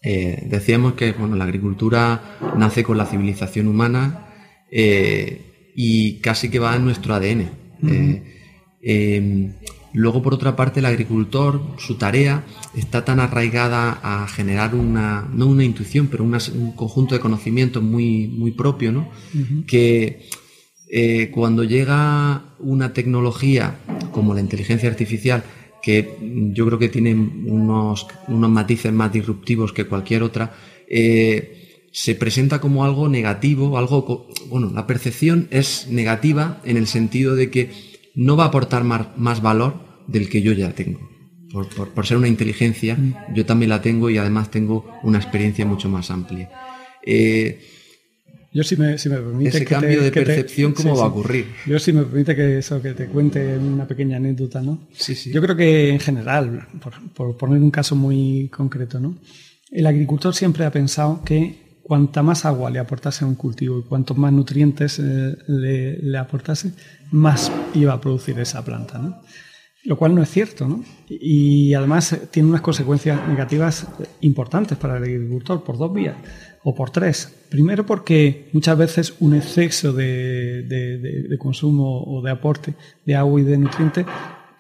Eh, 0.03 0.47
decíamos 0.51 0.95
que 0.95 1.13
bueno, 1.13 1.37
la 1.37 1.45
agricultura 1.45 2.37
nace 2.59 2.83
con 2.83 2.99
la 2.99 3.07
civilización 3.07 3.69
humana 3.69 4.27
eh, 4.71 5.73
y 5.75 6.19
casi 6.21 6.51
que 6.51 6.59
va 6.59 6.77
en 6.77 6.85
nuestro 6.85 7.15
ADN. 7.15 7.51
Eh, 7.87 8.23
em, 8.83 9.55
luego, 9.93 10.23
por 10.23 10.35
otra 10.35 10.57
parte, 10.57 10.81
el 10.81 10.87
agricultor, 10.87 11.63
su 11.79 11.97
tarea 11.97 12.45
está 12.75 13.05
tan 13.05 13.21
arraigada 13.21 13.99
a 14.03 14.27
generar 14.29 14.75
una, 14.75 15.27
no 15.33 15.47
una 15.47 15.65
intuición, 15.65 16.09
pero 16.09 16.25
un 16.25 16.73
conjunto 16.73 17.15
de 17.15 17.21
conocimientos 17.21 17.83
muy, 17.83 18.29
muy 18.29 18.51
propio, 18.51 18.93
¿no? 18.93 19.09
que 19.67 20.29
eh, 20.97 21.33
cuando 21.33 21.65
llega 21.65 22.45
una 22.61 22.93
tecnología 22.93 23.81
como 24.13 24.33
la 24.33 24.41
inteligencia 24.41 24.89
artificial, 24.89 25.43
que 25.83 26.17
yo 26.53 26.65
creo 26.67 26.79
que 26.79 26.89
tiene 26.89 27.15
unos, 27.15 28.07
unos 28.29 28.49
matices 28.49 28.93
más 28.93 29.13
disruptivos 29.13 29.73
que 29.73 29.87
cualquier 29.87 30.23
otra, 30.23 30.55
eh, 30.89 31.89
se 31.91 32.15
presenta 32.15 32.61
como 32.61 32.85
algo 32.85 33.09
negativo, 33.09 33.77
algo, 33.77 34.29
bueno, 34.49 34.71
la 34.73 34.87
percepción 34.87 35.49
es 35.51 35.89
negativa 35.91 36.61
en 36.65 36.77
el 36.77 36.87
sentido 36.87 37.35
de 37.35 37.51
que 37.51 37.73
no 38.15 38.37
va 38.37 38.45
a 38.45 38.49
aportar 38.49 38.85
más, 38.85 39.43
valor 39.43 39.81
del 40.07 40.29
que 40.29 40.43
yo 40.43 40.53
ya 40.53 40.77
tengo. 40.77 41.11
Por, 41.93 42.07
ser 42.07 42.19
una 42.19 42.29
inteligencia, 42.29 42.95
mm. 42.95 43.35
yo 43.35 43.45
también 43.45 43.71
la 43.71 43.83
tengo 43.83 44.11
y 44.11 44.19
además 44.19 44.49
tengo 44.49 44.87
una 45.03 45.19
experiencia 45.19 45.67
mucho 45.67 45.89
más 45.89 46.13
amplia. 46.13 46.51
Eh, 47.05 47.74
yo 48.55 48.63
si 48.63 48.77
me, 48.77 48.97
si 48.99 49.09
me 49.09 49.17
permite... 49.17 49.49
Ese 49.49 49.65
cambio 49.65 50.01
de 50.01 50.13
percepción, 50.13 50.73
¿cómo 50.75 50.97
va 50.97 51.07
a 51.07 51.09
ocurrir? 51.09 51.47
Yo 51.67 51.77
si 51.81 51.93
me 51.93 52.05
permite 52.05 52.37
que 52.37 52.59
eso, 52.59 52.81
que 52.81 52.95
te 52.95 53.07
cuente 53.07 53.59
una 53.59 53.85
pequeña 53.85 54.17
anécdota, 54.19 54.63
¿no? 54.63 54.87
Sí, 54.93 55.17
sí. 55.17 55.33
Yo 55.33 55.43
creo 55.43 55.57
que 55.57 55.91
en 55.91 55.99
general, 55.99 56.69
por, 57.15 57.37
poner 57.37 57.61
un 57.61 57.73
caso 57.73 57.97
muy 57.97 58.49
concreto, 58.51 59.01
¿no? 59.01 59.19
El 59.73 59.87
agricultor 59.87 60.33
siempre 60.37 60.65
ha 60.65 60.71
pensado 60.71 61.25
que 61.25 61.81
cuanta 61.83 62.23
más 62.23 62.45
agua 62.45 62.71
le 62.71 62.79
aportase 62.79 63.25
a 63.25 63.27
un 63.27 63.35
cultivo 63.35 63.81
y 63.81 63.83
cuantos 63.83 64.17
más 64.17 64.33
nutrientes 64.33 65.01
eh, 65.01 65.37
le, 65.49 65.99
le, 65.99 66.17
aportase, 66.17 66.75
más 67.11 67.51
iba 67.75 67.93
a 67.93 68.01
producir 68.01 68.39
esa 68.39 68.65
planta, 68.65 68.99
¿no? 68.99 69.21
Lo 69.83 69.99
cual 69.99 70.15
no 70.15 70.23
es 70.23 70.31
cierto, 70.31 70.69
¿no? 70.69 70.85
Y 71.09 71.75
además 71.75 72.17
tiene 72.31 72.49
unas 72.49 72.61
consecuencias 72.61 73.29
negativas 73.29 73.89
importantes 74.21 74.79
para 74.79 74.97
el 74.97 75.03
agricultor 75.03 75.65
por 75.65 75.77
dos 75.77 75.93
vías 75.93 76.15
o 76.65 76.75
por 76.75 76.91
tres. 76.91 77.33
Primero 77.51 77.87
porque 77.87 78.49
muchas 78.53 78.77
veces 78.77 79.15
un 79.21 79.35
exceso 79.35 79.93
de, 79.93 81.37
consumo 81.39 82.03
o 82.03 82.23
de 82.23 82.31
aporte 82.31 82.75
de 83.05 83.15
agua 83.15 83.41
y 83.41 83.45
de 83.45 83.59
nutrientes 83.59 84.07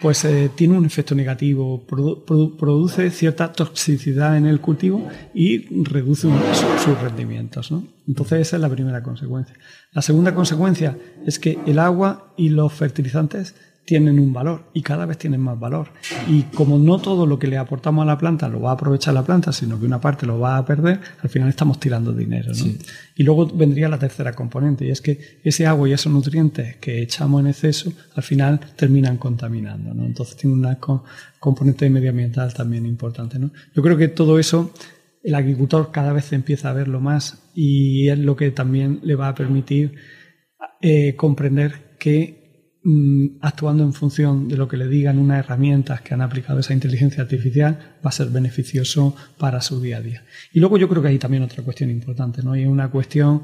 pues 0.00 0.24
eh, 0.26 0.50
tiene 0.54 0.76
un 0.76 0.84
efecto 0.84 1.14
negativo, 1.14 1.86
produce 1.86 3.10
cierta 3.10 3.52
toxicidad 3.52 4.36
en 4.36 4.44
el 4.44 4.60
cultivo 4.60 5.08
y 5.32 5.82
reduce 5.82 6.28
sus 6.84 7.00
rendimientos. 7.00 7.72
¿no? 7.72 7.86
Entonces 8.06 8.40
esa 8.40 8.56
es 8.56 8.62
la 8.62 8.68
primera 8.68 9.02
consecuencia. 9.02 9.56
La 9.92 10.02
segunda 10.02 10.34
consecuencia 10.34 10.98
es 11.24 11.38
que 11.38 11.58
el 11.66 11.78
agua 11.78 12.34
y 12.36 12.50
los 12.50 12.70
fertilizantes 12.72 13.54
tienen 13.84 14.18
un 14.18 14.32
valor 14.32 14.70
y 14.72 14.82
cada 14.82 15.04
vez 15.06 15.18
tienen 15.18 15.40
más 15.40 15.58
valor. 15.58 15.88
Y 16.28 16.42
como 16.42 16.78
no 16.78 16.98
todo 16.98 17.26
lo 17.26 17.38
que 17.38 17.46
le 17.46 17.58
aportamos 17.58 18.02
a 18.02 18.06
la 18.06 18.18
planta 18.18 18.48
lo 18.48 18.60
va 18.60 18.70
a 18.70 18.74
aprovechar 18.74 19.14
la 19.14 19.22
planta, 19.22 19.52
sino 19.52 19.78
que 19.78 19.86
una 19.86 20.00
parte 20.00 20.26
lo 20.26 20.38
va 20.38 20.56
a 20.56 20.64
perder, 20.64 21.00
al 21.22 21.28
final 21.28 21.48
estamos 21.48 21.78
tirando 21.78 22.12
dinero. 22.12 22.52
Y 23.16 23.22
luego 23.22 23.46
vendría 23.46 23.88
la 23.88 23.98
tercera 23.98 24.32
componente, 24.32 24.86
y 24.86 24.90
es 24.90 25.00
que 25.00 25.38
ese 25.42 25.66
agua 25.66 25.88
y 25.88 25.92
esos 25.92 26.12
nutrientes 26.12 26.76
que 26.76 27.02
echamos 27.02 27.40
en 27.40 27.48
exceso, 27.48 27.92
al 28.14 28.22
final 28.22 28.60
terminan 28.76 29.18
contaminando. 29.18 29.90
Entonces 30.04 30.36
tiene 30.36 30.56
una 30.56 30.78
componente 31.38 31.88
medioambiental 31.90 32.54
también 32.54 32.86
importante. 32.86 33.38
Yo 33.74 33.82
creo 33.82 33.96
que 33.96 34.08
todo 34.08 34.38
eso 34.38 34.72
el 35.22 35.34
agricultor 35.34 35.90
cada 35.90 36.12
vez 36.12 36.32
empieza 36.32 36.70
a 36.70 36.74
verlo 36.74 37.00
más 37.00 37.50
y 37.54 38.08
es 38.08 38.18
lo 38.18 38.36
que 38.36 38.50
también 38.50 39.00
le 39.02 39.14
va 39.14 39.28
a 39.28 39.34
permitir 39.34 39.94
eh, 40.82 41.16
comprender 41.16 41.96
que 41.98 42.43
mm, 42.84 43.38
actuando 43.40 43.82
en 43.82 43.92
función 43.92 44.48
de 44.48 44.56
lo 44.56 44.68
que 44.68 44.76
le 44.76 44.86
digan 44.86 45.18
unas 45.18 45.40
herramientas 45.40 46.00
que 46.02 46.14
han 46.14 46.20
aplicado 46.20 46.60
esa 46.60 46.72
inteligencia 46.72 47.22
artificial 47.22 47.96
va 48.04 48.10
a 48.10 48.12
ser 48.12 48.28
beneficioso 48.28 49.16
para 49.38 49.60
su 49.60 49.80
día 49.80 49.98
a 49.98 50.00
día. 50.00 50.24
Y 50.52 50.60
luego 50.60 50.78
yo 50.78 50.88
creo 50.88 51.02
que 51.02 51.08
hay 51.08 51.18
también 51.18 51.42
otra 51.42 51.62
cuestión 51.62 51.90
importante, 51.90 52.42
¿no? 52.42 52.54
Y 52.56 52.64
una 52.66 52.90
cuestión 52.90 53.42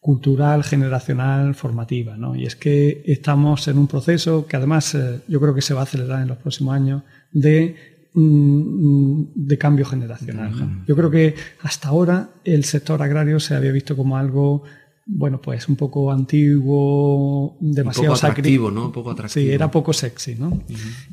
cultural, 0.00 0.64
generacional, 0.64 1.54
formativa, 1.54 2.16
¿no? 2.16 2.34
Y 2.34 2.46
es 2.46 2.56
que 2.56 3.02
estamos 3.06 3.68
en 3.68 3.78
un 3.78 3.86
proceso 3.86 4.46
que 4.46 4.56
además 4.56 4.94
eh, 4.94 5.20
yo 5.28 5.40
creo 5.40 5.54
que 5.54 5.62
se 5.62 5.74
va 5.74 5.80
a 5.80 5.82
acelerar 5.84 6.22
en 6.22 6.28
los 6.28 6.38
próximos 6.38 6.74
años 6.74 7.02
de 7.32 8.00
Mm, 8.12 9.26
de 9.36 9.56
cambio 9.56 9.84
generacional. 9.84 10.82
Yo 10.84 10.96
creo 10.96 11.12
que 11.12 11.36
hasta 11.62 11.90
ahora 11.90 12.30
el 12.42 12.64
sector 12.64 13.00
agrario 13.02 13.38
se 13.38 13.54
había 13.54 13.70
visto 13.70 13.96
como 13.96 14.16
algo 14.16 14.64
bueno, 15.12 15.40
pues 15.40 15.68
un 15.68 15.74
poco 15.74 16.12
antiguo, 16.12 17.56
demasiado 17.58 18.12
un 18.12 18.16
poco 18.16 18.26
atractivo, 18.26 18.70
¿no? 18.70 18.86
Un 18.86 18.92
poco 18.92 19.10
atractivo. 19.10 19.44
Sí, 19.44 19.50
era 19.52 19.68
poco 19.70 19.92
sexy, 19.92 20.36
¿no? 20.36 20.62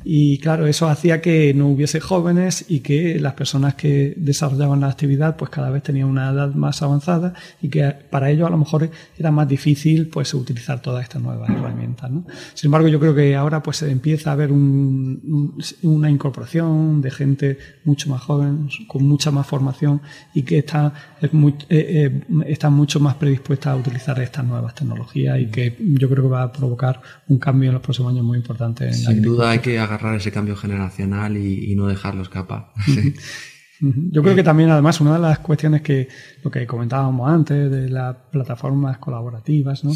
Y 0.04 0.38
claro, 0.38 0.68
eso 0.68 0.88
hacía 0.88 1.20
que 1.20 1.52
no 1.52 1.66
hubiese 1.66 1.98
jóvenes 1.98 2.64
y 2.68 2.80
que 2.80 3.18
las 3.18 3.34
personas 3.34 3.74
que 3.74 4.14
desarrollaban 4.16 4.80
la 4.80 4.88
actividad 4.88 5.36
pues 5.36 5.50
cada 5.50 5.70
vez 5.70 5.82
tenían 5.82 6.08
una 6.08 6.30
edad 6.30 6.54
más 6.54 6.80
avanzada 6.80 7.34
y 7.60 7.68
que 7.68 7.82
para 8.08 8.30
ellos 8.30 8.46
a 8.46 8.50
lo 8.50 8.58
mejor 8.58 8.88
era 9.18 9.32
más 9.32 9.48
difícil 9.48 10.08
pues 10.08 10.32
utilizar 10.32 10.80
todas 10.80 11.02
estas 11.02 11.20
nuevas 11.20 11.50
herramientas, 11.50 12.08
¿no? 12.08 12.24
Sin 12.54 12.68
embargo, 12.68 12.86
yo 12.86 13.00
creo 13.00 13.16
que 13.16 13.34
ahora 13.34 13.64
pues 13.64 13.82
empieza 13.82 14.30
a 14.30 14.34
haber 14.34 14.52
una 14.52 16.10
incorporación 16.10 17.00
de 17.00 17.10
gente 17.10 17.58
mucho 17.84 18.08
más 18.10 18.22
joven, 18.22 18.68
con 18.86 19.04
mucha 19.08 19.32
más 19.32 19.46
formación 19.46 20.00
y 20.34 20.42
que 20.42 20.58
está, 20.58 20.94
muy, 21.32 21.54
eh, 21.68 22.22
eh, 22.28 22.44
está 22.46 22.70
mucho 22.70 23.00
más 23.00 23.14
predispuesta 23.14 23.72
a 23.72 23.76
utilizar 23.76 24.18
estas 24.20 24.44
nuevas 24.44 24.74
tecnologías 24.74 25.40
y 25.40 25.46
que 25.46 25.76
yo 25.78 26.08
creo 26.08 26.24
que 26.24 26.30
va 26.30 26.42
a 26.42 26.52
provocar 26.52 27.00
un 27.28 27.38
cambio 27.38 27.70
en 27.70 27.74
los 27.74 27.82
próximos 27.82 28.12
años 28.12 28.24
muy 28.24 28.38
importante. 28.38 28.86
En 28.86 28.94
Sin 28.94 29.22
duda 29.22 29.50
hay 29.50 29.58
que 29.58 29.78
agarrar 29.78 30.16
ese 30.16 30.30
cambio 30.30 30.56
generacional 30.56 31.36
y, 31.36 31.74
no 31.74 31.86
dejarlo 31.86 32.22
escapar. 32.22 32.72
Yo 33.80 34.22
creo 34.22 34.34
que 34.34 34.42
también, 34.42 34.70
además, 34.70 35.00
una 35.00 35.14
de 35.14 35.20
las 35.20 35.38
cuestiones 35.38 35.82
que 35.82 36.08
lo 36.42 36.50
que 36.50 36.66
comentábamos 36.66 37.30
antes 37.30 37.70
de 37.70 37.88
las 37.88 38.16
plataformas 38.30 38.98
colaborativas, 38.98 39.84
¿no? 39.84 39.92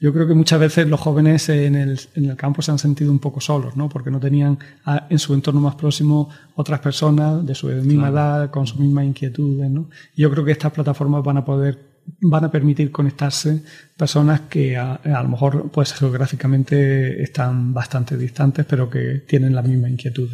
Yo 0.00 0.12
creo 0.12 0.26
que 0.26 0.34
muchas 0.34 0.58
veces 0.58 0.88
los 0.88 1.00
jóvenes 1.00 1.48
en 1.50 1.74
el, 1.74 2.00
en 2.14 2.30
el 2.30 2.36
campo 2.36 2.62
se 2.62 2.70
han 2.70 2.78
sentido 2.78 3.10
un 3.10 3.18
poco 3.18 3.40
solos, 3.40 3.76
¿no? 3.76 3.88
Porque 3.88 4.10
no 4.10 4.20
tenían 4.20 4.58
en 5.10 5.18
su 5.18 5.34
entorno 5.34 5.60
más 5.60 5.74
próximo 5.74 6.30
otras 6.54 6.80
personas 6.80 7.44
de 7.44 7.54
su 7.54 7.66
misma 7.66 8.08
edad, 8.08 8.50
con 8.50 8.66
sus 8.66 8.78
mismas 8.78 9.04
inquietudes, 9.04 9.70
¿no? 9.70 9.90
Y 10.14 10.22
yo 10.22 10.30
creo 10.30 10.44
que 10.44 10.52
estas 10.52 10.72
plataformas 10.72 11.22
van 11.22 11.36
a 11.36 11.44
poder 11.44 11.96
van 12.20 12.44
a 12.44 12.50
permitir 12.52 12.92
conectarse 12.92 13.62
personas 13.96 14.42
que 14.42 14.76
a, 14.76 15.00
lo 15.04 15.28
mejor 15.28 15.72
pues 15.72 15.92
geográficamente 15.92 17.20
están 17.20 17.74
bastante 17.74 18.16
distantes 18.16 18.64
pero 18.64 18.88
que 18.88 19.24
tienen 19.26 19.52
la 19.52 19.62
misma 19.62 19.90
inquietud. 19.90 20.30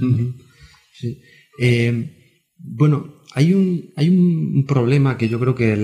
Sí. 0.92 1.18
Eh, 1.58 2.21
bueno, 2.64 3.22
hay 3.34 3.52
un, 3.54 3.92
hay 3.96 4.08
un 4.08 4.64
problema 4.66 5.18
que 5.18 5.28
yo 5.28 5.40
creo 5.40 5.54
que 5.54 5.76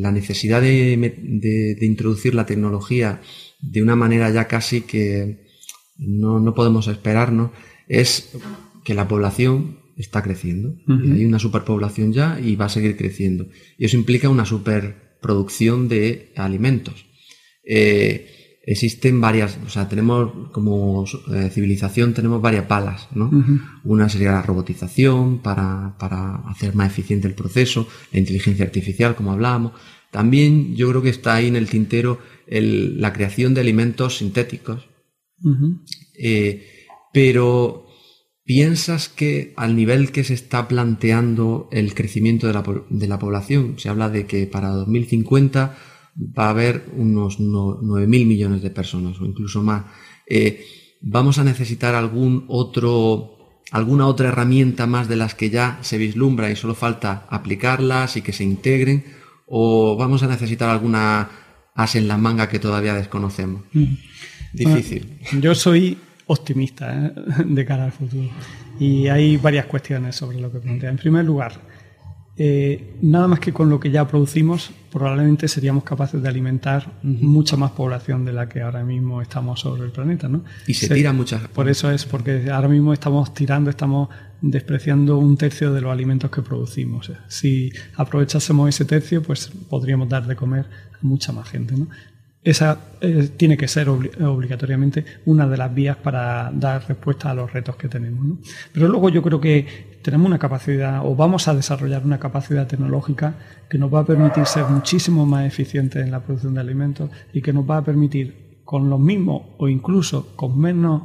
la 0.00 0.12
necesidad 0.12 0.60
de, 0.60 1.78
introducir 1.80 2.34
la 2.34 2.46
tecnología 2.46 3.20
de 3.60 3.82
una 3.82 3.96
manera 3.96 4.30
ya 4.30 4.46
casi 4.46 4.82
que 4.82 5.46
no, 5.96 6.40
no 6.40 6.54
podemos 6.54 6.88
esperarnos 6.88 7.50
es 7.88 8.36
que 8.84 8.94
la 8.94 9.08
población 9.08 9.78
está 9.96 10.22
creciendo. 10.22 10.76
Hay 10.88 11.24
una 11.24 11.38
superpoblación 11.38 12.12
ya 12.12 12.40
y 12.40 12.56
va 12.56 12.66
a 12.66 12.70
seguir 12.70 12.96
creciendo. 12.96 13.46
Y 13.78 13.84
eso 13.84 13.96
implica 13.96 14.28
una 14.28 14.44
superproducción 14.44 15.88
de 15.88 16.32
alimentos. 16.36 17.06
Eh, 17.64 18.33
existen 18.66 19.20
varias, 19.20 19.58
o 19.66 19.68
sea, 19.68 19.88
tenemos 19.88 20.50
como 20.52 21.04
eh, 21.32 21.50
civilización 21.52 22.14
tenemos 22.14 22.40
varias 22.40 22.66
palas, 22.66 23.08
¿no? 23.14 23.30
Una 23.84 24.08
sería 24.08 24.32
la 24.32 24.42
robotización 24.42 25.38
para, 25.38 25.96
para, 25.98 26.36
hacer 26.48 26.74
más 26.74 26.90
eficiente 26.90 27.28
el 27.28 27.34
proceso, 27.34 27.86
la 28.12 28.20
inteligencia 28.20 28.64
artificial, 28.64 29.14
como 29.14 29.32
hablábamos. 29.32 29.72
También 30.10 30.74
yo 30.76 30.88
creo 30.90 31.02
que 31.02 31.10
está 31.10 31.34
ahí 31.34 31.48
en 31.48 31.56
el 31.56 31.68
tintero 31.68 32.18
el, 32.46 33.00
la 33.00 33.12
creación 33.12 33.54
de 33.54 33.60
alimentos 33.60 34.18
sintéticos. 34.18 34.88
Eh, 36.16 36.66
pero 37.12 37.84
¿Piensas 38.44 39.08
que 39.08 39.54
al 39.56 39.74
nivel 39.74 40.12
que 40.12 40.22
se 40.22 40.34
está 40.34 40.68
planteando 40.68 41.66
el 41.72 41.94
crecimiento 41.94 42.46
de 42.46 42.52
la, 42.52 42.62
de 42.90 43.08
la 43.08 43.18
población, 43.18 43.78
se 43.78 43.88
habla 43.88 44.10
de 44.10 44.26
que 44.26 44.46
para 44.46 44.68
2050 44.68 45.74
va 46.16 46.46
a 46.46 46.50
haber 46.50 46.84
unos 46.96 47.40
9.000 47.40 48.06
millones 48.06 48.62
de 48.62 48.70
personas 48.70 49.20
o 49.20 49.24
incluso 49.24 49.62
más, 49.62 49.84
eh, 50.26 50.64
¿vamos 51.00 51.38
a 51.38 51.44
necesitar 51.44 51.94
algún 51.94 52.44
otro, 52.48 53.62
alguna 53.70 54.06
otra 54.06 54.28
herramienta 54.28 54.86
más 54.86 55.08
de 55.08 55.16
las 55.16 55.34
que 55.34 55.50
ya 55.50 55.78
se 55.82 55.98
vislumbra 55.98 56.50
y 56.50 56.56
solo 56.56 56.74
falta 56.74 57.26
aplicarlas 57.30 58.16
y 58.16 58.22
que 58.22 58.32
se 58.32 58.44
integren? 58.44 59.04
¿O 59.46 59.96
vamos 59.96 60.22
a 60.22 60.28
necesitar 60.28 60.70
alguna 60.70 61.28
as 61.74 61.96
en 61.96 62.08
la 62.08 62.16
manga 62.16 62.48
que 62.48 62.58
todavía 62.58 62.94
desconocemos? 62.94 63.62
Mm. 63.72 63.94
Difícil. 64.52 65.18
yo 65.40 65.52
soy 65.54 65.98
optimista 66.26 66.94
¿eh? 66.94 67.12
de 67.44 67.64
cara 67.64 67.84
al 67.84 67.92
futuro. 67.92 68.30
Y 68.78 69.08
hay 69.08 69.36
varias 69.36 69.66
cuestiones 69.66 70.16
sobre 70.16 70.40
lo 70.40 70.50
que 70.50 70.58
plantea. 70.58 70.90
En 70.90 70.96
primer 70.96 71.24
lugar, 71.24 71.60
eh, 72.36 72.96
nada 73.00 73.28
más 73.28 73.38
que 73.38 73.52
con 73.52 73.70
lo 73.70 73.78
que 73.78 73.90
ya 73.90 74.08
producimos, 74.08 74.70
probablemente 74.90 75.46
seríamos 75.46 75.84
capaces 75.84 76.20
de 76.20 76.28
alimentar 76.28 76.98
mucha 77.02 77.56
más 77.56 77.72
población 77.72 78.24
de 78.24 78.32
la 78.32 78.48
que 78.48 78.60
ahora 78.60 78.82
mismo 78.82 79.22
estamos 79.22 79.60
sobre 79.60 79.84
el 79.84 79.92
planeta. 79.92 80.28
¿no? 80.28 80.44
Y 80.66 80.74
se, 80.74 80.92
tira 80.92 81.12
muchas. 81.12 81.46
Por 81.48 81.68
eso 81.68 81.90
es, 81.90 82.04
porque 82.04 82.50
ahora 82.50 82.68
mismo 82.68 82.92
estamos 82.92 83.34
tirando, 83.34 83.70
estamos 83.70 84.08
despreciando 84.40 85.16
un 85.18 85.36
tercio 85.36 85.72
de 85.72 85.80
los 85.80 85.92
alimentos 85.92 86.30
que 86.30 86.42
producimos. 86.42 87.10
Si 87.28 87.72
aprovechásemos 87.96 88.68
ese 88.68 88.84
tercio, 88.84 89.22
pues 89.22 89.50
podríamos 89.68 90.08
dar 90.08 90.26
de 90.26 90.34
comer 90.34 90.66
a 90.92 90.98
mucha 91.02 91.32
más 91.32 91.48
gente. 91.48 91.76
¿no? 91.76 91.88
Esa 92.44 92.78
eh, 93.00 93.30
tiene 93.36 93.56
que 93.56 93.66
ser 93.66 93.88
obligatoriamente 93.88 95.04
una 95.24 95.48
de 95.48 95.56
las 95.56 95.74
vías 95.74 95.96
para 95.96 96.52
dar 96.54 96.86
respuesta 96.86 97.30
a 97.30 97.34
los 97.34 97.52
retos 97.52 97.76
que 97.76 97.88
tenemos. 97.88 98.38
Pero 98.72 98.86
luego 98.88 99.08
yo 99.08 99.22
creo 99.22 99.40
que 99.40 99.96
tenemos 100.02 100.26
una 100.26 100.38
capacidad 100.38 101.04
o 101.04 101.16
vamos 101.16 101.48
a 101.48 101.54
desarrollar 101.54 102.04
una 102.04 102.18
capacidad 102.18 102.66
tecnológica 102.66 103.34
que 103.70 103.78
nos 103.78 103.92
va 103.92 104.00
a 104.00 104.04
permitir 104.04 104.44
ser 104.44 104.66
muchísimo 104.66 105.24
más 105.24 105.46
eficientes 105.46 106.04
en 106.04 106.10
la 106.10 106.20
producción 106.20 106.54
de 106.54 106.60
alimentos 106.60 107.10
y 107.32 107.40
que 107.40 107.54
nos 107.54 107.68
va 107.68 107.78
a 107.78 107.84
permitir 107.84 108.44
con 108.64 108.90
los 108.90 109.00
mismos 109.00 109.42
o 109.58 109.68
incluso 109.68 110.36
con 110.36 110.58
menos 110.58 111.02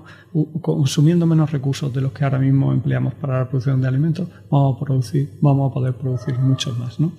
consumiendo 0.62 1.26
menos 1.26 1.52
recursos 1.52 1.94
de 1.94 2.02
los 2.02 2.12
que 2.12 2.24
ahora 2.24 2.40
mismo 2.40 2.72
empleamos 2.74 3.14
para 3.16 3.40
la 3.40 3.50
producción 3.50 3.82
de 3.82 3.88
alimentos, 3.88 4.28
vamos 4.50 4.76
a 4.76 4.80
producir, 4.86 5.38
vamos 5.42 5.72
a 5.72 5.74
poder 5.74 5.94
producir 5.96 6.38
muchos 6.38 6.78
más, 6.78 7.00
¿no? 7.00 7.14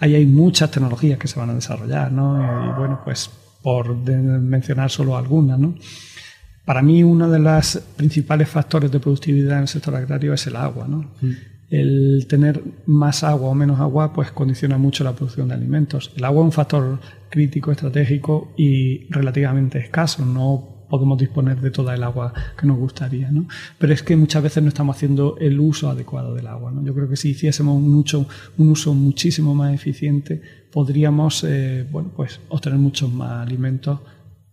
Ahí 0.00 0.14
hay 0.14 0.26
muchas 0.26 0.70
tecnologías 0.70 1.18
que 1.18 1.28
se 1.28 1.38
van 1.38 1.50
a 1.50 1.54
desarrollar, 1.54 2.12
¿no? 2.12 2.38
Y 2.38 2.78
bueno, 2.78 3.00
pues 3.04 3.30
por 3.62 3.96
mencionar 3.96 4.90
solo 4.90 5.16
algunas. 5.16 5.58
¿no? 5.58 5.74
Para 6.64 6.82
mí 6.82 7.02
uno 7.02 7.30
de 7.30 7.38
los 7.38 7.78
principales 7.96 8.48
factores 8.48 8.90
de 8.90 9.00
productividad 9.00 9.56
en 9.56 9.62
el 9.62 9.68
sector 9.68 9.94
agrario 9.94 10.34
es 10.34 10.46
el 10.46 10.56
agua. 10.56 10.86
¿no? 10.88 11.10
Mm. 11.20 11.30
El 11.70 12.26
tener 12.28 12.62
más 12.86 13.24
agua 13.24 13.50
o 13.50 13.54
menos 13.54 13.78
agua 13.78 14.12
pues 14.12 14.30
condiciona 14.30 14.78
mucho 14.78 15.04
la 15.04 15.14
producción 15.14 15.48
de 15.48 15.54
alimentos. 15.54 16.12
El 16.16 16.24
agua 16.24 16.42
es 16.42 16.46
un 16.46 16.52
factor 16.52 16.98
crítico, 17.28 17.70
estratégico 17.70 18.52
y 18.56 19.06
relativamente 19.10 19.78
escaso. 19.78 20.24
No 20.24 20.78
podemos 20.88 21.18
disponer 21.18 21.60
de 21.60 21.70
toda 21.70 21.94
el 21.94 22.02
agua 22.02 22.32
que 22.58 22.66
nos 22.66 22.78
gustaría, 22.78 23.30
¿no? 23.30 23.46
Pero 23.78 23.92
es 23.92 24.02
que 24.02 24.16
muchas 24.16 24.42
veces 24.42 24.62
no 24.62 24.68
estamos 24.68 24.96
haciendo 24.96 25.36
el 25.38 25.60
uso 25.60 25.90
adecuado 25.90 26.34
del 26.34 26.46
agua, 26.46 26.70
¿no? 26.70 26.82
Yo 26.84 26.94
creo 26.94 27.08
que 27.08 27.16
si 27.16 27.30
hiciésemos 27.30 27.76
un, 27.76 27.90
mucho, 27.90 28.26
un 28.56 28.70
uso 28.70 28.94
muchísimo 28.94 29.54
más 29.54 29.74
eficiente, 29.74 30.40
podríamos, 30.72 31.44
eh, 31.44 31.86
bueno, 31.90 32.10
pues 32.14 32.40
obtener 32.48 32.78
muchos 32.78 33.12
más 33.12 33.46
alimentos 33.46 34.00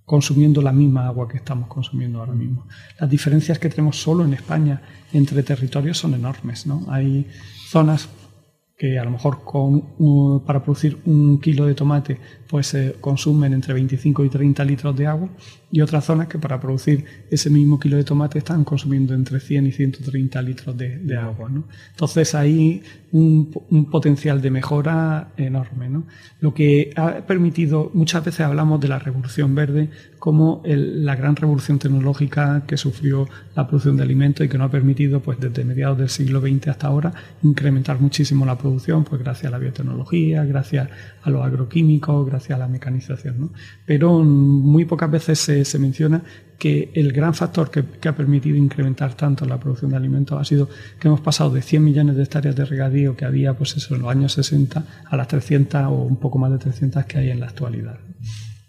consumiendo 0.05 0.61
la 0.61 0.71
misma 0.71 1.07
agua 1.07 1.27
que 1.27 1.37
estamos 1.37 1.67
consumiendo 1.67 2.19
ahora 2.19 2.33
mismo. 2.33 2.67
Las 2.99 3.09
diferencias 3.09 3.57
que 3.57 3.69
tenemos 3.69 3.99
solo 3.99 4.23
en 4.23 4.33
España 4.33 4.81
entre 5.11 5.41
territorios 5.41 5.97
son 5.97 6.13
enormes, 6.13 6.67
¿no? 6.67 6.85
Hay 6.89 7.27
zonas 7.69 8.07
que 8.77 8.99
a 8.99 9.03
lo 9.03 9.11
mejor 9.11 9.43
con, 9.43 10.43
para 10.45 10.61
producir 10.61 10.99
un 11.05 11.39
kilo 11.39 11.65
de 11.65 11.75
tomate 11.75 12.19
pues 12.47 12.67
se 12.67 12.95
consumen 13.01 13.53
entre 13.53 13.73
25 13.73 14.25
y 14.25 14.29
30 14.29 14.65
litros 14.65 14.95
de 14.95 15.07
agua 15.07 15.29
y 15.71 15.81
otras 15.81 16.05
zonas 16.05 16.27
que 16.27 16.39
para 16.39 16.59
producir 16.59 17.03
ese 17.29 17.49
mismo 17.49 17.79
kilo 17.79 17.97
de 17.97 18.03
tomate 18.03 18.37
están 18.37 18.63
consumiendo 18.63 19.13
entre 19.13 19.39
100 19.39 19.67
y 19.67 19.71
130 19.71 20.41
litros 20.41 20.77
de, 20.77 21.17
agua. 21.17 21.49
¿no? 21.49 21.65
Entonces 21.91 22.33
hay 22.33 22.81
un, 23.11 23.51
potencial 23.91 24.41
de 24.41 24.51
mejora 24.51 25.33
enorme. 25.37 25.89
¿no? 25.89 26.05
Lo 26.39 26.53
que 26.53 26.91
ha 26.95 27.25
permitido, 27.27 27.91
muchas 27.93 28.23
veces 28.23 28.41
hablamos 28.41 28.79
de 28.79 28.87
la 28.87 28.99
revolución 28.99 29.53
verde 29.53 29.89
como 30.19 30.61
la 30.65 31.15
gran 31.15 31.35
revolución 31.35 31.77
tecnológica 31.77 32.63
que 32.65 32.77
sufrió 32.77 33.27
la 33.55 33.67
producción 33.67 33.97
de 33.97 34.03
alimentos 34.03 34.45
y 34.45 34.49
que 34.49 34.57
nos 34.57 34.69
ha 34.69 34.71
permitido 34.71 35.19
pues 35.19 35.39
desde 35.39 35.63
mediados 35.63 35.97
del 35.97 36.09
siglo 36.09 36.41
XX 36.41 36.69
hasta 36.69 36.87
ahora 36.87 37.13
incrementar 37.43 37.99
muchísimo 37.99 38.45
la 38.45 38.57
producción 38.57 39.03
pues 39.03 39.21
gracias 39.21 39.47
a 39.47 39.51
la 39.51 39.59
biotecnología, 39.59 40.43
gracias 40.45 40.89
a 41.21 41.29
los 41.29 41.45
agroquímicos, 41.45 42.25
gracias 42.35 42.55
a 42.55 42.59
la 42.59 42.67
mecanización. 42.67 43.39
¿no? 43.39 43.49
Pero 43.85 44.23
muy 44.23 44.85
pocas 44.85 45.09
veces 45.09 45.39
se 45.39 45.65
se 45.65 45.79
menciona 45.79 46.21
que 46.57 46.91
el 46.93 47.11
gran 47.11 47.33
factor 47.33 47.69
que, 47.69 48.07
ha 48.07 48.15
permitido 48.15 48.55
incrementar 48.55 49.13
tanto 49.15 49.45
la 49.45 49.59
producción 49.59 49.91
de 49.91 49.97
alimentos 49.97 50.39
ha 50.39 50.45
sido 50.45 50.69
que 50.99 51.07
hemos 51.07 51.21
pasado 51.21 51.49
de 51.51 51.61
100 51.61 51.83
millones 51.83 52.15
de 52.15 52.23
hectáreas 52.23 52.55
de 52.55 52.65
regadío 52.65 53.15
que 53.15 53.25
había 53.25 53.53
pues 53.53 53.75
eso, 53.75 53.95
en 53.95 54.01
los 54.01 54.11
años 54.11 54.33
60 54.33 54.83
a 55.05 55.17
las 55.17 55.27
300 55.27 55.81
o 55.85 55.89
un 55.91 56.17
poco 56.17 56.37
más 56.37 56.51
de 56.51 56.57
300 56.57 57.05
que 57.05 57.17
hay 57.17 57.29
en 57.29 57.39
la 57.39 57.47
actualidad. 57.47 57.99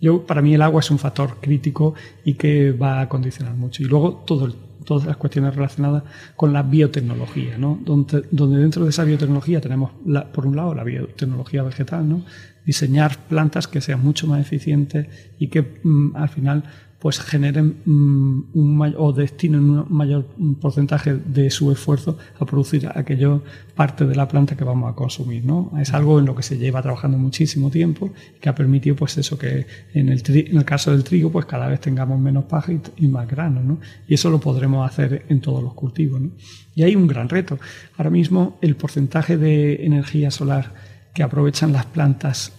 Yo, 0.01 0.27
para 0.27 0.43
mí 0.43 0.55
el 0.55 0.62
agua 0.62 0.81
es 0.81 0.91
un 0.91 0.99
factor 0.99 1.39
crítico 1.41 1.95
y 2.25 2.35
que 2.35 2.73
va 2.73 3.01
a 3.01 3.09
condicionar 3.09 3.55
mucho. 3.55 3.83
Y 3.83 3.87
luego 3.87 4.25
todo 4.27 4.67
todas 4.85 5.05
las 5.05 5.17
cuestiones 5.17 5.55
relacionadas 5.55 6.05
con 6.37 6.53
la 6.53 6.62
biotecnología, 6.62 7.59
¿no? 7.59 7.79
donde, 7.85 8.23
donde 8.31 8.59
dentro 8.59 8.85
de 8.85 8.91
esa 8.91 9.03
biotecnología 9.03 9.61
tenemos, 9.61 9.91
por 10.33 10.47
un 10.47 10.55
lado, 10.55 10.75
la 10.75 10.85
biotecnología 10.85 11.64
vegetal, 11.64 12.09
¿no? 12.09 12.23
Diseñar 12.67 13.17
plantas 13.29 13.69
que 13.69 13.81
sean 13.81 14.03
mucho 14.03 14.27
más 14.27 14.41
eficientes 14.41 15.07
y 15.39 15.49
que 15.49 15.81
mm, 15.83 16.17
al 16.17 16.29
final 16.29 16.64
pues 16.99 17.21
generen 17.21 17.77
mm, 17.85 18.45
un 18.55 18.95
o 18.97 19.12
destinen 19.12 19.61
un 19.61 19.87
mayor 19.91 20.27
porcentaje 20.61 21.14
de 21.14 21.51
su 21.51 21.71
esfuerzo 21.71 22.19
a 22.41 22.45
producir 22.47 22.91
aquello 22.93 23.45
parte 23.75 24.07
de 24.07 24.14
la 24.14 24.27
planta 24.27 24.57
que 24.57 24.64
vamos 24.64 24.91
a 24.91 24.97
consumir. 24.97 25.45
¿no? 25.45 25.73
Es 25.79 25.93
algo 25.93 26.19
en 26.19 26.25
lo 26.25 26.35
que 26.35 26.43
se 26.43 26.59
lleva 26.59 26.83
trabajando 26.83 27.19
muchísimo 27.19 27.71
tiempo 27.71 28.11
y 28.37 28.41
que 28.41 28.49
ha 28.49 28.55
permitido 28.55 28.97
pues 28.97 29.17
eso 29.19 29.39
que 29.39 29.67
en 29.93 30.09
el, 30.09 30.23
en 30.27 30.57
el 30.57 30.64
caso 30.64 30.91
del 30.91 31.05
trigo 31.05 31.31
pues 31.31 31.47
cada 31.47 31.69
vez 31.69 31.81
tengamos 31.81 32.19
menos 32.19 32.47
paja 32.47 32.73
y, 32.73 33.07
más 33.09 33.29
grano. 33.29 33.62
¿no? 33.62 33.79
Y 34.09 34.14
eso 34.14 34.31
lo 34.31 34.41
podremos 34.41 34.89
hacer 34.89 35.27
en 35.29 35.41
todos 35.41 35.62
los 35.62 35.75
cultivos. 35.75 36.21
¿no? 36.21 36.31
Y 36.75 36.83
hay 36.83 36.97
un 36.97 37.07
gran 37.07 37.29
reto. 37.29 37.59
Ahora 37.99 38.11
mismo 38.11 38.59
el 38.62 38.75
porcentaje 38.75 39.37
de 39.37 39.85
energía 39.85 40.31
solar 40.31 40.95
que 41.17 41.23
aprovechan 41.23 41.73
las 41.73 41.87
plantas 41.87 42.53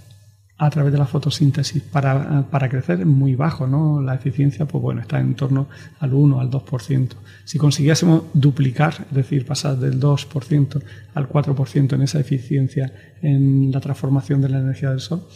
a 0.58 0.72
través 0.72 0.92
de 0.92 0.98
la 0.98 1.06
fotosíntesis 1.06 1.84
para, 1.84 2.42
para, 2.50 2.68
crecer 2.68 3.02
es 3.02 3.06
muy 3.06 3.36
bajo, 3.36 3.68
¿no? 3.68 4.02
La 4.02 4.16
eficiencia, 4.16 4.66
pues 4.66 4.82
bueno, 4.82 5.02
está 5.02 5.20
en 5.20 5.36
torno 5.36 5.68
al 6.00 6.12
1, 6.12 6.40
al 6.40 6.50
2%. 6.50 7.10
Si 7.46 7.60
consiguiésemos 7.60 8.24
duplicar, 8.34 9.06
es 9.12 9.16
decir, 9.16 9.46
pasar 9.46 9.78
del 9.78 10.00
2% 10.00 10.82
al 11.14 11.30
4% 11.30 11.94
en 11.94 12.02
esa 12.02 12.20
eficiencia 12.20 12.92
en 13.22 13.72
la 13.72 13.80
transformación 13.80 14.42
de 14.42 14.50
la 14.50 14.58
energía 14.58 14.90
del 14.90 15.02
sol, 15.02 15.28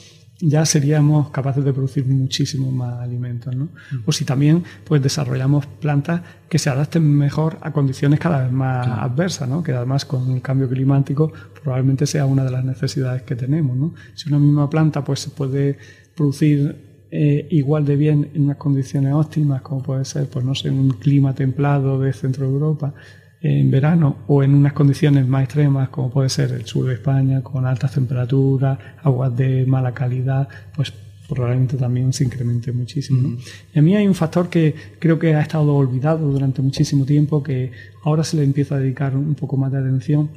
ya 0.41 0.65
seríamos 0.65 1.29
capaces 1.29 1.63
de 1.63 1.71
producir 1.71 2.05
muchísimo 2.05 2.71
más 2.71 2.99
alimentos. 2.99 3.55
¿no? 3.55 3.65
Mm. 3.65 4.03
O 4.05 4.11
si 4.11 4.25
también 4.25 4.63
pues, 4.83 5.01
desarrollamos 5.01 5.67
plantas 5.67 6.21
que 6.49 6.57
se 6.57 6.69
adapten 6.69 7.03
mejor 7.15 7.57
a 7.61 7.71
condiciones 7.71 8.19
cada 8.19 8.43
vez 8.43 8.51
más 8.51 8.87
adversas, 8.87 9.47
¿no? 9.47 9.63
que 9.63 9.71
además 9.71 10.05
con 10.05 10.31
el 10.31 10.41
cambio 10.41 10.67
climático 10.67 11.31
probablemente 11.61 12.07
sea 12.07 12.25
una 12.25 12.43
de 12.43 12.51
las 12.51 12.65
necesidades 12.65 13.21
que 13.21 13.35
tenemos. 13.35 13.77
¿no? 13.77 13.93
Si 14.15 14.29
una 14.29 14.39
misma 14.39 14.69
planta 14.69 15.03
pues, 15.03 15.19
se 15.19 15.29
puede 15.29 15.77
producir 16.15 17.07
eh, 17.11 17.47
igual 17.51 17.85
de 17.85 17.95
bien 17.95 18.31
en 18.33 18.45
unas 18.45 18.57
condiciones 18.57 19.13
óptimas, 19.13 19.61
como 19.61 19.83
puede 19.83 20.05
ser, 20.05 20.27
pues 20.27 20.45
no 20.45 20.55
sé, 20.55 20.69
un 20.69 20.91
clima 20.91 21.35
templado 21.35 21.99
de 21.99 22.13
centro 22.13 22.47
de 22.47 22.53
Europa, 22.53 22.93
en 23.41 23.71
verano 23.71 24.17
o 24.27 24.43
en 24.43 24.53
unas 24.53 24.73
condiciones 24.73 25.27
más 25.27 25.43
extremas 25.43 25.89
como 25.89 26.11
puede 26.11 26.29
ser 26.29 26.51
el 26.51 26.65
sur 26.65 26.87
de 26.87 26.93
España 26.93 27.41
con 27.41 27.65
altas 27.65 27.93
temperaturas, 27.93 28.77
aguas 29.03 29.35
de 29.35 29.65
mala 29.65 29.93
calidad, 29.93 30.47
pues 30.75 30.93
probablemente 31.27 31.77
también 31.77 32.11
se 32.13 32.25
incremente 32.25 32.71
muchísimo. 32.71 33.37
Y 33.73 33.79
a 33.79 33.81
mí 33.81 33.95
hay 33.95 34.07
un 34.07 34.13
factor 34.13 34.49
que 34.49 34.75
creo 34.99 35.17
que 35.17 35.33
ha 35.33 35.41
estado 35.41 35.73
olvidado 35.73 36.29
durante 36.29 36.61
muchísimo 36.61 37.05
tiempo, 37.05 37.41
que 37.41 37.71
ahora 38.03 38.23
se 38.23 38.37
le 38.37 38.43
empieza 38.43 38.75
a 38.75 38.79
dedicar 38.79 39.15
un 39.15 39.33
poco 39.35 39.57
más 39.57 39.71
de 39.71 39.79
atención, 39.79 40.29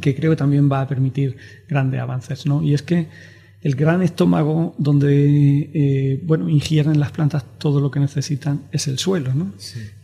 que 0.00 0.14
creo 0.14 0.32
que 0.32 0.36
también 0.36 0.70
va 0.70 0.80
a 0.80 0.88
permitir 0.88 1.36
grandes 1.68 2.00
avances, 2.00 2.46
¿no? 2.46 2.62
Y 2.62 2.74
es 2.74 2.82
que 2.82 3.06
el 3.64 3.76
gran 3.76 4.02
estómago 4.02 4.74
donde 4.76 5.70
eh, 5.72 6.20
bueno, 6.22 6.50
ingieren 6.50 7.00
las 7.00 7.12
plantas 7.12 7.44
todo 7.58 7.80
lo 7.80 7.90
que 7.90 7.98
necesitan 7.98 8.64
es 8.70 8.86
el 8.88 8.98
suelo. 8.98 9.32
¿no? 9.32 9.52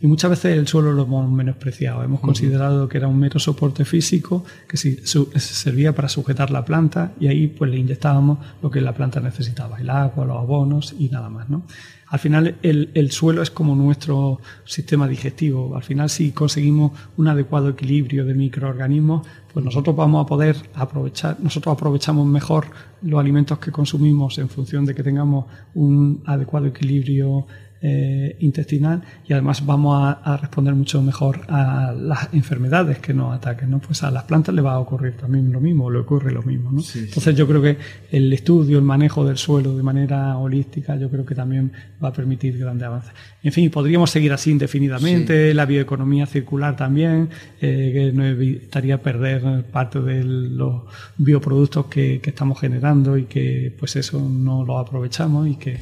Y 0.01 0.07
muchas 0.07 0.31
veces 0.31 0.57
el 0.57 0.67
suelo 0.67 0.91
lo 0.93 1.03
hemos 1.03 1.31
menospreciado. 1.31 2.03
Hemos 2.03 2.21
considerado 2.21 2.89
que 2.89 2.97
era 2.97 3.07
un 3.07 3.19
mero 3.19 3.39
soporte 3.39 3.85
físico 3.85 4.43
que 4.67 4.77
servía 4.77 5.93
para 5.93 6.09
sujetar 6.09 6.49
la 6.49 6.65
planta 6.65 7.13
y 7.19 7.27
ahí 7.27 7.47
pues 7.47 7.69
le 7.69 7.77
inyectábamos 7.77 8.39
lo 8.63 8.71
que 8.71 8.81
la 8.81 8.95
planta 8.95 9.19
necesitaba, 9.19 9.79
el 9.79 9.91
agua, 9.91 10.25
los 10.25 10.37
abonos 10.37 10.95
y 10.97 11.09
nada 11.09 11.29
más. 11.29 11.47
¿no? 11.47 11.67
Al 12.07 12.17
final 12.17 12.55
el, 12.63 12.89
el 12.95 13.11
suelo 13.11 13.43
es 13.43 13.51
como 13.51 13.75
nuestro 13.75 14.41
sistema 14.65 15.07
digestivo. 15.07 15.75
Al 15.75 15.83
final 15.83 16.09
si 16.09 16.31
conseguimos 16.31 16.93
un 17.15 17.27
adecuado 17.27 17.69
equilibrio 17.69 18.25
de 18.25 18.33
microorganismos, 18.33 19.27
pues 19.53 19.65
nosotros 19.65 19.95
vamos 19.95 20.23
a 20.23 20.27
poder 20.27 20.55
aprovechar, 20.73 21.37
nosotros 21.39 21.73
aprovechamos 21.73 22.25
mejor 22.25 22.67
los 23.01 23.19
alimentos 23.19 23.59
que 23.59 23.71
consumimos 23.71 24.37
en 24.37 24.49
función 24.49 24.85
de 24.85 24.95
que 24.95 25.03
tengamos 25.03 25.45
un 25.73 26.23
adecuado 26.25 26.67
equilibrio 26.67 27.45
eh, 27.83 28.35
intestinal 28.41 29.01
y 29.27 29.33
además 29.33 29.65
vamos 29.65 30.15
a, 30.23 30.37
responder 30.37 30.75
mucho 30.75 31.01
mejor 31.01 31.41
a 31.47 31.91
las 31.97 32.31
enfermedades 32.31 32.99
que 32.99 33.11
nos 33.11 33.35
ataquen. 33.35 33.71
¿no? 33.71 33.79
Pues 33.79 34.03
a 34.03 34.11
las 34.11 34.23
plantas 34.25 34.53
le 34.53 34.61
va 34.61 34.73
a 34.73 34.79
ocurrir 34.79 35.13
también 35.17 35.51
lo 35.51 35.59
mismo, 35.59 35.89
le 35.89 35.97
ocurre 35.97 36.31
lo 36.31 36.43
mismo. 36.43 36.71
¿no? 36.71 36.81
Entonces 36.93 37.35
yo 37.35 37.47
creo 37.47 37.59
que 37.59 37.77
el 38.11 38.31
estudio, 38.33 38.77
el 38.77 38.83
manejo 38.83 39.25
del 39.25 39.37
suelo 39.37 39.75
de 39.75 39.81
manera 39.81 40.37
holística, 40.37 40.95
yo 40.95 41.09
creo 41.09 41.25
que 41.25 41.33
también 41.33 41.71
va 42.03 42.09
a 42.09 42.13
permitir 42.13 42.55
grandes 42.59 42.87
avances. 42.87 43.13
En 43.41 43.51
fin, 43.51 43.71
podríamos 43.71 44.11
seguir 44.11 44.31
así 44.31 44.51
indefinidamente, 44.51 45.51
la 45.55 45.65
bioeconomía 45.65 46.27
circular 46.27 46.75
también, 46.75 47.29
eh, 47.61 47.91
que 47.93 48.11
nos 48.15 48.27
evitaría 48.27 49.01
perder 49.01 49.63
parte 49.71 49.99
de 50.01 50.23
los 50.23 50.83
bioproductos 51.17 51.87
que, 51.87 52.19
que 52.21 52.29
estamos 52.29 52.59
generando 52.59 53.17
y 53.17 53.23
que 53.23 53.75
pues 53.79 53.95
eso 53.95 54.19
no 54.19 54.63
lo 54.63 54.77
aprovechamos 54.77 55.47
y 55.47 55.55
que 55.55 55.79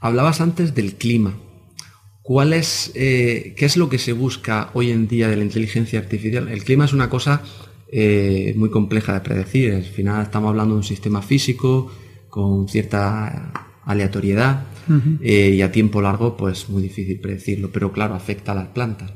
Hablabas 0.00 0.40
antes 0.40 0.74
del 0.74 0.94
clima. 0.94 1.34
¿Cuál 2.22 2.54
es, 2.54 2.90
eh, 2.94 3.54
¿Qué 3.54 3.66
es 3.66 3.76
lo 3.76 3.90
que 3.90 3.98
se 3.98 4.14
busca 4.14 4.70
hoy 4.72 4.90
en 4.90 5.08
día 5.08 5.28
de 5.28 5.36
la 5.36 5.44
inteligencia 5.44 5.98
artificial? 5.98 6.48
El 6.48 6.64
clima 6.64 6.86
es 6.86 6.94
una 6.94 7.10
cosa 7.10 7.42
eh, 7.92 8.54
muy 8.56 8.70
compleja 8.70 9.12
de 9.12 9.20
predecir. 9.20 9.74
Al 9.74 9.84
final 9.84 10.22
estamos 10.22 10.48
hablando 10.48 10.74
de 10.74 10.78
un 10.78 10.84
sistema 10.84 11.20
físico 11.20 11.92
con 12.30 12.66
cierta 12.66 13.52
aleatoriedad 13.84 14.64
eh, 15.20 15.50
y 15.54 15.60
a 15.60 15.70
tiempo 15.70 16.00
largo 16.00 16.34
pues 16.36 16.70
muy 16.70 16.82
difícil 16.82 17.20
predecirlo, 17.20 17.70
pero 17.70 17.92
claro, 17.92 18.14
afecta 18.14 18.52
a 18.52 18.54
las 18.54 18.68
plantas. 18.68 19.12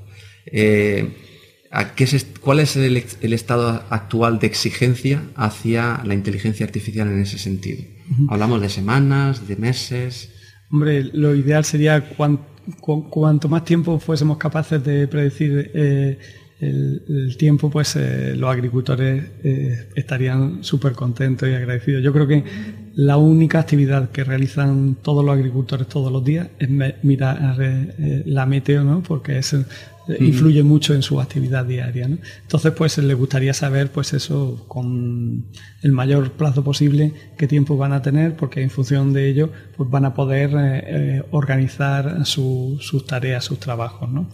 ¿Cuál 2.41 2.61
es 2.61 2.77
el, 2.77 3.33
estado 3.33 3.85
actual 3.89 4.39
de 4.39 4.47
exigencia 4.47 5.23
hacia 5.35 6.03
la 6.05 6.15
inteligencia 6.15 6.67
artificial 6.67 7.09
en 7.09 7.21
ese 7.21 7.39
sentido? 7.39 7.85
Hablamos 8.29 8.61
de 8.61 8.69
semanas, 8.69 9.49
de 9.49 9.57
meses. 9.57 10.31
Hombre, 10.71 11.05
lo 11.13 11.35
ideal 11.35 11.65
sería 11.65 12.05
cuanto 12.11 13.49
más 13.49 13.65
tiempo 13.65 13.99
fuésemos 13.99 14.37
capaces 14.37 14.85
de 14.85 15.09
predecir 15.09 15.71
eh, 15.73 16.19
el, 16.61 17.37
tiempo, 17.39 17.71
pues 17.71 17.97
eh, 17.97 18.35
los 18.37 18.51
agricultores 18.51 19.25
eh, 19.45 19.89
estarían 19.95 20.63
súper 20.63 20.93
contentos 20.93 21.49
y 21.49 21.55
agradecidos. 21.55 22.03
Yo 22.03 22.13
creo 22.13 22.27
que 22.27 22.45
la 22.97 23.17
única 23.17 23.61
actividad 23.61 24.11
que 24.11 24.25
realizan 24.25 24.97
todos 25.01 25.25
los 25.25 25.35
agricultores 25.35 25.87
todos 25.87 26.13
los 26.13 26.23
días 26.23 26.49
es 26.59 26.69
mirar 27.03 27.57
la 28.27 28.45
meteo, 28.45 28.85
¿no? 28.85 29.03
Porque 29.03 29.39
es 29.39 29.57
influye 30.21 30.63
mucho 30.63 30.95
en 30.95 31.03
su 31.03 31.21
actividad 31.21 31.65
diaria. 31.65 32.09
¿no? 32.09 32.19
Entonces, 32.43 32.73
pues 32.73 32.99
les 32.99 33.17
gustaría 33.17 33.53
saber, 33.53 33.91
pues 33.91 34.13
eso, 34.13 34.65
con 34.69 35.47
el 35.83 35.93
mayor 35.93 36.33
plazo 36.33 36.65
posible, 36.65 37.13
qué 37.37 37.47
tiempo 37.47 37.77
van 37.77 37.93
a 37.93 38.03
tener, 38.03 38.37
porque 38.37 38.63
en 38.63 38.71
función 38.71 39.13
de 39.13 39.29
ello, 39.29 39.51
pues 39.77 39.91
van 39.91 40.05
a 40.05 40.15
poder 40.15 40.51
eh, 40.55 40.85
eh, 40.87 41.23
organizar 41.31 42.25
sus 42.27 43.07
tareas, 43.07 43.45
sus 43.45 43.59
trabajos, 43.59 44.11
¿no? 44.11 44.29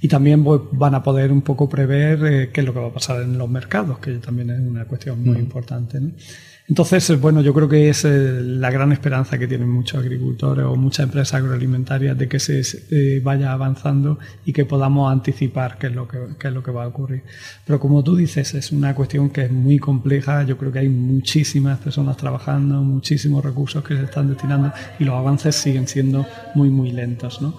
Y 0.00 0.08
también 0.08 0.44
pues, 0.44 0.60
van 0.72 0.94
a 0.94 1.02
poder 1.02 1.32
un 1.32 1.42
poco 1.42 1.68
prever 1.68 2.24
eh, 2.24 2.50
qué 2.52 2.60
es 2.60 2.66
lo 2.66 2.72
que 2.72 2.80
va 2.80 2.88
a 2.88 2.92
pasar 2.92 3.22
en 3.22 3.36
los 3.36 3.48
mercados, 3.48 3.98
que 3.98 4.12
también 4.14 4.50
es 4.50 4.60
una 4.60 4.84
cuestión 4.84 5.24
muy 5.24 5.38
importante, 5.38 6.00
¿no? 6.00 6.12
Entonces, 6.68 7.18
bueno, 7.18 7.40
yo 7.40 7.54
creo 7.54 7.66
que 7.66 7.88
es 7.88 8.04
eh, 8.04 8.42
la 8.42 8.70
gran 8.70 8.92
esperanza 8.92 9.38
que 9.38 9.48
tienen 9.48 9.70
muchos 9.70 10.00
agricultores 10.00 10.66
o 10.66 10.76
muchas 10.76 11.04
empresas 11.04 11.34
agroalimentarias 11.34 12.16
de 12.18 12.28
que 12.28 12.38
se 12.38 12.60
eh, 12.90 13.22
vaya 13.24 13.52
avanzando 13.52 14.18
y 14.44 14.52
que 14.52 14.66
podamos 14.66 15.10
anticipar 15.10 15.78
qué 15.78 15.86
es, 15.86 15.94
lo 15.94 16.06
que, 16.06 16.18
qué 16.38 16.48
es 16.48 16.54
lo 16.54 16.62
que 16.62 16.70
va 16.70 16.84
a 16.84 16.88
ocurrir. 16.88 17.22
Pero 17.64 17.80
como 17.80 18.04
tú 18.04 18.16
dices, 18.16 18.52
es 18.52 18.70
una 18.70 18.94
cuestión 18.94 19.30
que 19.30 19.44
es 19.44 19.50
muy 19.50 19.78
compleja. 19.78 20.42
Yo 20.42 20.58
creo 20.58 20.70
que 20.70 20.80
hay 20.80 20.90
muchísimas 20.90 21.78
personas 21.78 22.18
trabajando, 22.18 22.82
muchísimos 22.82 23.42
recursos 23.42 23.82
que 23.82 23.96
se 23.96 24.04
están 24.04 24.28
destinando 24.28 24.70
y 24.98 25.04
los 25.04 25.14
avances 25.14 25.56
siguen 25.56 25.88
siendo 25.88 26.26
muy, 26.54 26.68
muy 26.68 26.92
lentos. 26.92 27.40
¿no? 27.40 27.54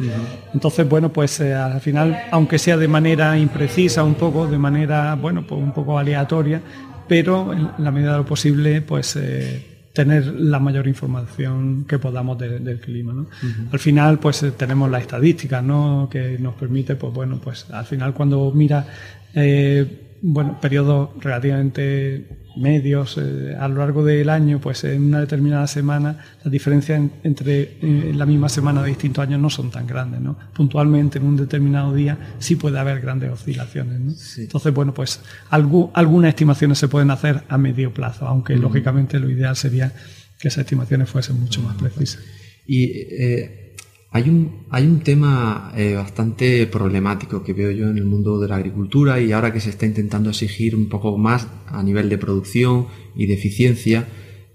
Entonces, 0.53 0.87
bueno, 0.87 1.11
pues 1.11 1.39
eh, 1.39 1.55
al 1.55 1.81
final, 1.81 2.15
aunque 2.29 2.59
sea 2.59 2.77
de 2.77 2.87
manera 2.87 3.39
imprecisa 3.39 4.03
un 4.03 4.13
poco, 4.13 4.45
de 4.45 4.59
manera, 4.59 5.15
bueno, 5.15 5.47
pues 5.47 5.59
un 5.59 5.73
poco 5.73 5.97
aleatoria, 5.97 6.61
pero 7.09 7.51
en 7.51 7.83
la 7.83 7.91
medida 7.91 8.13
de 8.13 8.17
lo 8.19 8.25
posible, 8.25 8.81
pues 8.81 9.17
eh, 9.17 9.65
tener 9.91 10.27
la 10.27 10.59
mayor 10.59 10.87
información 10.87 11.85
que 11.85 11.99
podamos 11.99 12.37
del 12.37 12.79
clima. 12.79 13.11
¿no? 13.11 13.27
Al 13.71 13.79
final, 13.79 14.19
pues 14.19 14.43
eh, 14.43 14.51
tenemos 14.51 14.89
la 14.89 14.99
estadística, 14.99 15.61
¿no? 15.61 16.07
Que 16.09 16.37
nos 16.39 16.53
permite, 16.53 16.95
pues 16.95 17.11
bueno, 17.11 17.39
pues 17.43 17.69
al 17.71 17.85
final 17.85 18.13
cuando 18.13 18.51
mira 18.53 18.85
eh, 19.33 20.08
bueno, 20.21 20.59
periodos 20.59 21.11
relativamente 21.19 22.39
medios 22.57 23.17
eh, 23.17 23.55
a 23.57 23.67
lo 23.67 23.75
largo 23.75 24.03
del 24.03 24.29
año, 24.29 24.59
pues 24.59 24.83
en 24.83 25.03
una 25.03 25.19
determinada 25.21 25.67
semana 25.67 26.17
las 26.43 26.51
diferencias 26.51 27.01
entre 27.23 27.77
eh, 27.81 28.11
la 28.13 28.25
misma 28.25 28.49
semana 28.49 28.81
de 28.81 28.89
distintos 28.89 29.21
años 29.21 29.39
no 29.39 29.49
son 29.49 29.71
tan 29.71 29.87
grandes. 29.87 30.21
¿no? 30.21 30.37
Puntualmente 30.53 31.19
en 31.19 31.25
un 31.25 31.37
determinado 31.37 31.93
día 31.93 32.17
sí 32.39 32.55
puede 32.55 32.79
haber 32.79 33.01
grandes 33.01 33.31
oscilaciones. 33.31 33.99
¿no? 33.99 34.13
Entonces, 34.37 34.73
bueno, 34.73 34.93
pues 34.93 35.21
algunas 35.49 36.29
estimaciones 36.29 36.77
se 36.77 36.87
pueden 36.87 37.11
hacer 37.11 37.43
a 37.47 37.57
medio 37.57 37.93
plazo, 37.93 38.27
aunque 38.27 38.55
lógicamente 38.55 39.19
lo 39.19 39.29
ideal 39.29 39.55
sería 39.55 39.93
que 40.39 40.47
esas 40.47 40.59
estimaciones 40.59 41.09
fuesen 41.09 41.39
mucho 41.39 41.61
más 41.61 41.75
precisas. 41.75 42.21
Y 42.65 42.85
eh, 42.85 43.68
hay 44.11 44.23
un, 44.29 44.65
hay 44.71 44.87
un 44.87 45.01
tema 45.01 45.71
eh, 45.75 45.93
bastante 45.93 46.65
problemático 46.65 47.43
que 47.43 47.53
veo 47.53 47.71
yo 47.71 47.89
en 47.89 47.97
el 47.97 48.05
mundo 48.05 48.39
de 48.39 48.47
la 48.47 48.55
agricultura 48.55 49.19
y 49.19 49.31
ahora 49.31 49.53
que 49.53 49.59
se 49.59 49.69
está 49.69 49.85
intentando 49.85 50.31
exigir 50.31 50.75
un 50.75 50.89
poco 50.89 51.17
más 51.17 51.47
a 51.67 51.83
nivel 51.83 52.09
de 52.09 52.17
producción 52.17 52.87
y 53.15 53.27
de 53.27 53.35
eficiencia 53.35 54.07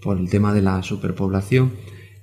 por 0.02 0.18
el 0.18 0.28
tema 0.28 0.52
de 0.52 0.60
la 0.60 0.82
superpoblación, 0.82 1.72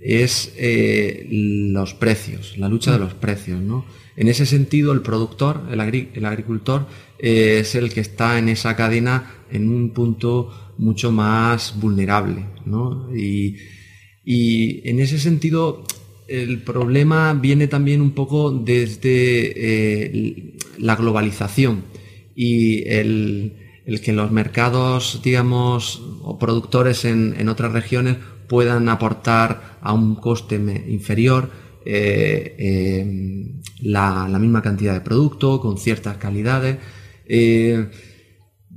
es 0.01 0.53
eh, 0.57 1.27
los 1.29 1.93
precios, 1.93 2.57
la 2.57 2.67
lucha 2.67 2.91
de 2.91 2.99
los 2.99 3.13
precios. 3.13 3.61
¿no? 3.61 3.85
En 4.17 4.27
ese 4.27 4.45
sentido, 4.45 4.91
el 4.91 5.01
productor, 5.01 5.61
el, 5.71 5.79
el 6.13 6.25
agricultor, 6.25 6.87
eh, 7.17 7.59
es 7.61 7.75
el 7.75 7.93
que 7.93 8.01
está 8.01 8.39
en 8.39 8.49
esa 8.49 8.75
cadena 8.75 9.35
en 9.51 9.69
un 9.69 9.91
punto 9.91 10.73
mucho 10.77 11.11
más 11.11 11.79
vulnerable. 11.79 12.45
¿no? 12.65 13.09
Y, 13.15 13.57
y 14.25 14.87
en 14.89 14.99
ese 14.99 15.17
sentido, 15.17 15.85
el 16.31 16.61
problema 16.61 17.33
viene 17.33 17.67
también 17.67 18.01
un 18.01 18.11
poco 18.11 18.51
desde 18.51 19.03
eh, 19.55 20.53
la 20.77 20.95
globalización 20.95 21.83
y 22.35 22.87
el, 22.87 23.53
que 24.03 24.13
los 24.13 24.31
mercados, 24.31 25.19
digamos, 25.23 26.01
o 26.21 26.39
productores 26.39 27.03
en, 27.05 27.47
otras 27.49 27.73
regiones 27.73 28.17
puedan 28.47 28.87
aportar 28.89 29.77
a 29.81 29.93
un 29.93 30.15
coste 30.15 30.55
inferior 30.87 31.49
eh, 31.85 32.55
eh, 32.57 33.51
la, 33.81 34.27
misma 34.39 34.61
cantidad 34.61 34.93
de 34.93 35.01
producto 35.01 35.59
con 35.59 35.77
ciertas 35.77 36.17
calidades. 36.17 36.77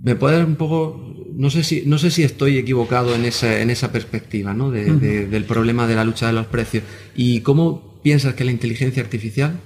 ¿Me 0.04 0.16
puedes 0.16 0.46
un 0.46 0.56
poco, 0.56 1.00
no 1.34 1.48
sé 1.48 1.64
si, 1.64 1.84
no 1.86 1.96
sé 1.96 2.10
si 2.10 2.22
estoy 2.24 2.58
equivocado 2.58 3.14
en 3.14 3.24
esa, 3.24 3.62
en 3.62 3.70
esa 3.70 3.90
perspectiva, 3.90 4.52
¿no? 4.52 4.70
del 4.70 5.44
problema 5.44 5.86
de 5.86 5.94
la 5.94 6.04
lucha 6.04 6.26
de 6.26 6.34
los 6.34 6.46
precios. 6.46 6.84
¿Y 7.16 7.40
cómo 7.40 7.94
piensas 8.02 8.34
que 8.34 8.44
la 8.44 8.52
inteligencia 8.52 9.02
artificial, 9.02 9.60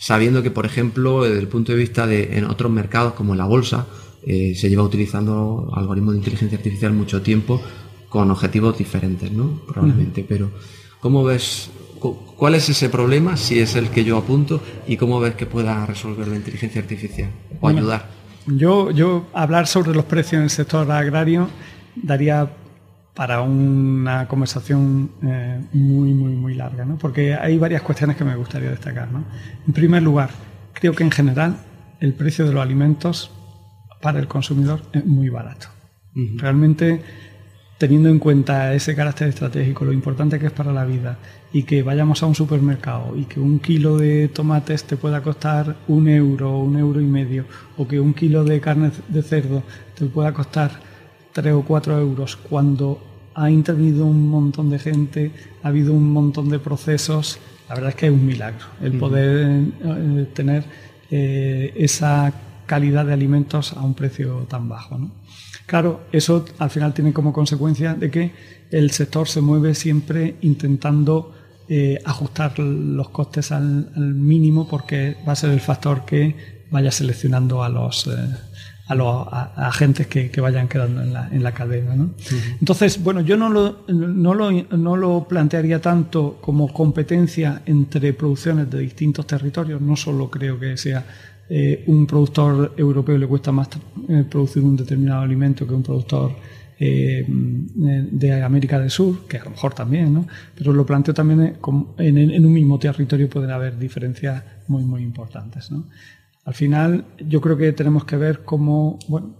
sabiendo 0.00 0.42
que, 0.42 0.50
por 0.50 0.66
ejemplo, 0.66 1.22
desde 1.22 1.38
el 1.38 1.46
punto 1.46 1.70
de 1.70 1.78
vista 1.78 2.04
de 2.08 2.36
en 2.36 2.46
otros 2.46 2.70
mercados 2.72 3.12
como 3.12 3.36
la 3.36 3.44
bolsa, 3.44 3.86
eh, 4.26 4.56
se 4.56 4.68
lleva 4.68 4.82
utilizando 4.82 5.70
algoritmos 5.72 6.14
de 6.14 6.18
inteligencia 6.18 6.58
artificial 6.58 6.92
mucho 6.92 7.22
tiempo 7.22 7.62
con 8.08 8.28
objetivos 8.32 8.76
diferentes, 8.76 9.30
¿no? 9.30 9.62
Probablemente, 9.68 10.26
pero 10.28 10.50
¿cómo 10.98 11.22
ves, 11.22 11.70
cuál 12.00 12.56
es 12.56 12.68
ese 12.68 12.88
problema, 12.88 13.36
si 13.36 13.60
es 13.60 13.76
el 13.76 13.90
que 13.90 14.02
yo 14.02 14.16
apunto, 14.16 14.60
y 14.88 14.96
cómo 14.96 15.20
ves 15.20 15.36
que 15.36 15.46
pueda 15.46 15.86
resolver 15.86 16.26
la 16.26 16.34
inteligencia 16.34 16.80
artificial 16.80 17.30
o 17.60 17.68
ayudar? 17.68 18.25
Yo, 18.46 18.90
yo 18.90 19.26
hablar 19.32 19.66
sobre 19.66 19.92
los 19.92 20.04
precios 20.04 20.34
en 20.34 20.44
el 20.44 20.50
sector 20.50 20.90
agrario 20.90 21.48
daría 21.96 22.48
para 23.14 23.40
una 23.40 24.28
conversación 24.28 25.10
eh, 25.22 25.60
muy, 25.72 26.12
muy, 26.12 26.34
muy 26.34 26.54
larga, 26.54 26.84
¿no? 26.84 26.98
porque 26.98 27.34
hay 27.34 27.56
varias 27.58 27.82
cuestiones 27.82 28.16
que 28.16 28.24
me 28.24 28.36
gustaría 28.36 28.70
destacar. 28.70 29.10
¿no? 29.10 29.24
En 29.66 29.72
primer 29.72 30.02
lugar, 30.02 30.30
creo 30.74 30.92
que 30.92 31.02
en 31.02 31.10
general 31.10 31.56
el 32.00 32.12
precio 32.12 32.46
de 32.46 32.52
los 32.52 32.62
alimentos 32.62 33.32
para 34.02 34.18
el 34.18 34.28
consumidor 34.28 34.82
es 34.92 35.04
muy 35.04 35.28
barato. 35.28 35.68
Realmente 36.14 37.02
teniendo 37.78 38.08
en 38.08 38.18
cuenta 38.18 38.72
ese 38.74 38.94
carácter 38.94 39.28
estratégico, 39.28 39.84
lo 39.84 39.92
importante 39.92 40.38
que 40.38 40.46
es 40.46 40.52
para 40.52 40.72
la 40.72 40.84
vida 40.84 41.18
y 41.52 41.64
que 41.64 41.82
vayamos 41.82 42.22
a 42.22 42.26
un 42.26 42.34
supermercado 42.34 43.16
y 43.16 43.24
que 43.24 43.38
un 43.38 43.58
kilo 43.58 43.98
de 43.98 44.28
tomates 44.28 44.84
te 44.84 44.96
pueda 44.96 45.22
costar 45.22 45.76
un 45.88 46.08
euro, 46.08 46.58
un 46.58 46.78
euro 46.78 47.00
y 47.00 47.04
medio, 47.04 47.44
o 47.76 47.86
que 47.86 48.00
un 48.00 48.14
kilo 48.14 48.44
de 48.44 48.60
carne 48.60 48.90
de 49.08 49.22
cerdo 49.22 49.62
te 49.94 50.06
pueda 50.06 50.32
costar 50.32 50.70
tres 51.32 51.52
o 51.52 51.62
cuatro 51.62 51.98
euros, 51.98 52.36
cuando 52.36 52.98
ha 53.34 53.50
intervenido 53.50 54.06
un 54.06 54.30
montón 54.30 54.70
de 54.70 54.78
gente, 54.78 55.30
ha 55.62 55.68
habido 55.68 55.92
un 55.92 56.10
montón 56.10 56.48
de 56.48 56.58
procesos, 56.58 57.38
la 57.68 57.74
verdad 57.74 57.90
es 57.90 57.96
que 57.96 58.06
es 58.06 58.12
un 58.12 58.24
milagro 58.24 58.64
el 58.80 58.92
poder 58.98 59.64
eh, 59.84 60.26
tener 60.32 60.64
eh, 61.10 61.74
esa 61.76 62.32
calidad 62.64 63.04
de 63.04 63.12
alimentos 63.12 63.74
a 63.74 63.82
un 63.82 63.94
precio 63.94 64.46
tan 64.48 64.68
bajo. 64.68 64.96
¿no? 64.98 65.10
Claro, 65.66 66.06
eso 66.12 66.44
al 66.58 66.70
final 66.70 66.94
tiene 66.94 67.12
como 67.12 67.32
consecuencia 67.32 67.94
de 67.94 68.10
que 68.10 68.32
el 68.70 68.92
sector 68.92 69.28
se 69.28 69.40
mueve 69.40 69.74
siempre 69.74 70.36
intentando 70.42 71.34
eh, 71.68 71.98
ajustar 72.04 72.58
los 72.60 73.08
costes 73.08 73.50
al, 73.50 73.90
mínimo 73.96 74.68
porque 74.68 75.16
va 75.26 75.32
a 75.32 75.36
ser 75.36 75.50
el 75.50 75.60
factor 75.60 76.04
que 76.04 76.62
vaya 76.70 76.92
seleccionando 76.92 77.64
a 77.64 77.68
los, 77.68 78.06
eh, 78.06 78.10
a 78.86 78.94
los 78.94 79.26
agentes 79.56 80.06
que, 80.06 80.30
vayan 80.40 80.68
quedando 80.68 81.02
en 81.02 81.12
la, 81.12 81.28
en 81.28 81.42
la 81.42 81.52
cadena. 81.52 81.96
¿no? 81.96 82.10
Entonces, 82.60 83.02
bueno, 83.02 83.20
yo 83.20 83.36
no 83.36 83.48
lo, 83.48 83.84
no, 83.88 84.34
lo, 84.34 84.52
no 84.52 84.96
lo 84.96 85.26
plantearía 85.26 85.80
tanto 85.80 86.38
como 86.40 86.72
competencia 86.72 87.62
entre 87.66 88.12
producciones 88.12 88.70
de 88.70 88.78
distintos 88.78 89.26
territorios, 89.26 89.80
no 89.80 89.96
solo 89.96 90.30
creo 90.30 90.60
que 90.60 90.76
sea 90.76 91.04
eh, 91.48 91.84
un 91.86 92.06
productor 92.06 92.74
europeo 92.76 93.16
le 93.16 93.26
cuesta 93.26 93.52
más 93.52 93.68
eh, 94.08 94.24
producir 94.28 94.64
un 94.64 94.76
determinado 94.76 95.22
alimento 95.22 95.66
que 95.66 95.74
un 95.74 95.82
productor 95.82 96.32
eh, 96.78 97.24
de 97.26 98.42
América 98.42 98.78
del 98.80 98.90
Sur, 98.90 99.26
que 99.28 99.38
a 99.38 99.44
lo 99.44 99.50
mejor 99.50 99.72
también, 99.72 100.12
¿no? 100.12 100.26
pero 100.56 100.72
lo 100.72 100.84
planteo 100.84 101.14
también 101.14 101.56
en, 101.98 102.46
un 102.46 102.52
mismo 102.52 102.78
territorio 102.78 103.30
pueden 103.30 103.50
haber 103.50 103.78
diferencias 103.78 104.42
muy, 104.66 104.82
muy 104.82 105.02
importantes. 105.02 105.70
¿no? 105.70 105.84
Al 106.44 106.54
final, 106.54 107.04
yo 107.26 107.40
creo 107.40 107.56
que 107.56 107.72
tenemos 107.72 108.04
que 108.04 108.16
ver 108.16 108.40
cómo, 108.44 108.98
bueno, 109.08 109.36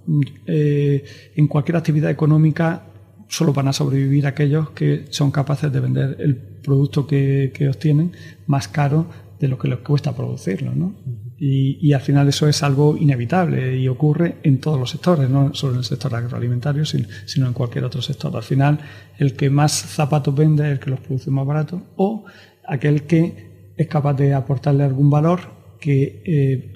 en 0.47 1.47
cualquier 1.49 1.77
actividad 1.77 2.11
económica 2.11 2.85
solo 3.29 3.53
van 3.53 3.69
a 3.69 3.73
sobrevivir 3.73 4.27
aquellos 4.27 4.71
que 4.71 5.07
son 5.11 5.31
capaces 5.31 5.73
de 5.73 5.81
vender 5.81 6.17
el 6.21 6.37
producto 6.37 7.07
que, 7.07 7.53
que 7.53 7.69
obtienen 7.69 8.13
más 8.47 8.69
caro 8.69 9.07
de 9.41 9.49
lo 9.49 9.59
que 9.59 9.69
les 9.69 9.81
cuesta 9.81 10.15
producirlo. 10.15 10.73
¿no? 10.75 10.95
Y, 11.39 11.93
al 11.93 12.01
final 12.01 12.29
eso 12.29 12.49
es 12.49 12.63
algo 12.63 12.97
inevitable 12.97 13.77
y 13.77 13.89
ocurre 13.89 14.37
en 14.43 14.59
todos 14.59 14.81
los 14.81 14.91
sectores, 14.91 15.29
no 15.29 15.53
solo 15.55 15.75
en 15.75 15.79
el 15.81 15.85
sector 15.85 16.15
agroalimentario, 16.15 16.87
sino, 16.87 17.47
en 17.47 17.53
cualquier 17.53 17.85
otro 17.85 18.01
sector. 18.01 18.35
Al 18.35 18.43
final, 18.43 18.79
el 19.19 19.35
que 19.35 19.51
más 19.51 19.73
zapatos 19.73 20.35
vende 20.35 20.65
es 20.65 20.73
el 20.73 20.81
que 20.81 20.91
los 20.91 21.01
produce 21.01 21.31
más 21.31 21.47
barato 21.47 21.83
o 21.97 22.25
aquel 22.67 23.03
que 23.03 23.73
es 23.77 23.87
capaz 23.87 24.15
de 24.15 24.33
aportarle 24.33 24.85
algún 24.85 25.11
valor 25.11 25.57
que 25.79 26.23
eh, 26.25 26.73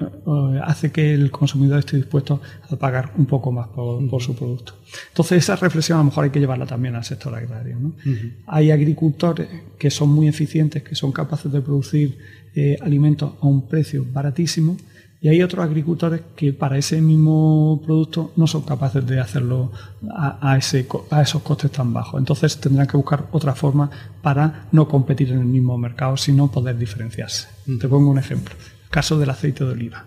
hace 0.63 0.93
que 0.93 1.15
el 1.15 1.31
consumidor 1.31 1.79
esté 1.79 1.97
dispuesto 1.97 2.41
a 2.69 2.77
pagar 2.77 3.13
un 3.17 3.27
poco 3.27 3.51
más 3.51 3.69
por, 3.69 4.23
su 4.23 4.37
producto. 4.37 4.75
Entonces, 5.09 5.39
esa 5.39 5.57
reflexión 5.57 5.97
a 5.97 6.01
lo 6.01 6.07
mejor 6.07 6.25
hay 6.25 6.31
que 6.31 6.41
llevarla 6.41 6.67
también 6.67 6.95
al 6.95 7.05
sector 7.05 7.35
agrario. 7.35 7.79
Hay 8.47 8.71
agricultores 8.71 9.49
que 9.79 9.91
son 9.91 10.11
muy 10.11 10.29
eficientes, 10.29 10.83
que 10.83 10.95
son 10.95 11.13
capaces 11.13 11.51
de 11.51 11.61
producir 11.61 12.19
eh, 12.55 12.77
alimentos 12.81 13.33
a 13.41 13.47
un 13.47 13.69
precio 13.69 14.05
baratísimo 14.13 14.77
y 15.23 15.29
hay 15.29 15.43
otros 15.43 15.63
agricultores 15.65 16.23
que 16.35 16.55
para 16.55 16.79
ese 16.79 17.01
mismo 17.03 17.83
producto 17.85 18.33
no 18.37 18.47
son 18.47 18.63
capaces 18.63 19.07
de 19.07 19.21
hacerlo 19.21 19.71
a, 20.17 20.57
ese, 20.57 20.87
a 21.11 21.21
esos 21.21 21.43
costes 21.43 21.71
tan 21.71 21.93
bajos. 21.93 22.19
Entonces 22.19 22.59
tendrán 22.59 22.87
que 22.87 22.97
buscar 22.97 23.27
otra 23.31 23.55
forma 23.55 23.91
para 24.23 24.69
no 24.73 24.89
competir 24.89 25.31
en 25.33 25.41
el 25.41 25.45
mismo 25.45 25.77
mercado, 25.77 26.17
sino 26.17 26.51
poder 26.51 26.79
diferenciarse. 26.79 27.49
Te 27.79 27.87
pongo 27.87 28.11
un 28.11 28.19
ejemplo. 28.19 28.55
El 28.85 28.89
caso 28.89 29.19
del 29.19 29.29
aceite 29.29 29.63
de 29.63 29.73
oliva. 29.73 30.07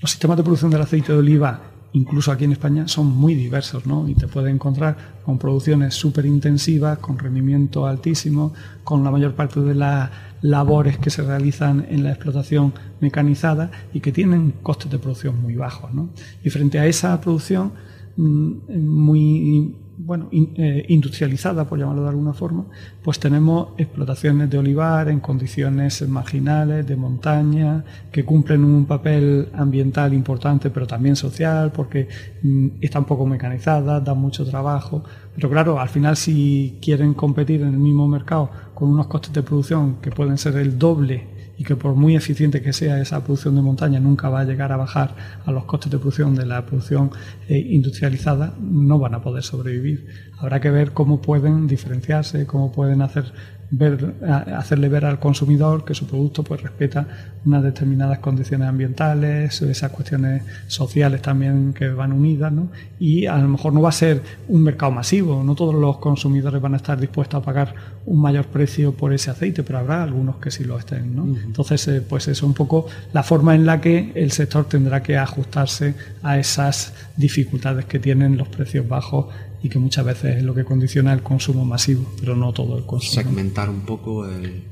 Los 0.00 0.12
sistemas 0.12 0.36
de 0.36 0.44
producción 0.44 0.70
del 0.70 0.82
aceite 0.82 1.12
de 1.12 1.18
oliva 1.18 1.71
incluso 1.92 2.32
aquí 2.32 2.44
en 2.44 2.52
España, 2.52 2.88
son 2.88 3.06
muy 3.06 3.34
diversos, 3.34 3.86
¿no? 3.86 4.08
Y 4.08 4.14
te 4.14 4.26
puedes 4.26 4.52
encontrar 4.52 4.96
con 5.24 5.38
producciones 5.38 5.94
súper 5.94 6.26
intensivas, 6.26 6.98
con 6.98 7.18
rendimiento 7.18 7.86
altísimo, 7.86 8.52
con 8.84 9.04
la 9.04 9.10
mayor 9.10 9.34
parte 9.34 9.60
de 9.60 9.74
las 9.74 10.10
labores 10.40 10.98
que 10.98 11.10
se 11.10 11.22
realizan 11.22 11.86
en 11.88 12.02
la 12.02 12.10
explotación 12.10 12.72
mecanizada 13.00 13.70
y 13.92 14.00
que 14.00 14.12
tienen 14.12 14.54
costes 14.62 14.90
de 14.90 14.98
producción 14.98 15.40
muy 15.40 15.54
bajos, 15.54 15.92
¿no? 15.92 16.08
Y 16.42 16.50
frente 16.50 16.78
a 16.78 16.86
esa 16.86 17.20
producción 17.20 17.72
mm, 18.16 18.52
muy 18.78 19.76
bueno, 20.04 20.28
eh, 20.32 20.84
industrializada, 20.88 21.64
por 21.66 21.78
llamarlo 21.78 22.02
de 22.02 22.08
alguna 22.08 22.32
forma, 22.32 22.64
pues 23.02 23.18
tenemos 23.18 23.68
explotaciones 23.78 24.50
de 24.50 24.58
olivar 24.58 25.08
en 25.08 25.20
condiciones 25.20 26.06
marginales, 26.08 26.86
de 26.86 26.96
montaña, 26.96 27.84
que 28.10 28.24
cumplen 28.24 28.64
un 28.64 28.86
papel 28.86 29.48
ambiental 29.54 30.12
importante, 30.12 30.70
pero 30.70 30.86
también 30.86 31.14
social, 31.14 31.72
porque 31.72 32.08
mm, 32.42 32.68
están 32.80 33.04
poco 33.04 33.26
mecanizadas, 33.26 34.04
dan 34.04 34.18
mucho 34.18 34.44
trabajo. 34.44 35.04
Pero 35.34 35.48
claro, 35.48 35.78
al 35.78 35.88
final 35.88 36.16
si 36.16 36.78
quieren 36.82 37.14
competir 37.14 37.62
en 37.62 37.68
el 37.68 37.78
mismo 37.78 38.08
mercado 38.08 38.50
con 38.74 38.88
unos 38.88 39.06
costes 39.06 39.32
de 39.32 39.42
producción 39.42 39.96
que 40.02 40.10
pueden 40.10 40.36
ser 40.36 40.56
el 40.56 40.78
doble 40.78 41.31
y 41.62 41.64
que 41.64 41.76
por 41.76 41.94
muy 41.94 42.16
eficiente 42.16 42.60
que 42.60 42.72
sea 42.72 43.00
esa 43.00 43.22
producción 43.22 43.54
de 43.54 43.62
montaña 43.62 44.00
nunca 44.00 44.28
va 44.28 44.40
a 44.40 44.44
llegar 44.44 44.72
a 44.72 44.76
bajar 44.76 45.14
a 45.46 45.52
los 45.52 45.64
costes 45.64 45.92
de 45.92 45.98
producción 45.98 46.34
de 46.34 46.44
la 46.44 46.66
producción 46.66 47.12
eh, 47.48 47.56
industrializada, 47.56 48.56
no 48.60 48.98
van 48.98 49.14
a 49.14 49.22
poder 49.22 49.44
sobrevivir. 49.44 50.08
Habrá 50.38 50.60
que 50.60 50.72
ver 50.72 50.90
cómo 50.90 51.22
pueden 51.22 51.68
diferenciarse, 51.68 52.46
cómo 52.46 52.72
pueden 52.72 53.00
hacer 53.00 53.32
ver, 53.72 54.14
hacerle 54.54 54.88
ver 54.88 55.06
al 55.06 55.18
consumidor 55.18 55.84
que 55.84 55.94
su 55.94 56.06
producto 56.06 56.44
pues 56.44 56.62
respeta 56.62 57.06
unas 57.44 57.62
determinadas 57.62 58.18
condiciones 58.18 58.68
ambientales, 58.68 59.60
esas 59.62 59.90
cuestiones 59.90 60.42
sociales 60.66 61.22
también 61.22 61.72
que 61.72 61.88
van 61.88 62.12
unidas, 62.12 62.52
¿no? 62.52 62.68
Y 63.00 63.26
a 63.26 63.38
lo 63.38 63.48
mejor 63.48 63.72
no 63.72 63.80
va 63.80 63.88
a 63.88 63.92
ser 63.92 64.22
un 64.48 64.62
mercado 64.62 64.92
masivo, 64.92 65.42
no 65.42 65.54
todos 65.54 65.74
los 65.74 65.96
consumidores 65.96 66.60
van 66.60 66.74
a 66.74 66.76
estar 66.76 67.00
dispuestos 67.00 67.40
a 67.40 67.44
pagar 67.44 67.74
un 68.04 68.20
mayor 68.20 68.44
precio 68.46 68.92
por 68.92 69.14
ese 69.14 69.30
aceite, 69.30 69.62
pero 69.62 69.78
habrá 69.78 70.02
algunos 70.02 70.36
que 70.36 70.50
sí 70.50 70.64
lo 70.64 70.78
estén, 70.78 71.16
¿no? 71.16 71.24
Entonces, 71.42 71.88
eh, 71.88 72.02
pues 72.06 72.24
eso 72.24 72.30
es 72.32 72.42
un 72.42 72.54
poco 72.54 72.86
la 73.14 73.22
forma 73.22 73.54
en 73.54 73.64
la 73.64 73.80
que 73.80 74.12
el 74.14 74.32
sector 74.32 74.66
tendrá 74.66 75.02
que 75.02 75.16
ajustarse 75.16 75.94
a 76.22 76.38
esas 76.38 76.92
dificultades 77.16 77.86
que 77.86 77.98
tienen 77.98 78.36
los 78.36 78.48
precios 78.48 78.86
bajos 78.86 79.26
y 79.62 79.68
que 79.68 79.78
muchas 79.78 80.04
veces 80.04 80.38
es 80.38 80.42
lo 80.42 80.54
que 80.54 80.64
condiciona 80.64 81.12
el 81.12 81.22
consumo 81.22 81.64
masivo, 81.64 82.04
pero 82.18 82.34
no 82.34 82.52
todo 82.52 82.76
el 82.76 82.84
consumo. 82.84 83.22
Segmentar 83.22 83.70
un 83.70 83.80
poco 83.82 84.26
el... 84.28 84.64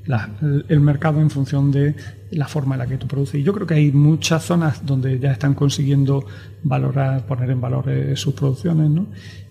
el, 0.69 0.81
mercado 0.81 1.21
en 1.21 1.31
función 1.31 1.71
de 1.71 1.95
la 2.33 2.49
forma 2.49 2.75
en 2.75 2.81
la 2.81 2.87
que 2.87 2.97
tú 2.97 3.07
produces. 3.07 3.37
Y 3.37 3.43
yo 3.45 3.53
creo 3.53 3.67
que 3.67 3.75
hay 3.75 3.93
muchas 3.93 4.45
zonas 4.45 4.85
donde 4.85 5.19
ya 5.19 5.31
están 5.31 5.55
consiguiendo 5.55 6.25
valorar, 6.63 7.25
poner 7.27 7.51
en 7.51 7.61
valor 7.61 7.89
eh, 7.89 8.17
sus 8.17 8.35
producciones, 8.35 8.91
¿no? 8.91 9.07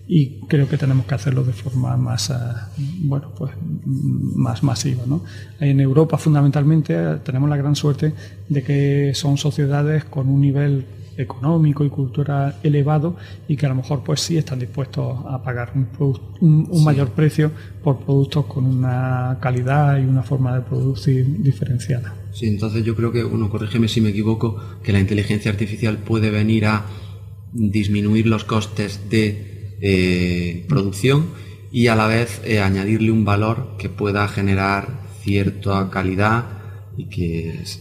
Y 0.06 0.40
creo 0.48 0.68
que 0.68 0.76
tenemos 0.76 1.06
que 1.06 1.14
hacerlo 1.14 1.44
de 1.44 1.52
forma 1.52 1.96
más, 1.96 2.30
ah, 2.30 2.70
bueno, 3.02 3.32
pues 3.36 3.52
más 3.96 4.62
masiva, 4.64 5.04
¿no? 5.06 5.22
En 5.60 5.78
Europa 5.80 6.18
fundamentalmente 6.18 6.96
tenemos 7.24 7.48
la 7.48 7.56
gran 7.56 7.76
suerte 7.76 8.12
de 8.48 8.62
que 8.62 9.12
son 9.14 9.38
sociedades 9.38 10.04
con 10.04 10.28
un 10.28 10.40
nivel 10.40 10.84
económico 11.20 11.84
y 11.84 11.90
cultural 11.90 12.56
elevado 12.62 13.16
y 13.48 13.56
que 13.56 13.66
a 13.66 13.68
lo 13.68 13.74
mejor 13.76 14.02
pues 14.04 14.20
sí 14.20 14.36
están 14.38 14.58
dispuestos 14.58 15.18
a 15.28 15.42
pagar 15.42 15.72
un, 15.74 16.18
un, 16.40 16.84
mayor 16.84 17.10
precio 17.10 17.50
por 17.82 18.00
productos 18.00 18.46
con 18.46 18.64
una 18.64 19.38
calidad 19.40 19.98
y 19.98 20.04
una 20.04 20.22
forma 20.22 20.54
de 20.54 20.62
producir 20.62 21.42
diferenciada. 21.42 22.14
Sí, 22.32 22.46
entonces 22.46 22.84
yo 22.84 22.94
creo 22.94 23.12
que, 23.12 23.22
bueno, 23.24 23.50
corrígeme 23.50 23.88
si 23.88 24.00
me 24.00 24.10
equivoco, 24.10 24.56
que 24.82 24.92
la 24.92 25.00
inteligencia 25.00 25.50
artificial 25.50 25.98
puede 25.98 26.30
venir 26.30 26.66
a 26.66 26.84
disminuir 27.52 28.26
los 28.26 28.44
costes 28.44 29.10
de 29.10 29.76
eh, 29.80 30.64
producción 30.68 31.26
y 31.72 31.86
a 31.88 31.96
la 31.96 32.06
vez 32.06 32.40
eh, 32.44 32.60
añadirle 32.60 33.10
un 33.10 33.24
valor 33.24 33.76
que 33.78 33.88
pueda 33.88 34.26
generar 34.28 35.00
cierta 35.22 35.90
calidad 35.90 36.59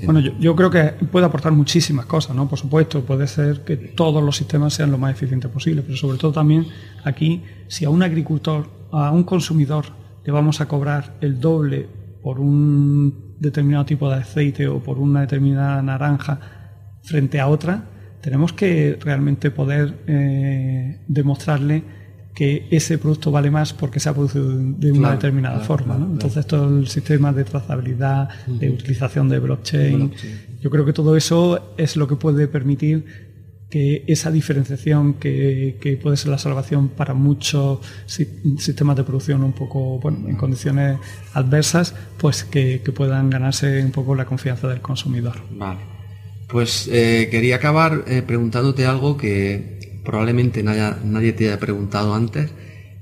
Bueno, 0.05 0.19
yo, 0.19 0.55
creo 0.55 0.69
que 0.69 0.83
puede 1.11 1.25
aportar 1.25 1.51
muchísimas 1.51 2.05
cosas, 2.05 2.35
¿no? 2.35 2.47
Por 2.47 2.59
supuesto, 2.59 3.01
puede 3.01 3.27
ser 3.27 3.63
que 3.63 3.77
todos 3.77 4.23
los 4.23 4.35
sistemas 4.37 4.73
sean 4.73 4.91
lo 4.91 4.97
más 4.97 5.11
eficientes 5.11 5.49
posible, 5.51 5.81
pero 5.81 5.97
sobre 5.97 6.17
todo 6.17 6.31
también 6.31 6.67
aquí, 7.03 7.43
si 7.67 7.85
a 7.85 7.89
un 7.89 8.03
agricultor, 8.03 8.69
a 8.91 9.11
un 9.11 9.23
consumidor, 9.23 9.85
le 10.25 10.31
vamos 10.31 10.61
a 10.61 10.67
cobrar 10.67 11.17
el 11.21 11.39
doble 11.39 11.87
por 12.21 12.39
un 12.39 13.35
determinado 13.39 13.85
tipo 13.85 14.09
de 14.09 14.17
aceite 14.17 14.67
o 14.67 14.79
por 14.79 14.99
una 14.99 15.21
determinada 15.21 15.81
naranja 15.81 16.39
frente 17.03 17.39
a 17.39 17.47
otra, 17.47 17.85
tenemos 18.21 18.53
que 18.53 18.97
realmente 18.99 19.51
poder 19.51 20.03
eh, 20.07 21.01
demostrarle 21.07 21.83
que 22.39 22.69
ese 22.71 22.97
producto 22.97 23.31
vale 23.31 23.51
más 23.51 23.73
porque 23.73 23.99
se 23.99 24.07
ha 24.07 24.13
producido 24.13 24.47
de 24.47 24.93
una 24.93 25.11
determinada 25.11 25.59
forma. 25.59 25.97
Entonces, 25.97 26.47
todo 26.47 26.79
el 26.79 26.87
sistema 26.87 27.33
de 27.33 27.43
trazabilidad, 27.43 28.29
de 28.47 28.69
utilización 28.69 29.27
de 29.27 29.39
blockchain, 29.39 30.13
yo 30.61 30.69
creo 30.69 30.85
que 30.85 30.93
todo 30.93 31.17
eso 31.17 31.73
es 31.75 31.97
lo 31.97 32.07
que 32.07 32.15
puede 32.15 32.47
permitir 32.47 33.03
que 33.69 34.05
esa 34.07 34.31
diferenciación 34.31 35.15
que, 35.15 35.99
puede 36.01 36.15
ser 36.15 36.31
la 36.31 36.37
salvación 36.37 36.87
para 36.87 37.13
muchos 37.13 37.79
sistemas 38.05 38.95
de 38.95 39.03
producción 39.03 39.43
un 39.43 39.51
poco 39.51 39.99
bueno, 39.99 40.29
en 40.29 40.37
condiciones 40.37 40.97
adversas, 41.33 41.93
pues 42.17 42.45
que, 42.45 42.81
puedan 42.95 43.29
ganarse 43.29 43.83
un 43.83 43.91
poco 43.91 44.15
la 44.15 44.23
confianza 44.23 44.69
del 44.69 44.79
consumidor. 44.79 45.35
Vale. 45.51 45.81
Pues 46.47 46.87
eh, 46.89 47.27
quería 47.29 47.57
acabar 47.57 48.05
eh, 48.07 48.21
preguntándote 48.25 48.85
algo 48.85 49.17
que 49.17 49.78
probablemente 50.03 50.63
nadie, 50.63 51.33
te 51.33 51.47
haya 51.47 51.59
preguntado 51.59 52.13
antes, 52.13 52.51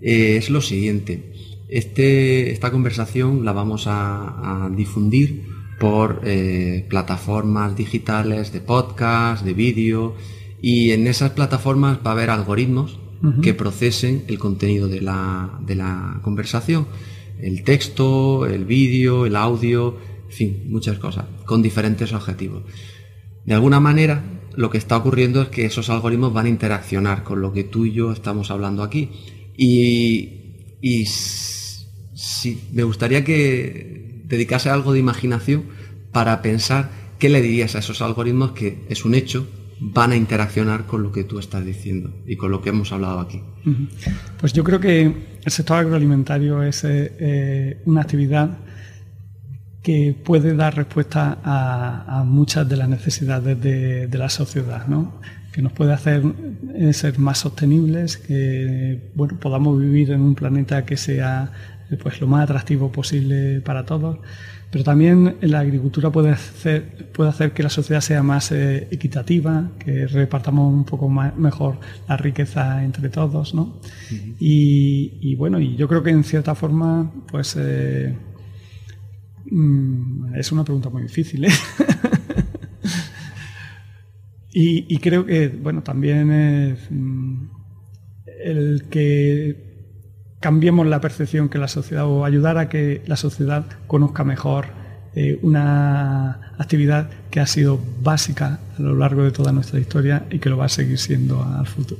eh, 0.01 0.37
es 0.37 0.49
lo 0.49 0.61
siguiente. 0.61 1.33
Este, 1.69 2.51
esta 2.51 2.71
conversación 2.71 3.43
la 3.43 3.51
vamos 3.51 3.85
a, 3.87 4.69
difundir 4.75 5.45
por 5.79 6.21
eh, 6.23 6.85
plataformas 6.89 7.75
digitales 7.75 8.51
de 8.51 8.61
podcast, 8.61 9.45
de 9.45 9.53
vídeo, 9.53 10.15
y 10.61 10.91
en 10.91 11.07
esas 11.07 11.31
plataformas 11.31 11.99
va 12.05 12.11
a 12.11 12.13
haber 12.13 12.29
algoritmos 12.29 12.99
que 13.41 13.55
procesen 13.55 14.25
el 14.27 14.37
contenido 14.37 14.87
de 14.87 15.01
la, 15.01 15.59
de 15.65 15.75
la 15.75 16.19
conversación, 16.21 16.85
el 17.41 17.63
texto, 17.63 18.45
el 18.45 18.65
vídeo, 18.65 19.25
el 19.25 19.35
audio, 19.35 19.97
en 20.25 20.31
fin, 20.31 20.63
muchas 20.67 20.99
cosas, 20.99 21.25
con 21.45 21.61
diferentes 21.61 22.13
objetivos. 22.13 22.63
De 23.45 23.53
alguna 23.53 23.79
manera, 23.79 24.23
lo 24.57 24.71
que 24.71 24.79
está 24.79 24.97
ocurriendo 24.97 25.43
es 25.43 25.49
que 25.49 25.65
esos 25.65 25.89
algoritmos 25.89 26.33
van 26.33 26.47
a 26.47 26.49
interaccionar 26.49 27.23
con 27.23 27.41
lo 27.41 27.53
que 27.53 27.63
tú 27.63 27.85
y 27.85 27.93
yo 27.93 28.11
estamos 28.11 28.49
hablando 28.49 28.81
aquí. 28.81 29.11
Y, 29.55 30.77
y 30.81 31.05
me 32.73 32.83
gustaría 32.83 33.23
que 33.23 34.23
dedicase 34.25 34.69
algo 34.69 34.93
de 34.93 34.99
imaginación 34.99 35.65
para 36.11 36.41
pensar 36.41 36.89
qué 37.19 37.29
le 37.29 37.41
dirías 37.41 37.75
a 37.75 37.79
esos 37.79 38.01
algoritmos 38.01 38.53
que 38.53 38.83
es 38.89 39.05
un 39.05 39.13
hecho, 39.13 39.47
van 39.79 40.11
a 40.11 40.15
interaccionar 40.15 40.87
con 40.87 41.03
lo 41.03 41.11
que 41.11 41.23
tú 41.23 41.37
estás 41.37 41.63
diciendo 41.63 42.11
y 42.25 42.35
con 42.35 42.49
lo 42.49 42.59
que 42.63 42.69
hemos 42.69 42.91
hablado 42.91 43.19
aquí. 43.19 43.43
Pues 44.39 44.53
yo 44.53 44.63
creo 44.63 44.79
que 44.79 45.01
el 45.43 45.51
sector 45.51 45.77
agroalimentario 45.77 46.63
es 46.63 46.83
eh, 46.83 47.13
eh, 47.19 47.81
una 47.85 48.01
actividad 48.01 48.57
que 49.87 50.13
puede 50.21 50.53
dar 50.53 50.75
respuesta 50.75 51.37
a, 51.45 52.25
muchas 52.25 52.67
de 52.67 52.75
las 52.75 52.89
necesidades 52.89 53.57
de, 53.61 54.17
la 54.17 54.27
sociedad, 54.27 54.85
¿no? 54.85 55.13
que 55.53 55.61
nos 55.61 55.71
puede 55.71 55.93
hacer 55.93 56.23
eh, 56.75 56.91
ser 56.91 57.17
más 57.19 57.37
sostenibles, 57.37 58.17
que 58.17 59.11
bueno, 59.15 59.39
podamos 59.39 59.79
vivir 59.79 60.11
en 60.11 60.19
un 60.19 60.35
planeta 60.35 60.83
que 60.83 60.97
sea 60.97 61.53
eh, 61.89 61.95
pues, 61.95 62.19
lo 62.19 62.27
más 62.27 62.43
atractivo 62.43 62.91
posible 62.91 63.61
para 63.61 63.85
todos. 63.85 64.17
Pero 64.71 64.83
también 64.83 65.37
la 65.39 65.59
agricultura 65.59 66.11
puede 66.11 66.31
hacer, 66.31 67.09
puede 67.13 67.29
hacer 67.29 67.53
que 67.53 67.63
la 67.63 67.69
sociedad 67.69 68.01
sea 68.01 68.21
más 68.23 68.51
eh, 68.51 68.89
equitativa, 68.91 69.71
que 69.79 70.05
repartamos 70.05 70.73
un 70.73 70.83
poco 70.83 71.07
mejor 71.07 71.79
la 72.09 72.17
riqueza 72.17 72.83
entre 72.83 73.07
todos. 73.07 73.53
¿no? 73.53 73.79
y, 74.37 75.33
bueno, 75.35 75.61
y 75.61 75.77
yo 75.77 75.87
creo 75.87 76.03
que 76.03 76.09
en 76.09 76.25
cierta 76.25 76.55
forma, 76.55 77.09
pues 77.31 77.55
Mm, 79.49 80.35
es 80.35 80.51
una 80.51 80.63
pregunta 80.63 80.89
muy 80.89 81.03
difícil. 81.03 81.45
¿eh? 81.45 81.49
y, 84.51 84.97
creo 84.99 85.25
que, 85.25 85.47
bueno, 85.47 85.83
también 85.83 86.31
es 86.31 86.79
mm, 86.89 87.47
el 88.43 88.85
que 88.89 89.67
cambiemos 90.39 90.85
la 90.87 91.01
percepción 91.01 91.49
que 91.49 91.57
la 91.57 91.67
sociedad 91.67 92.05
o 92.05 92.25
ayudar 92.25 92.57
a 92.57 92.69
que 92.69 93.01
la 93.07 93.15
sociedad 93.15 93.65
conozca 93.87 94.23
mejor 94.23 94.67
eh, 95.15 95.39
una 95.41 96.53
actividad 96.59 97.09
que 97.31 97.39
ha 97.39 97.47
sido 97.47 97.79
básica 98.03 98.59
a 98.77 98.81
lo 98.81 98.95
largo 98.95 99.23
de 99.23 99.31
toda 99.31 99.51
nuestra 99.51 99.79
historia 99.79 100.27
y 100.29 100.39
que 100.39 100.49
lo 100.49 100.57
va 100.57 100.65
a 100.65 100.69
seguir 100.69 100.99
siendo 100.99 101.43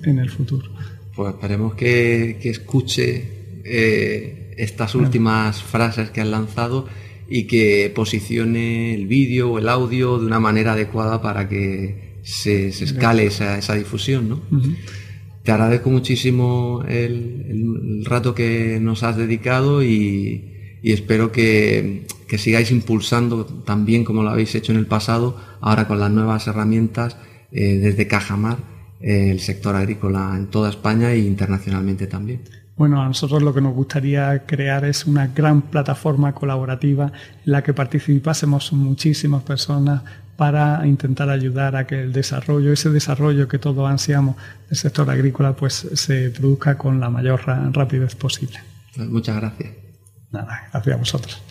en 0.03 0.19
el 0.19 0.29
futuro. 0.29 0.69
Pues 1.15 1.33
esperemos 1.33 1.73
que, 1.73 2.39
escuche 2.43 3.61
eh, 3.65 4.53
estas 4.57 4.93
últimas 4.93 5.63
frases 5.63 6.11
que 6.11 6.21
han 6.21 6.29
lanzado 6.29 6.87
y 7.29 7.45
que 7.45 7.91
posicione 7.93 8.93
el 8.93 9.07
vídeo 9.07 9.51
o 9.51 9.59
el 9.59 9.69
audio 9.69 10.19
de 10.19 10.25
una 10.25 10.39
manera 10.39 10.73
adecuada 10.73 11.21
para 11.21 11.49
que 11.49 12.19
se, 12.23 12.67
escale 12.67 13.25
esa, 13.25 13.57
esa, 13.57 13.75
difusión. 13.75 14.29
¿no? 14.29 14.41
Te 15.47 15.53
agradezco 15.53 15.89
muchísimo 15.89 16.83
el, 16.87 18.03
rato 18.03 18.35
que 18.35 18.79
nos 18.81 19.03
has 19.03 19.15
dedicado 19.15 19.81
y, 19.81 20.79
espero 20.83 21.31
que, 21.31 22.05
sigáis 22.37 22.69
impulsando 22.71 23.45
tan 23.45 23.85
bien 23.85 24.03
como 24.03 24.23
lo 24.23 24.29
habéis 24.29 24.55
hecho 24.55 24.73
en 24.73 24.77
el 24.77 24.87
pasado, 24.87 25.37
ahora 25.61 25.87
con 25.87 25.99
las 25.99 26.11
nuevas 26.11 26.47
herramientas 26.47 27.15
eh, 27.53 27.77
desde 27.77 28.07
Cajamar, 28.07 28.57
eh, 28.99 29.29
el 29.31 29.39
sector 29.39 29.75
agrícola 29.75 30.33
en 30.35 30.47
toda 30.47 30.69
España 30.69 31.13
e 31.13 31.19
internacionalmente 31.19 32.07
también. 32.07 32.41
Bueno, 32.77 33.01
a 33.01 33.07
nosotros 33.07 33.41
lo 33.41 33.53
que 33.53 33.61
nos 33.61 33.73
gustaría 33.73 34.45
crear 34.45 34.85
es 34.85 35.07
una 35.07 35.27
gran 35.27 35.63
plataforma 35.63 36.33
colaborativa 36.33 37.11
en 37.43 37.51
la 37.51 37.63
que 37.63 37.73
participásemos 37.73 38.71
muchísimas 38.71 39.41
personas 39.41 40.03
para 40.35 40.85
intentar 40.85 41.31
ayudar 41.31 41.75
a 41.75 41.87
que 41.87 42.03
el 42.03 42.13
desarrollo, 42.13 42.71
ese 42.71 42.91
desarrollo 42.91 43.47
que 43.47 43.57
todos 43.57 43.89
ansiamos 43.89 44.35
del 44.69 44.77
sector 44.77 45.09
agrícola, 45.09 45.53
pues 45.53 45.87
se 45.93 46.29
produzca 46.29 46.77
con 46.77 46.99
la 46.99 47.09
mayor 47.09 47.41
rapidez 47.73 48.15
posible. 48.15 48.59
Muchas 48.95 49.37
gracias. 49.37 49.71
Nada, 50.31 50.69
gracias 50.71 50.95
a 50.95 50.99
vosotros. 50.99 51.41